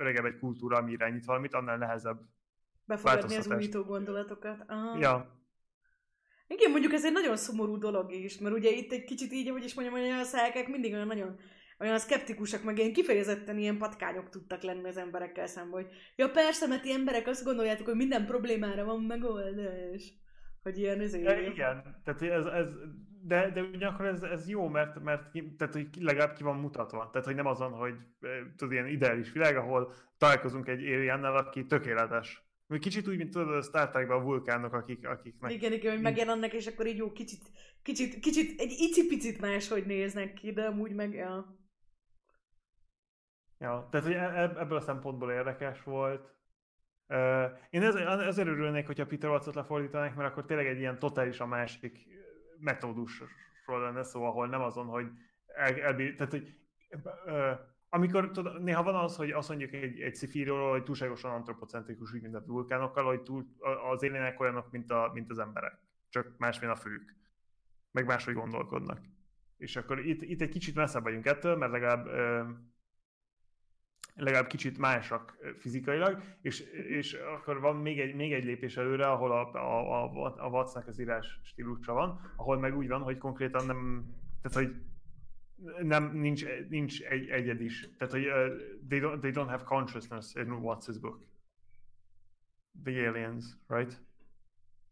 [0.00, 2.20] öregebb egy kultúra, ami irányít valamit, annál nehezebb
[2.84, 4.64] Befogadni az újító gondolatokat.
[4.66, 4.98] Aha.
[4.98, 5.38] Ja.
[6.46, 9.64] Igen, mondjuk ez egy nagyon szomorú dolog is, mert ugye itt egy kicsit így, hogy
[9.64, 11.38] is mondjam, hogy a szákák mindig olyan nagyon
[11.78, 16.66] olyan szkeptikusak, meg ilyen kifejezetten ilyen patkányok tudtak lenni az emberekkel szemben, hogy ja persze,
[16.66, 20.12] mert ti emberek azt gondoljátok, hogy minden problémára van megoldás.
[20.62, 22.66] Hogy ilyen ez ja, Igen, tehát ez, ez
[23.22, 25.22] de, de ugyanakkor ez, ez jó, mert, mert
[25.56, 27.10] tehát, hogy legalább ki van mutatva.
[27.10, 27.94] Tehát, hogy nem azon, hogy
[28.56, 32.48] tudod, ilyen ideális világ, ahol találkozunk egy aliennel, aki tökéletes.
[32.78, 35.52] Kicsit úgy, mint tudod, a Star Trekben a vulkánok, akik, akiknek...
[35.52, 37.50] Igen, igen, hogy megjelennek, és akkor így jó, kicsit,
[37.82, 41.58] kicsit, kicsit, egy icipicit máshogy néznek ki, de amúgy meg, ja.
[43.58, 46.39] Ja, tehát hogy e-, ebből a szempontból érdekes volt.
[47.70, 52.06] Én ezért örülnék, hogyha Peter Watson-t lefordítanák, mert akkor tényleg egy ilyen totálisan másik
[52.58, 55.06] metódusról lenne szó, ahol nem azon, hogy
[55.46, 56.54] el, el, tehát, hogy
[57.88, 62.22] amikor tudod, néha van az, hogy azt mondjuk egy, egy szifíról, hogy túlságosan antropocentrikus, úgy,
[62.22, 63.46] mint a vulkánokkal, hogy túl,
[63.90, 65.78] az élének olyanok, mint, a, mint az emberek,
[66.08, 67.16] csak másmilyen a fők,
[67.90, 69.00] meg máshogy gondolkodnak.
[69.56, 72.06] És akkor itt, itt egy kicsit messzebb vagyunk ettől, mert legalább
[74.20, 79.32] legalább kicsit másak fizikailag, és, és akkor van még egy, még egy lépés előre, ahol
[79.32, 83.66] a, a, a, a Wattsnak az írás stílusa van, ahol meg úgy van, hogy konkrétan
[83.66, 84.06] nem,
[84.42, 84.76] tehát hogy
[85.82, 87.88] nem, nincs, nincs egy egyed is.
[87.98, 88.32] Tehát, hogy uh,
[88.88, 91.28] they, don't, they don't have consciousness in Watts' book.
[92.84, 94.00] The aliens, right?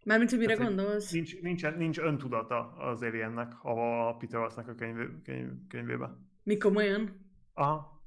[0.04, 1.10] Mármint, hogy mire Tehát, gondolsz?
[1.10, 6.16] Nincs, nincs, nincs öntudata az aliennek a Peter Wattsnak a könyv, könyv, könyvébe.
[6.42, 7.26] Mi komolyan?
[7.54, 7.97] Aha.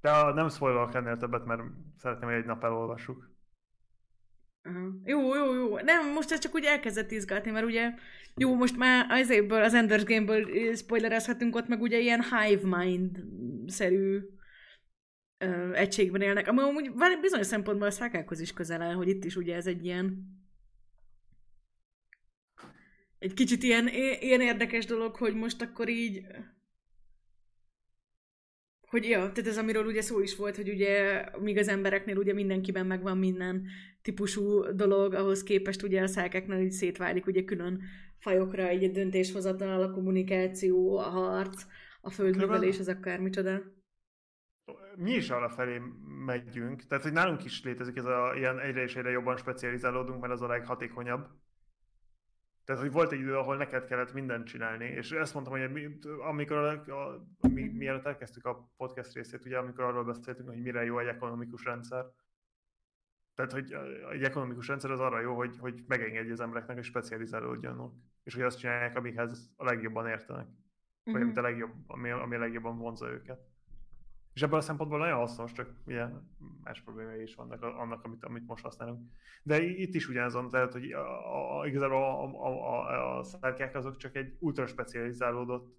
[0.00, 1.62] De nem spoilerok ennél többet, mert
[1.96, 3.30] szeretném, hogy egy nap elolvassuk.
[4.64, 4.94] Uh-huh.
[5.04, 5.78] Jó, jó, jó.
[5.78, 7.94] Nem, most ez csak úgy elkezdett izgatni, mert ugye,
[8.36, 14.20] jó, most már az évből, az Ender's Game-ből spoilerezhetünk, ott meg ugye ilyen hive mind-szerű
[15.38, 16.48] ö, egységben élnek.
[16.48, 19.84] Ami amúgy bizonyos szempontból a szákákhoz is közel áll, hogy itt is ugye ez egy
[19.84, 20.38] ilyen
[23.18, 23.88] egy kicsit ilyen,
[24.20, 26.26] ilyen érdekes dolog, hogy most akkor így
[28.90, 32.32] hogy ja, tehát ez amiről ugye szó is volt, hogy ugye míg az embereknél ugye
[32.32, 33.66] mindenkiben megvan minden
[34.02, 37.82] típusú dolog, ahhoz képest ugye a szákeknél így szétválik ugye külön
[38.18, 41.62] fajokra, egy a döntéshozatal, a kommunikáció, a harc,
[42.00, 43.62] a földművelés, az akármicsoda.
[44.96, 45.80] Mi is arra felé
[46.24, 50.32] megyünk, tehát hogy nálunk is létezik ez a ilyen egyre és egyre jobban specializálódunk, mert
[50.32, 51.26] az a leghatékonyabb.
[52.64, 55.98] Tehát, hogy volt egy idő, ahol neked kellett mindent csinálni, és ezt mondtam, hogy mi,
[56.28, 60.84] amikor a, a, mi, mielőtt elkezdtük a podcast részét, ugye, amikor arról beszéltünk, hogy mire
[60.84, 62.04] jó egy ekonomikus rendszer,
[63.34, 63.76] tehát, hogy
[64.10, 68.42] egy ekonomikus rendszer az arra jó, hogy, hogy megengedje az embereknek, hogy specializálódjanak, és hogy
[68.42, 70.46] azt csinálják, amikhez a legjobban értenek,
[71.04, 71.22] vagy mm-hmm.
[71.22, 73.49] amit a legjobb, ami, ami a legjobban vonza őket.
[74.32, 76.06] És ebből a szempontból nagyon hasznos, csak ugye
[76.62, 79.10] más problémái is vannak annak, amit, amit most használunk.
[79.42, 82.48] De itt is ugyanazon, tehát hogy a, a, igazából a, a,
[82.88, 85.78] a, a azok csak egy ultra specializálódott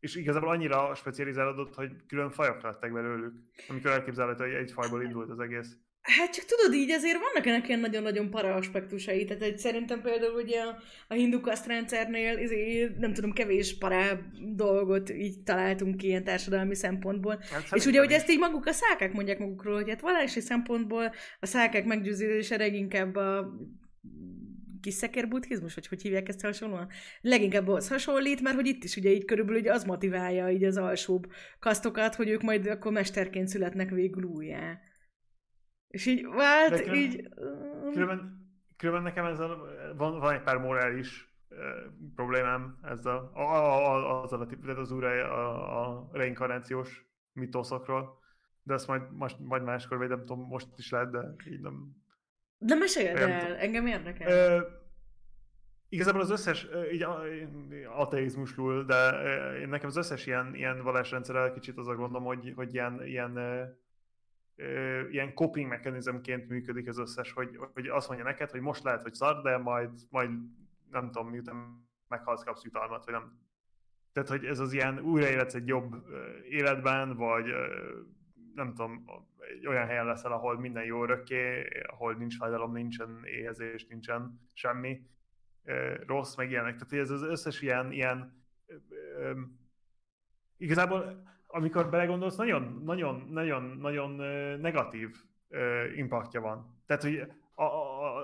[0.00, 3.34] és igazából annyira specializálódott, hogy külön fajok lettek belőlük,
[3.68, 5.78] amikor elképzelhető, hogy egy fajból indult az egész.
[6.02, 9.24] Hát csak tudod így, azért vannak ennek ilyen nagyon-nagyon para aspektusai.
[9.24, 14.20] Tehát egy, szerintem például ugye a, a hindu rendszernél izé, nem tudom, kevés para
[14.54, 17.38] dolgot így találtunk ki ilyen társadalmi szempontból.
[17.50, 21.12] Hát, és ugye, hogy ezt így maguk a szákák mondják magukról, hogy hát vallási szempontból
[21.40, 23.58] a szákák meggyőződése leginkább a
[24.80, 26.88] kiszeker buddhizmus, vagy hogy hívják ezt hasonlóan?
[27.20, 30.76] Leginkább az hasonlít, mert hogy itt is ugye így körülbelül ugye az motiválja így az
[30.76, 34.80] alsóbb kasztokat, hogy ők majd akkor mesterként születnek végül újjá.
[35.88, 37.28] És így vált, különben, így...
[37.92, 39.56] Különben, különben nekem ezzel
[39.96, 41.58] van, van egy pár morális uh,
[42.14, 48.18] problémám ezzel, a, a, a, azzal a típusát az újra a, a reinkarnációs mitoszokról,
[48.62, 51.96] de ezt majd, most, majd máskor, vagy nem tudom, most is lehet, de így nem...
[52.58, 53.56] De meséld el, tudom.
[53.58, 54.58] engem érdekel.
[54.58, 54.66] Uh,
[55.88, 57.06] igazából az összes, így
[57.96, 62.74] ateizmusról, de uh, nekem az összes ilyen, ilyen vallásrendszerrel kicsit az a gondom, hogy, hogy
[62.74, 63.38] ilyen, ilyen
[65.10, 69.14] ilyen coping mechanizmként működik az összes, hogy, hogy azt mondja neked, hogy most lehet, hogy
[69.14, 70.30] szar, de majd, majd
[70.90, 73.38] nem tudom, miután meghalsz, kapsz jutalmat, vagy nem.
[74.12, 75.94] Tehát, hogy ez az ilyen újraéletsz egy jobb
[76.48, 77.46] életben, vagy
[78.54, 79.04] nem tudom,
[79.38, 85.06] egy olyan helyen leszel, ahol minden jó örökké, ahol nincs fájdalom, nincsen éhezés, nincsen semmi
[86.06, 86.76] rossz, meg ilyenek.
[86.76, 88.44] Tehát ez az összes ilyen, ilyen
[90.56, 94.10] igazából amikor belegondolsz, nagyon, nagyon, nagyon, nagyon
[94.60, 95.10] negatív
[95.96, 96.82] impaktja van.
[96.86, 98.22] Tehát, hogy a, a,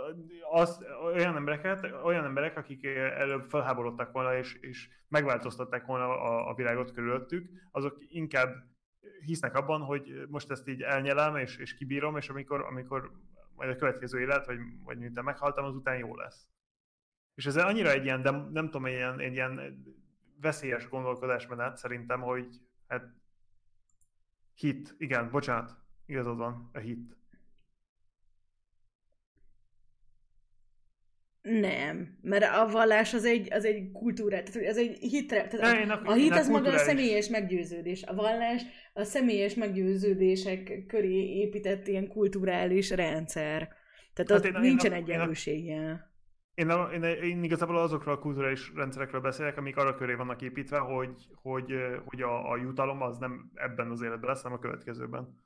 [0.50, 6.54] az, olyan, embereket, olyan emberek, akik előbb felháborodtak volna és, és megváltoztatták volna a, a
[6.54, 8.54] világot körülöttük, azok inkább
[9.24, 13.10] hisznek abban, hogy most ezt így elnyelem és, és kibírom, és amikor, amikor
[13.54, 16.48] majd a következő élet, vagy, vagy miután meghaltam, azután jó lesz.
[17.34, 19.84] És ez annyira egy ilyen, de nem tudom, egy ilyen, egy ilyen
[20.40, 22.46] veszélyes gondolkodásmenet szerintem, hogy
[23.00, 23.14] hát
[24.54, 25.76] hit, igen, bocsánat,
[26.06, 27.16] igazad van, a hit.
[31.42, 35.92] Nem, mert a vallás az egy, az egy kultúra, tehát ez egy hitre, tehát a,
[35.92, 38.62] a, a hit az maga a személyes meggyőződés, a vallás
[38.92, 43.68] a személyes meggyőződések köré épített ilyen kulturális rendszer.
[44.12, 46.13] Tehát hát ott én, nincsen egyenlősége.
[46.54, 50.78] Én, a, én, én igazából azokról a kulturális rendszerekről beszélek, amik arra köré vannak építve,
[50.78, 51.74] hogy, hogy,
[52.04, 55.42] hogy a, a jutalom az nem ebben az életben lesz, hanem a következőben.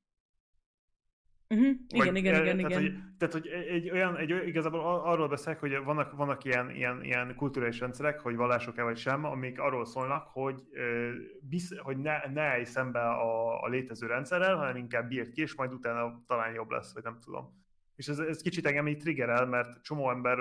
[1.51, 1.67] Uh-huh.
[1.67, 2.81] Igen, Vagy, igen, igen, tehát, igen.
[2.81, 7.35] Hogy, tehát, hogy egy olyan, egy, igazából arról beszélek, hogy vannak, vannak ilyen, ilyen, ilyen
[7.35, 10.63] kulturális rendszerek, hogy vallások-e vagy sem, amik arról szólnak, hogy,
[11.41, 15.55] bisz, hogy ne, ne állj szembe a, a létező rendszerrel, hanem inkább bírd ki, és
[15.55, 17.67] majd utána talán jobb lesz, vagy nem tudom.
[17.97, 20.39] És ez, ez kicsit engem így triggerel, mert csomó ember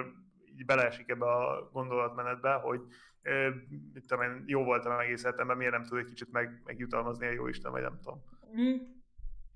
[0.57, 2.81] így beleesik ebbe a gondolatmenetbe, hogy
[3.93, 7.31] mit tudom én, jó voltam egész életemben, miért nem tud egy kicsit meg, megjutalmazni a
[7.31, 8.23] jó Isten, vagy nem tudom.
[8.59, 8.75] Mm.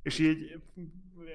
[0.03, 0.61] És így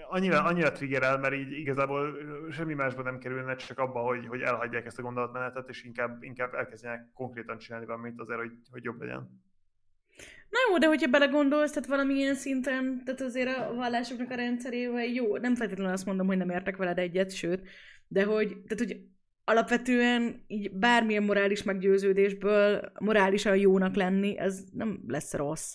[0.09, 2.16] annyira, annyira triggerel, mert így igazából
[2.51, 6.55] semmi másban nem kerülne, csak abba, hogy, hogy elhagyják ezt a gondolatmenetet, és inkább, inkább
[6.55, 9.44] elkezdjenek konkrétan csinálni valamit azért, hogy, hogy jobb legyen.
[10.51, 15.36] Na jó, de hogyha belegondolsz, tehát valamilyen szinten, tehát azért a vallásoknak a rendszerével jó,
[15.36, 17.68] nem feltétlenül azt mondom, hogy nem értek veled egyet, sőt,
[18.09, 19.01] de hogy, tehát, hogy
[19.48, 25.74] alapvetően így bármilyen morális meggyőződésből morálisan jónak lenni, ez nem lesz rossz.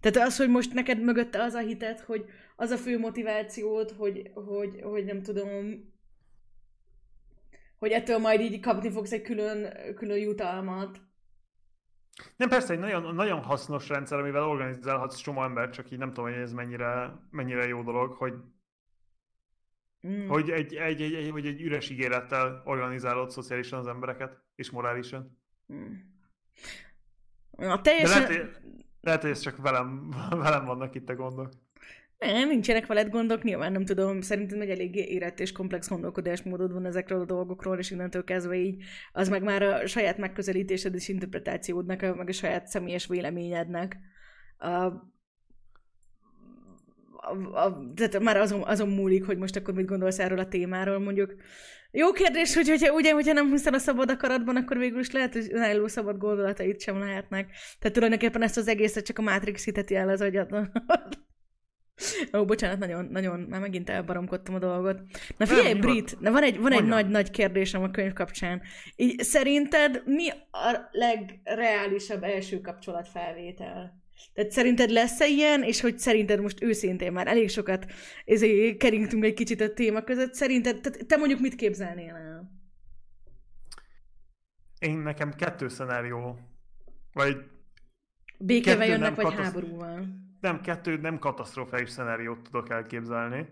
[0.00, 2.24] Tehát az, hogy most neked mögötte az a hitet, hogy
[2.56, 5.48] az a fő motivációd, hogy, hogy, hogy nem tudom,
[7.78, 11.00] hogy ettől majd így kapni fogsz egy külön, külön jutalmat.
[12.36, 16.30] Nem, persze, egy nagyon, nagyon hasznos rendszer, amivel organizálhatsz csomó ember, csak így nem tudom,
[16.30, 18.32] hogy ez mennyire, mennyire jó dolog, hogy
[20.08, 20.28] Mm.
[20.28, 25.38] Hogy, egy, egy, egy, egy, hogy egy üres ígérettel organizálod szociálisan az embereket, és morálisan.
[25.72, 25.92] Mm.
[27.50, 28.22] Na, teljesen...
[28.22, 28.60] De lehet,
[29.00, 30.14] lehet, hogy ez csak velem,
[30.44, 31.48] velem vannak itt a gondok.
[32.18, 36.86] Nem, nincsenek veled gondok, nyilván nem tudom, szerintem egy elég érett és komplex gondolkodásmódod van
[36.86, 38.82] ezekről a dolgokról, és innentől kezdve így
[39.12, 43.96] az meg már a saját megközelítésed és interpretációdnak, meg a saját személyes véleményednek.
[44.58, 44.88] A,
[47.20, 50.98] a, a, tehát már azon, azon múlik, hogy most akkor mit gondolsz erről a témáról,
[50.98, 51.34] mondjuk.
[51.92, 55.32] Jó kérdés, hogy hogyha, ugye, hogyha nem hiszel a szabad akaratban, akkor végül is lehet,
[55.32, 57.50] hogy önálló szabad gondolatait sem lehetnek.
[57.78, 60.72] Tehát tulajdonképpen ezt az egészet csak a Matrix hiteti el az agyadnak.
[62.32, 65.00] Ó, bocsánat, nagyon, nagyon, már megint elbaromkodtam a dolgot.
[65.36, 68.62] Na figyelj, nem, Brit, na van egy, van egy nagy-nagy kérdésem a könyv kapcsán.
[68.96, 74.00] Így, szerinted mi a legreálisabb első kapcsolatfelvétel?
[74.32, 77.86] Tehát szerinted lesz-e ilyen, és hogy szerinted most őszintén már elég sokat
[78.24, 82.50] ezért keringtünk egy kicsit a téma között, szerinted, te, te mondjuk mit képzelnél el?
[84.78, 86.38] Én nekem kettő szenárió,
[87.12, 87.36] vagy
[88.38, 89.44] Békével jönnek, vagy katasz...
[89.44, 90.06] háborúval?
[90.40, 93.48] Nem, kettő nem katasztrofális szenáriót tudok elképzelni.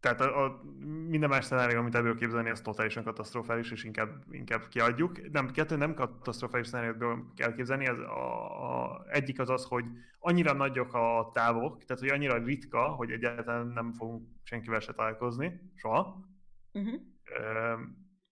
[0.00, 0.60] Tehát a, a,
[1.08, 5.30] minden más szenárió, amit ebből képzelni, az totálisan katasztrofális, és inkább, inkább kiadjuk.
[5.32, 9.84] Nem, kettő nem katasztrofális szenáriót kell képzelni, az a, a, egyik az az, hogy
[10.18, 15.60] annyira nagyok a távok, tehát hogy annyira ritka, hogy egyáltalán nem fogunk senkivel se találkozni,
[15.74, 16.26] soha.
[16.72, 17.00] Uh-huh.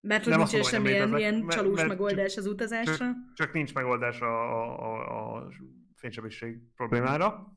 [0.01, 2.95] mert hogy nincs semmilyen ilyen csalós mert, megoldás csak, az utazásra?
[2.95, 5.49] Csak, csak nincs megoldás a, a, a, a
[5.97, 7.57] fénysebesség problémára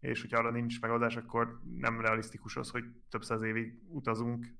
[0.00, 4.54] és hogyha arra nincs megoldás, akkor nem realisztikus az, hogy több száz évig utazunk,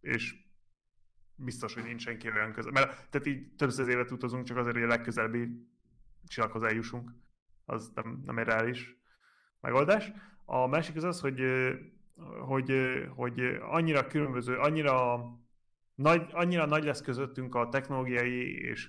[0.00, 0.34] és
[1.34, 2.72] biztos, hogy nincs senki olyan közel.
[2.72, 5.68] Mert tehát így több száz évet utazunk csak azért, hogy a legközelebbi
[6.26, 7.14] csillaghoz eljussunk.
[7.64, 8.96] Az nem, nem egy reális
[9.60, 10.12] megoldás.
[10.44, 11.42] A másik az az, hogy,
[12.46, 12.72] hogy,
[13.14, 15.22] hogy annyira különböző, annyira
[15.94, 18.88] nagy, annyira nagy lesz közöttünk a technológiai és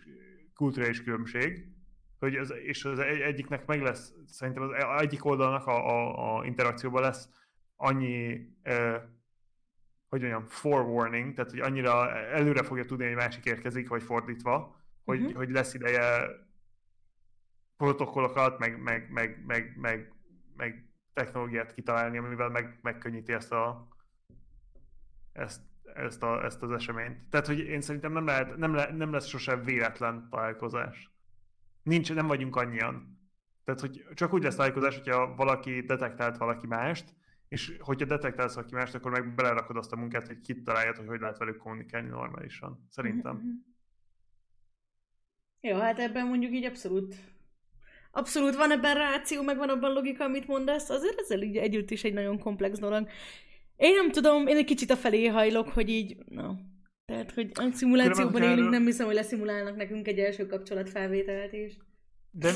[0.54, 1.68] kulturális különbség,
[2.20, 7.02] hogy az, és az egyiknek meg lesz, szerintem az egyik oldalnak a, a, a interakcióban
[7.02, 7.30] lesz
[7.76, 8.92] annyi, e,
[10.10, 15.20] hogy mondjam, forewarning, tehát hogy annyira előre fogja tudni, hogy másik érkezik, vagy fordítva, hogy,
[15.20, 15.36] uh-huh.
[15.36, 16.30] hogy lesz ideje
[17.78, 20.14] protokollokat, meg, meg, meg, meg, meg,
[20.56, 23.88] meg technológiát kitalálni, amivel meg, megkönnyíti ezt, a,
[25.32, 25.62] ezt,
[25.94, 27.30] ezt, a, ezt az eseményt.
[27.30, 31.12] Tehát, hogy én szerintem nem, lehet, nem, le, nem lesz sose véletlen találkozás.
[31.84, 33.20] Nincs, nem vagyunk annyian.
[33.64, 37.16] Tehát, hogy csak úgy lesz találkozás, hogyha valaki detektált valaki mást,
[37.48, 41.20] és hogyha detektálsz valaki mást, akkor meg belerakod azt a munkát, hogy kitaláljad, hogy hogy
[41.20, 42.86] lehet velük kommunikálni normálisan.
[42.90, 43.36] Szerintem.
[43.36, 43.50] Mm-hmm.
[45.62, 47.16] Jó, hát ebben mondjuk így abszolút
[48.12, 52.04] abszolút van ebben ráció, meg van abban logika, amit mondasz, azért ezzel így együtt is
[52.04, 53.08] egy nagyon komplex dolog.
[53.76, 56.54] Én nem tudom, én egy kicsit a felé hajlok, hogy így, no.
[57.10, 61.78] Tehát, hogy a szimulációban élünk, nem hiszem, hogy leszimulálnak nekünk egy első kapcsolatfelvételt is.
[62.32, 62.52] De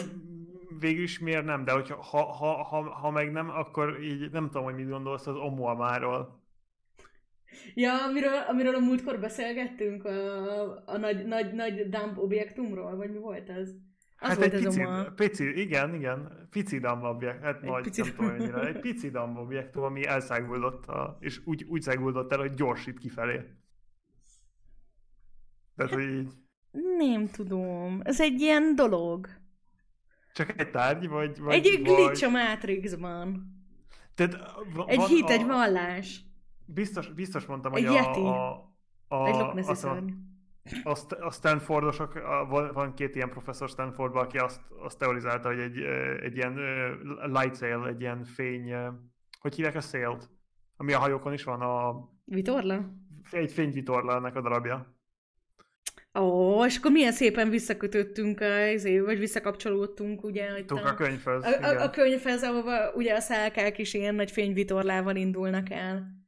[0.79, 1.65] végül is miért nem?
[1.65, 5.27] De hogyha, ha, ha, ha, ha meg nem, akkor így nem tudom, hogy mit gondolsz
[5.27, 6.41] az Oumuamáról.
[7.73, 13.17] Ja, amiről, amiről a múltkor beszélgettünk, a, a nagy, nagy, nagy dump objektumról, vagy mi
[13.17, 13.69] volt ez?
[14.19, 15.13] Az hát volt egy pici, a...
[15.15, 18.01] pici, igen, igen, pici dump objektum, hát egy nagy, pici...
[18.01, 22.39] nem tudom annyira, egy pici dump objektum, ami elszáguldott, a, és úgy, úgy száguldott el,
[22.39, 23.41] hogy gyorsít kifelé.
[25.75, 26.31] Tehát, hogy így...
[26.97, 29.27] Nem tudom, ez egy ilyen dolog.
[30.33, 31.39] Csak egy tárgy, vagy...
[31.39, 32.23] vagy egy glitch vagy...
[32.23, 33.53] a Matrixban.
[34.15, 34.37] Tehát,
[34.73, 35.31] van, egy hit, a...
[35.31, 36.21] egy vallás.
[36.65, 38.19] Biztos, biztos mondtam, egy hogy yeti.
[38.19, 38.51] a...
[39.07, 39.87] a, egy Loch Nessi
[40.83, 45.77] a, a Stanfordosok, a, van két ilyen professzor Stanfordban, aki azt, azt teorizálta, hogy egy,
[46.21, 46.59] egy ilyen
[47.23, 48.73] light sail, egy ilyen fény,
[49.39, 50.17] hogy hívják a sail
[50.77, 51.93] Ami a hajókon is van a...
[52.25, 52.93] Vitorla?
[53.31, 54.95] Egy fényvitorla ennek a darabja.
[56.19, 58.39] Ó, és akkor milyen szépen visszakötöttünk,
[59.05, 60.51] vagy visszakapcsolódtunk, ugye?
[60.51, 61.43] Hogy a, könyvhez.
[61.43, 66.21] A, a, a könyvhez, ahova ugye a szálkák is ilyen nagy fényvitorlával indulnak el.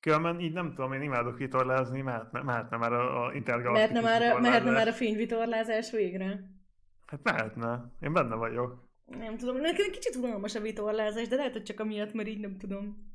[0.00, 4.36] Különben így nem tudom, én imádok vitorlázni, mehetne, mehetne már a, a intergalaktikus mehetne már,
[4.36, 6.40] a, mehetne már a fényvitorlázás végre?
[7.06, 7.92] Hát mehetne.
[8.00, 8.88] Én benne vagyok.
[9.18, 12.56] Nem tudom, nekem kicsit unalmas a vitorlázás, de lehet, hogy csak amiatt, mert így nem
[12.58, 13.13] tudom.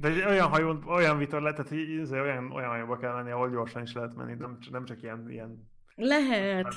[0.00, 3.82] De egy olyan hajón, olyan vitorlát, tehát így, olyan, olyan hajóba kell menni, ahol gyorsan
[3.82, 6.74] is lehet menni, nem, nem csak ilyen, ilyen lehet.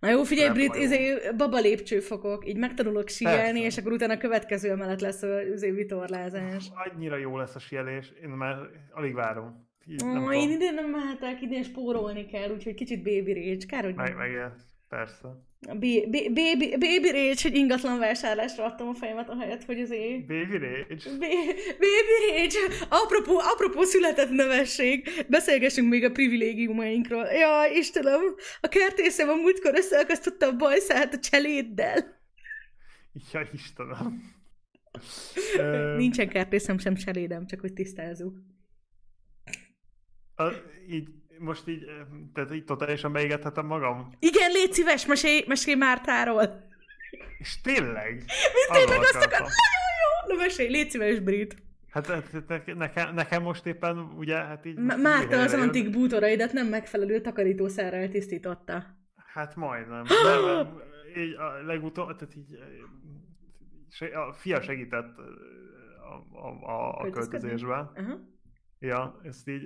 [0.00, 4.70] Na jó, figyelj, Brit, izé, baba lépcsőfokok, így megtanulok síelni, és akkor utána a következő
[4.70, 6.70] emelet lesz a izé, vitorlázás.
[6.74, 8.56] Annyira jó lesz a síelés, én már
[8.92, 9.68] alig várom.
[9.86, 13.94] Így, Ó, én idén nem mehetek, idén spórolni kell, úgyhogy kicsit baby rage, kár, hogy...
[13.94, 14.52] Meg, meg
[14.88, 15.28] persze.
[15.66, 20.26] Baby, baby, baby rage, hogy ingatlan vásárlásra adtam a fejemet a helyet, hogy azért...
[20.26, 21.10] Baby rage?
[21.78, 22.86] baby rage!
[22.88, 27.24] Apropó, apropó született nevesség, beszélgessünk még a privilégiumainkról.
[27.24, 32.22] Ja, Istenem, a kertészem a múltkor összeakasztotta a bajszát a cseléddel.
[33.32, 34.32] Ja, Istenem.
[35.96, 38.34] Nincsen kertészem sem cselédem, csak hogy tisztázzuk.
[40.36, 40.48] A,
[40.88, 41.08] így
[41.38, 41.84] most így,
[42.34, 44.12] tehát így totálisan beégethetem magam?
[44.18, 46.68] Igen, légy szíves, mesélj, mesélj Mártáról.
[47.38, 48.12] És tényleg?
[48.14, 49.48] Mint tényleg azt akar, nagyon
[50.02, 50.34] jó!
[50.34, 51.62] Na mesélj, légy szíves, Brit.
[51.90, 54.76] Hát, hát, hát nekem, nekem most éppen ugye, hát így...
[54.78, 58.84] M- Márta az antik bútoraidat nem megfelelő takarítószerrel tisztította.
[59.32, 60.04] Hát majdnem.
[60.24, 60.80] nem, nem,
[61.16, 62.58] így a legutóbb, tehát így
[64.14, 67.90] a fia segített a, a, a, a költözésben.
[67.94, 68.20] Uh-huh.
[68.78, 69.62] Ja, ezt így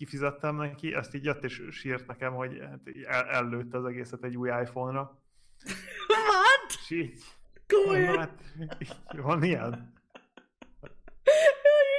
[0.00, 4.36] kifizettem neki, ezt így jött és sírt nekem, hogy hát el, ellőtte az egészet egy
[4.36, 5.22] új iPhone-ra.
[6.08, 6.78] What?
[6.80, 7.22] És így...
[7.66, 8.18] Komolyan?
[8.18, 8.42] Hát,
[9.16, 9.92] van ilyen?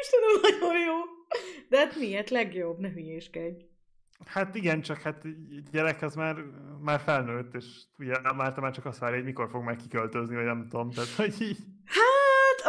[0.02, 0.96] Istenem, nagyon jó.
[1.70, 3.66] De hát miért legjobb, ne hülyéskedj.
[4.26, 5.26] Hát igen, csak hát
[5.72, 6.36] gyerek az már,
[6.80, 7.66] már felnőtt, és
[7.98, 11.10] ugye már már csak azt várja, hogy mikor fog meg kiköltözni, vagy nem tudom, tehát
[11.10, 11.58] hogy így...
[11.86, 12.21] Hát,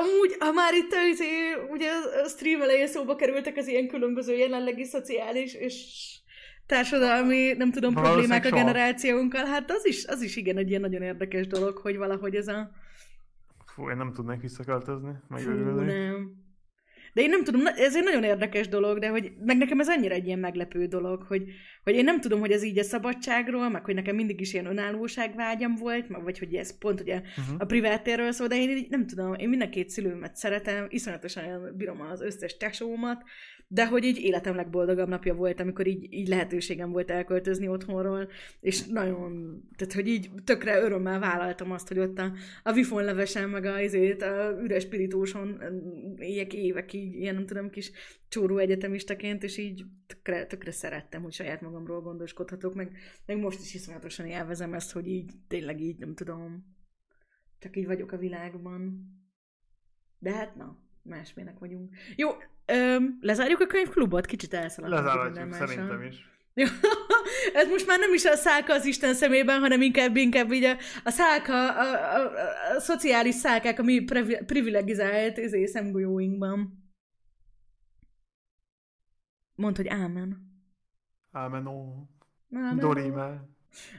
[0.03, 1.27] amúgy, ha már itt izé,
[1.71, 1.91] ugye
[2.25, 5.75] a stream elején szóba kerültek az ilyen különböző jelenlegi szociális és
[6.67, 11.03] társadalmi, nem tudom, problémák a generációnkkal, hát az is, az is igen egy ilyen nagyon
[11.03, 12.71] érdekes dolog, hogy valahogy ez a...
[13.67, 16.42] Fú, én nem tudnék visszaköltözni, meg Fú, nem.
[17.13, 20.15] De én nem tudom, ez egy nagyon érdekes dolog, de hogy meg nekem ez annyira
[20.15, 21.45] egy ilyen meglepő dolog, hogy,
[21.85, 24.67] hogy én nem tudom, hogy ez így a szabadságról, meg hogy nekem mindig is ilyen
[24.67, 27.57] önállóságvágyam volt, meg, vagy hogy ez pont ugye uh-huh.
[27.59, 31.75] a privátérről szól, de én így nem tudom, én mind a két szülőmet szeretem, iszonyatosan
[31.77, 33.23] bírom az összes tesómat,
[33.73, 38.29] de hogy így életem legboldogabb napja volt, amikor így, így lehetőségem volt elköltözni otthonról,
[38.61, 42.33] és nagyon, tehát hogy így tökre örömmel vállaltam azt, hogy ott a,
[42.63, 45.63] a vifon levesen, meg a, azért, a üres spiritóson
[46.19, 47.91] éjek évek így, ilyen nem tudom, kis
[48.29, 52.97] csóró egyetemistaként, és így tökre, tökre szerettem, hogy saját magamról gondoskodhatok, meg,
[53.27, 56.77] meg most is iszonyatosan élvezem ezt, hogy így tényleg így, nem tudom,
[57.59, 59.07] csak így vagyok a világban.
[60.19, 61.95] De hát na, másmilyenek vagyunk.
[62.17, 62.31] Jó,
[62.67, 64.27] öm, lezárjuk a könyvklubot?
[64.27, 65.05] Kicsit elszaladtunk.
[65.05, 65.67] Lezárhatjuk, mással.
[65.67, 66.31] szerintem is.
[66.55, 66.67] Jó,
[67.61, 70.77] ez most már nem is a szálka az Isten szemében, hanem inkább, inkább így a,
[71.05, 76.81] a szálka, a, a, a, a szociális szálkák, a mi privi- privilegizált izé, szemgolyóinkban.
[79.55, 80.51] Mondd, hogy ámen.
[81.31, 82.09] Ámenó.
[82.55, 82.79] ámen.
[82.79, 83.52] Dorime.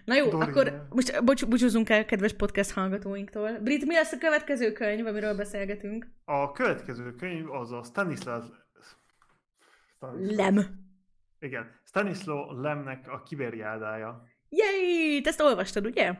[0.05, 0.45] Na jó, Dorime.
[0.45, 3.59] akkor most bocs, búcsúzunk el kedves podcast hallgatóinktól.
[3.59, 6.07] Brit, mi lesz a következő könyv, amiről beszélgetünk?
[6.25, 8.43] A következő könyv az a Stanislas...
[9.95, 10.35] Stanislas.
[10.35, 10.81] Lem.
[11.39, 14.23] Igen, Stanislaw Lemnek a Kiberiádája.
[14.49, 15.21] Yay!
[15.21, 16.13] Te ezt olvastad, ugye?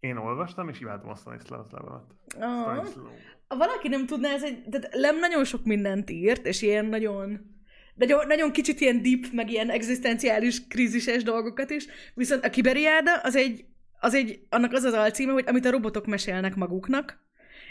[0.00, 2.02] Én olvastam, és imádom a Stanislas Lemet.
[2.38, 2.60] Ah.
[2.60, 3.06] Stanislaw.
[3.48, 7.55] Valaki nem tudná, ez egy, tehát Lem nagyon sok mindent írt, és ilyen nagyon,
[7.96, 13.36] nagyon, nagyon kicsit ilyen deep, meg ilyen egzisztenciális, krízises dolgokat is, viszont a Kiberiáda az
[13.36, 13.64] egy,
[14.00, 17.18] az egy, annak az az alcíme, hogy amit a robotok mesélnek maguknak,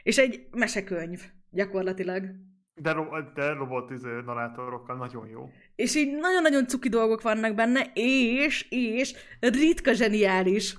[0.04, 2.24] és egy mesekönyv, gyakorlatilag.
[2.76, 5.50] De, ro- de robot izé, narrátorokkal nagyon jó.
[5.76, 10.76] És így nagyon-nagyon cuki dolgok vannak benne, és, és ritka zseniális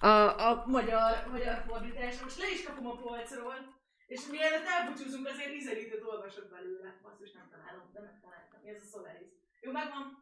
[0.00, 0.14] a,
[0.48, 2.22] a magyar, magyar fordítás.
[2.22, 3.58] Most le is kapom a polcról,
[4.06, 6.90] és mielőtt elbúcsúzunk, azért ízelítőt olvasok belőle.
[7.10, 8.00] Azt is nem találom, de
[8.64, 8.76] megtaláltam.
[8.76, 9.28] Ez a Solaris.
[9.60, 10.18] Jó, megvan.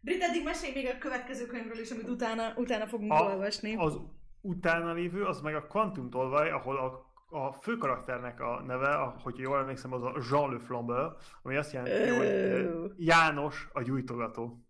[0.00, 3.76] Brit, eddig mesélj még a következő könyvről is, amit utána, utána fogunk A, olvasni.
[3.76, 3.98] az
[4.40, 9.38] utána lévő, az meg a Quantum tolvaj, ahol a, a főkarakternek a neve, a- hogy
[9.38, 12.84] jól emlékszem, az a Jean le Flambeur, ami azt jelenti, hogy Ö.
[12.84, 14.60] eh, János a gyújtogató.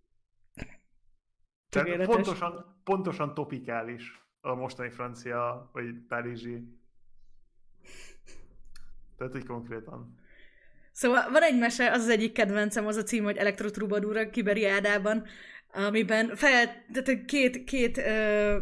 [1.69, 6.79] Tehát pontosan, pontosan topikális a mostani francia, vagy párizsi.
[9.17, 10.15] Tehát, hogy konkrétan.
[10.97, 15.27] Szóval van egy mese, az az egyik kedvencem, az a cím, hogy Elektrotrubadur a Kiberiádában,
[15.73, 18.01] amiben fel, tehát két, két,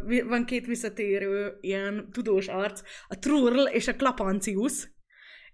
[0.06, 4.72] vi- van két visszatérő ilyen tudós arc, a Trurl és a Klapancius,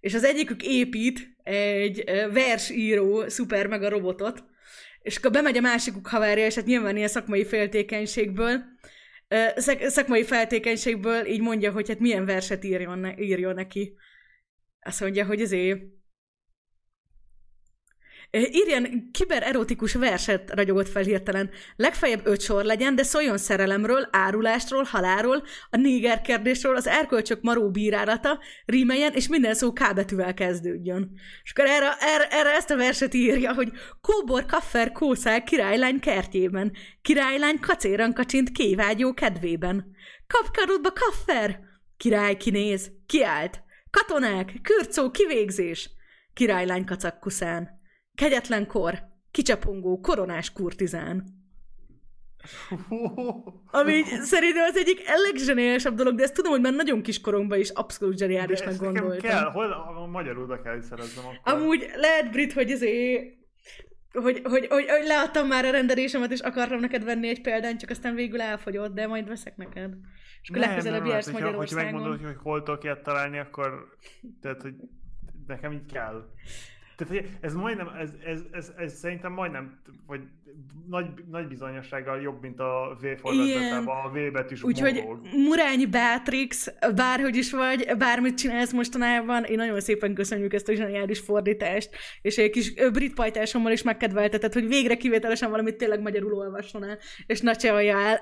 [0.01, 4.45] és az egyikük épít egy versíró szuper meg a robotot,
[5.03, 8.63] és akkor bemegy a másikuk haverja, és hát nyilván ilyen szakmai féltékenységből,
[9.57, 13.97] szak, szakmai feltékenységből így mondja, hogy hát milyen verset írjon, ne, írjon neki.
[14.81, 15.99] Azt mondja, hogy azért
[18.33, 21.51] Írjen kibererotikus verset ragyogott fel hirtelen.
[21.77, 27.71] Legfeljebb öt sor legyen, de szóljon szerelemről, árulástról, halálról, a néger kérdésről, az erkölcsök maró
[27.71, 31.11] bírálata, rímeljen, és minden szó K betűvel kezdődjön.
[31.43, 33.71] És akkor erre, erre, erre ezt a verset írja, hogy
[34.01, 39.87] Kóbor kaffer kószál királylány kertjében, királylány kacéran kacsint kévágyó kedvében.
[40.27, 41.61] Kapkarodba kaffer!
[41.97, 43.63] Király kinéz, kiállt.
[43.91, 45.91] Katonák, kürcó, kivégzés.
[46.35, 47.80] Királylány kacakkuszán.
[48.21, 48.95] Kegyetlen kor,
[49.31, 51.25] kicsapongó, koronás kurtizán.
[53.71, 58.19] Ami szerintem az egyik legzseniálisabb dolog, de ezt tudom, hogy már nagyon kiskoromban is abszolút
[58.19, 59.31] zseniálisnak ezt nekem gondoltam.
[59.31, 61.53] kell, hol a magyarul be kell, szereznem akkor.
[61.53, 63.39] Amúgy lehet, Brit, hogy azért
[64.13, 67.91] hogy, hogy, hogy, hogy leadtam már a rendelésemet, és akartam neked venni egy példányt, csak
[67.91, 69.95] aztán végül elfogyott, de majd veszek neked.
[70.43, 72.01] És akkor legközelebb jársz hogyha, hogyha Magyarországon.
[72.01, 73.89] megmondod, hogy hol tudok ilyet találni, akkor
[74.41, 74.75] tehát, hogy
[75.47, 76.25] nekem így kell.
[77.09, 80.21] Tehát, ez majdnem, ez, ez, ez, ez szerintem majdnem, vagy
[80.89, 85.05] nagy, nagy bizonyossággal jobb, mint a V forgatásában a V betűs Úgyhogy.
[85.37, 91.21] Murányi Beatrix, bárhogy is vagy, bármit csinálsz mostanában, én nagyon szépen köszönjük ezt a zseniális
[91.21, 91.91] fordítást,
[92.23, 96.99] és egy kis brit pajtásommal is megkedveltetett, hogy végre kivételesen valamit tényleg magyarul olvasson el,
[97.27, 98.21] és ne csalja el.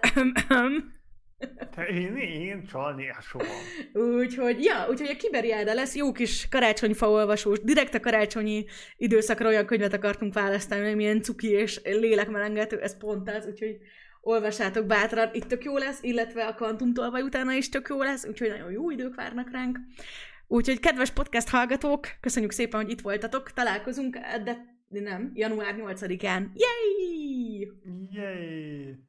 [1.75, 3.45] Te, én, én csalni soha.
[3.93, 8.65] úgyhogy, ja, úgyhogy a Kiberiáda lesz jó kis karácsonyfa olvasós, direkt a karácsonyi
[8.97, 13.77] időszakra olyan könyvet akartunk választani, ami milyen cuki és lélekmelengető, ez pont az, úgyhogy
[14.21, 18.27] olvassátok bátran, itt tök jó lesz, illetve a Quantum tolvaj utána is tök jó lesz,
[18.27, 19.79] úgyhogy nagyon jó idők várnak ránk.
[20.47, 26.47] Úgyhogy kedves podcast hallgatók, köszönjük szépen, hogy itt voltatok, találkozunk, de nem, január 8-án.
[26.55, 27.73] Yay!
[28.11, 29.07] Yay!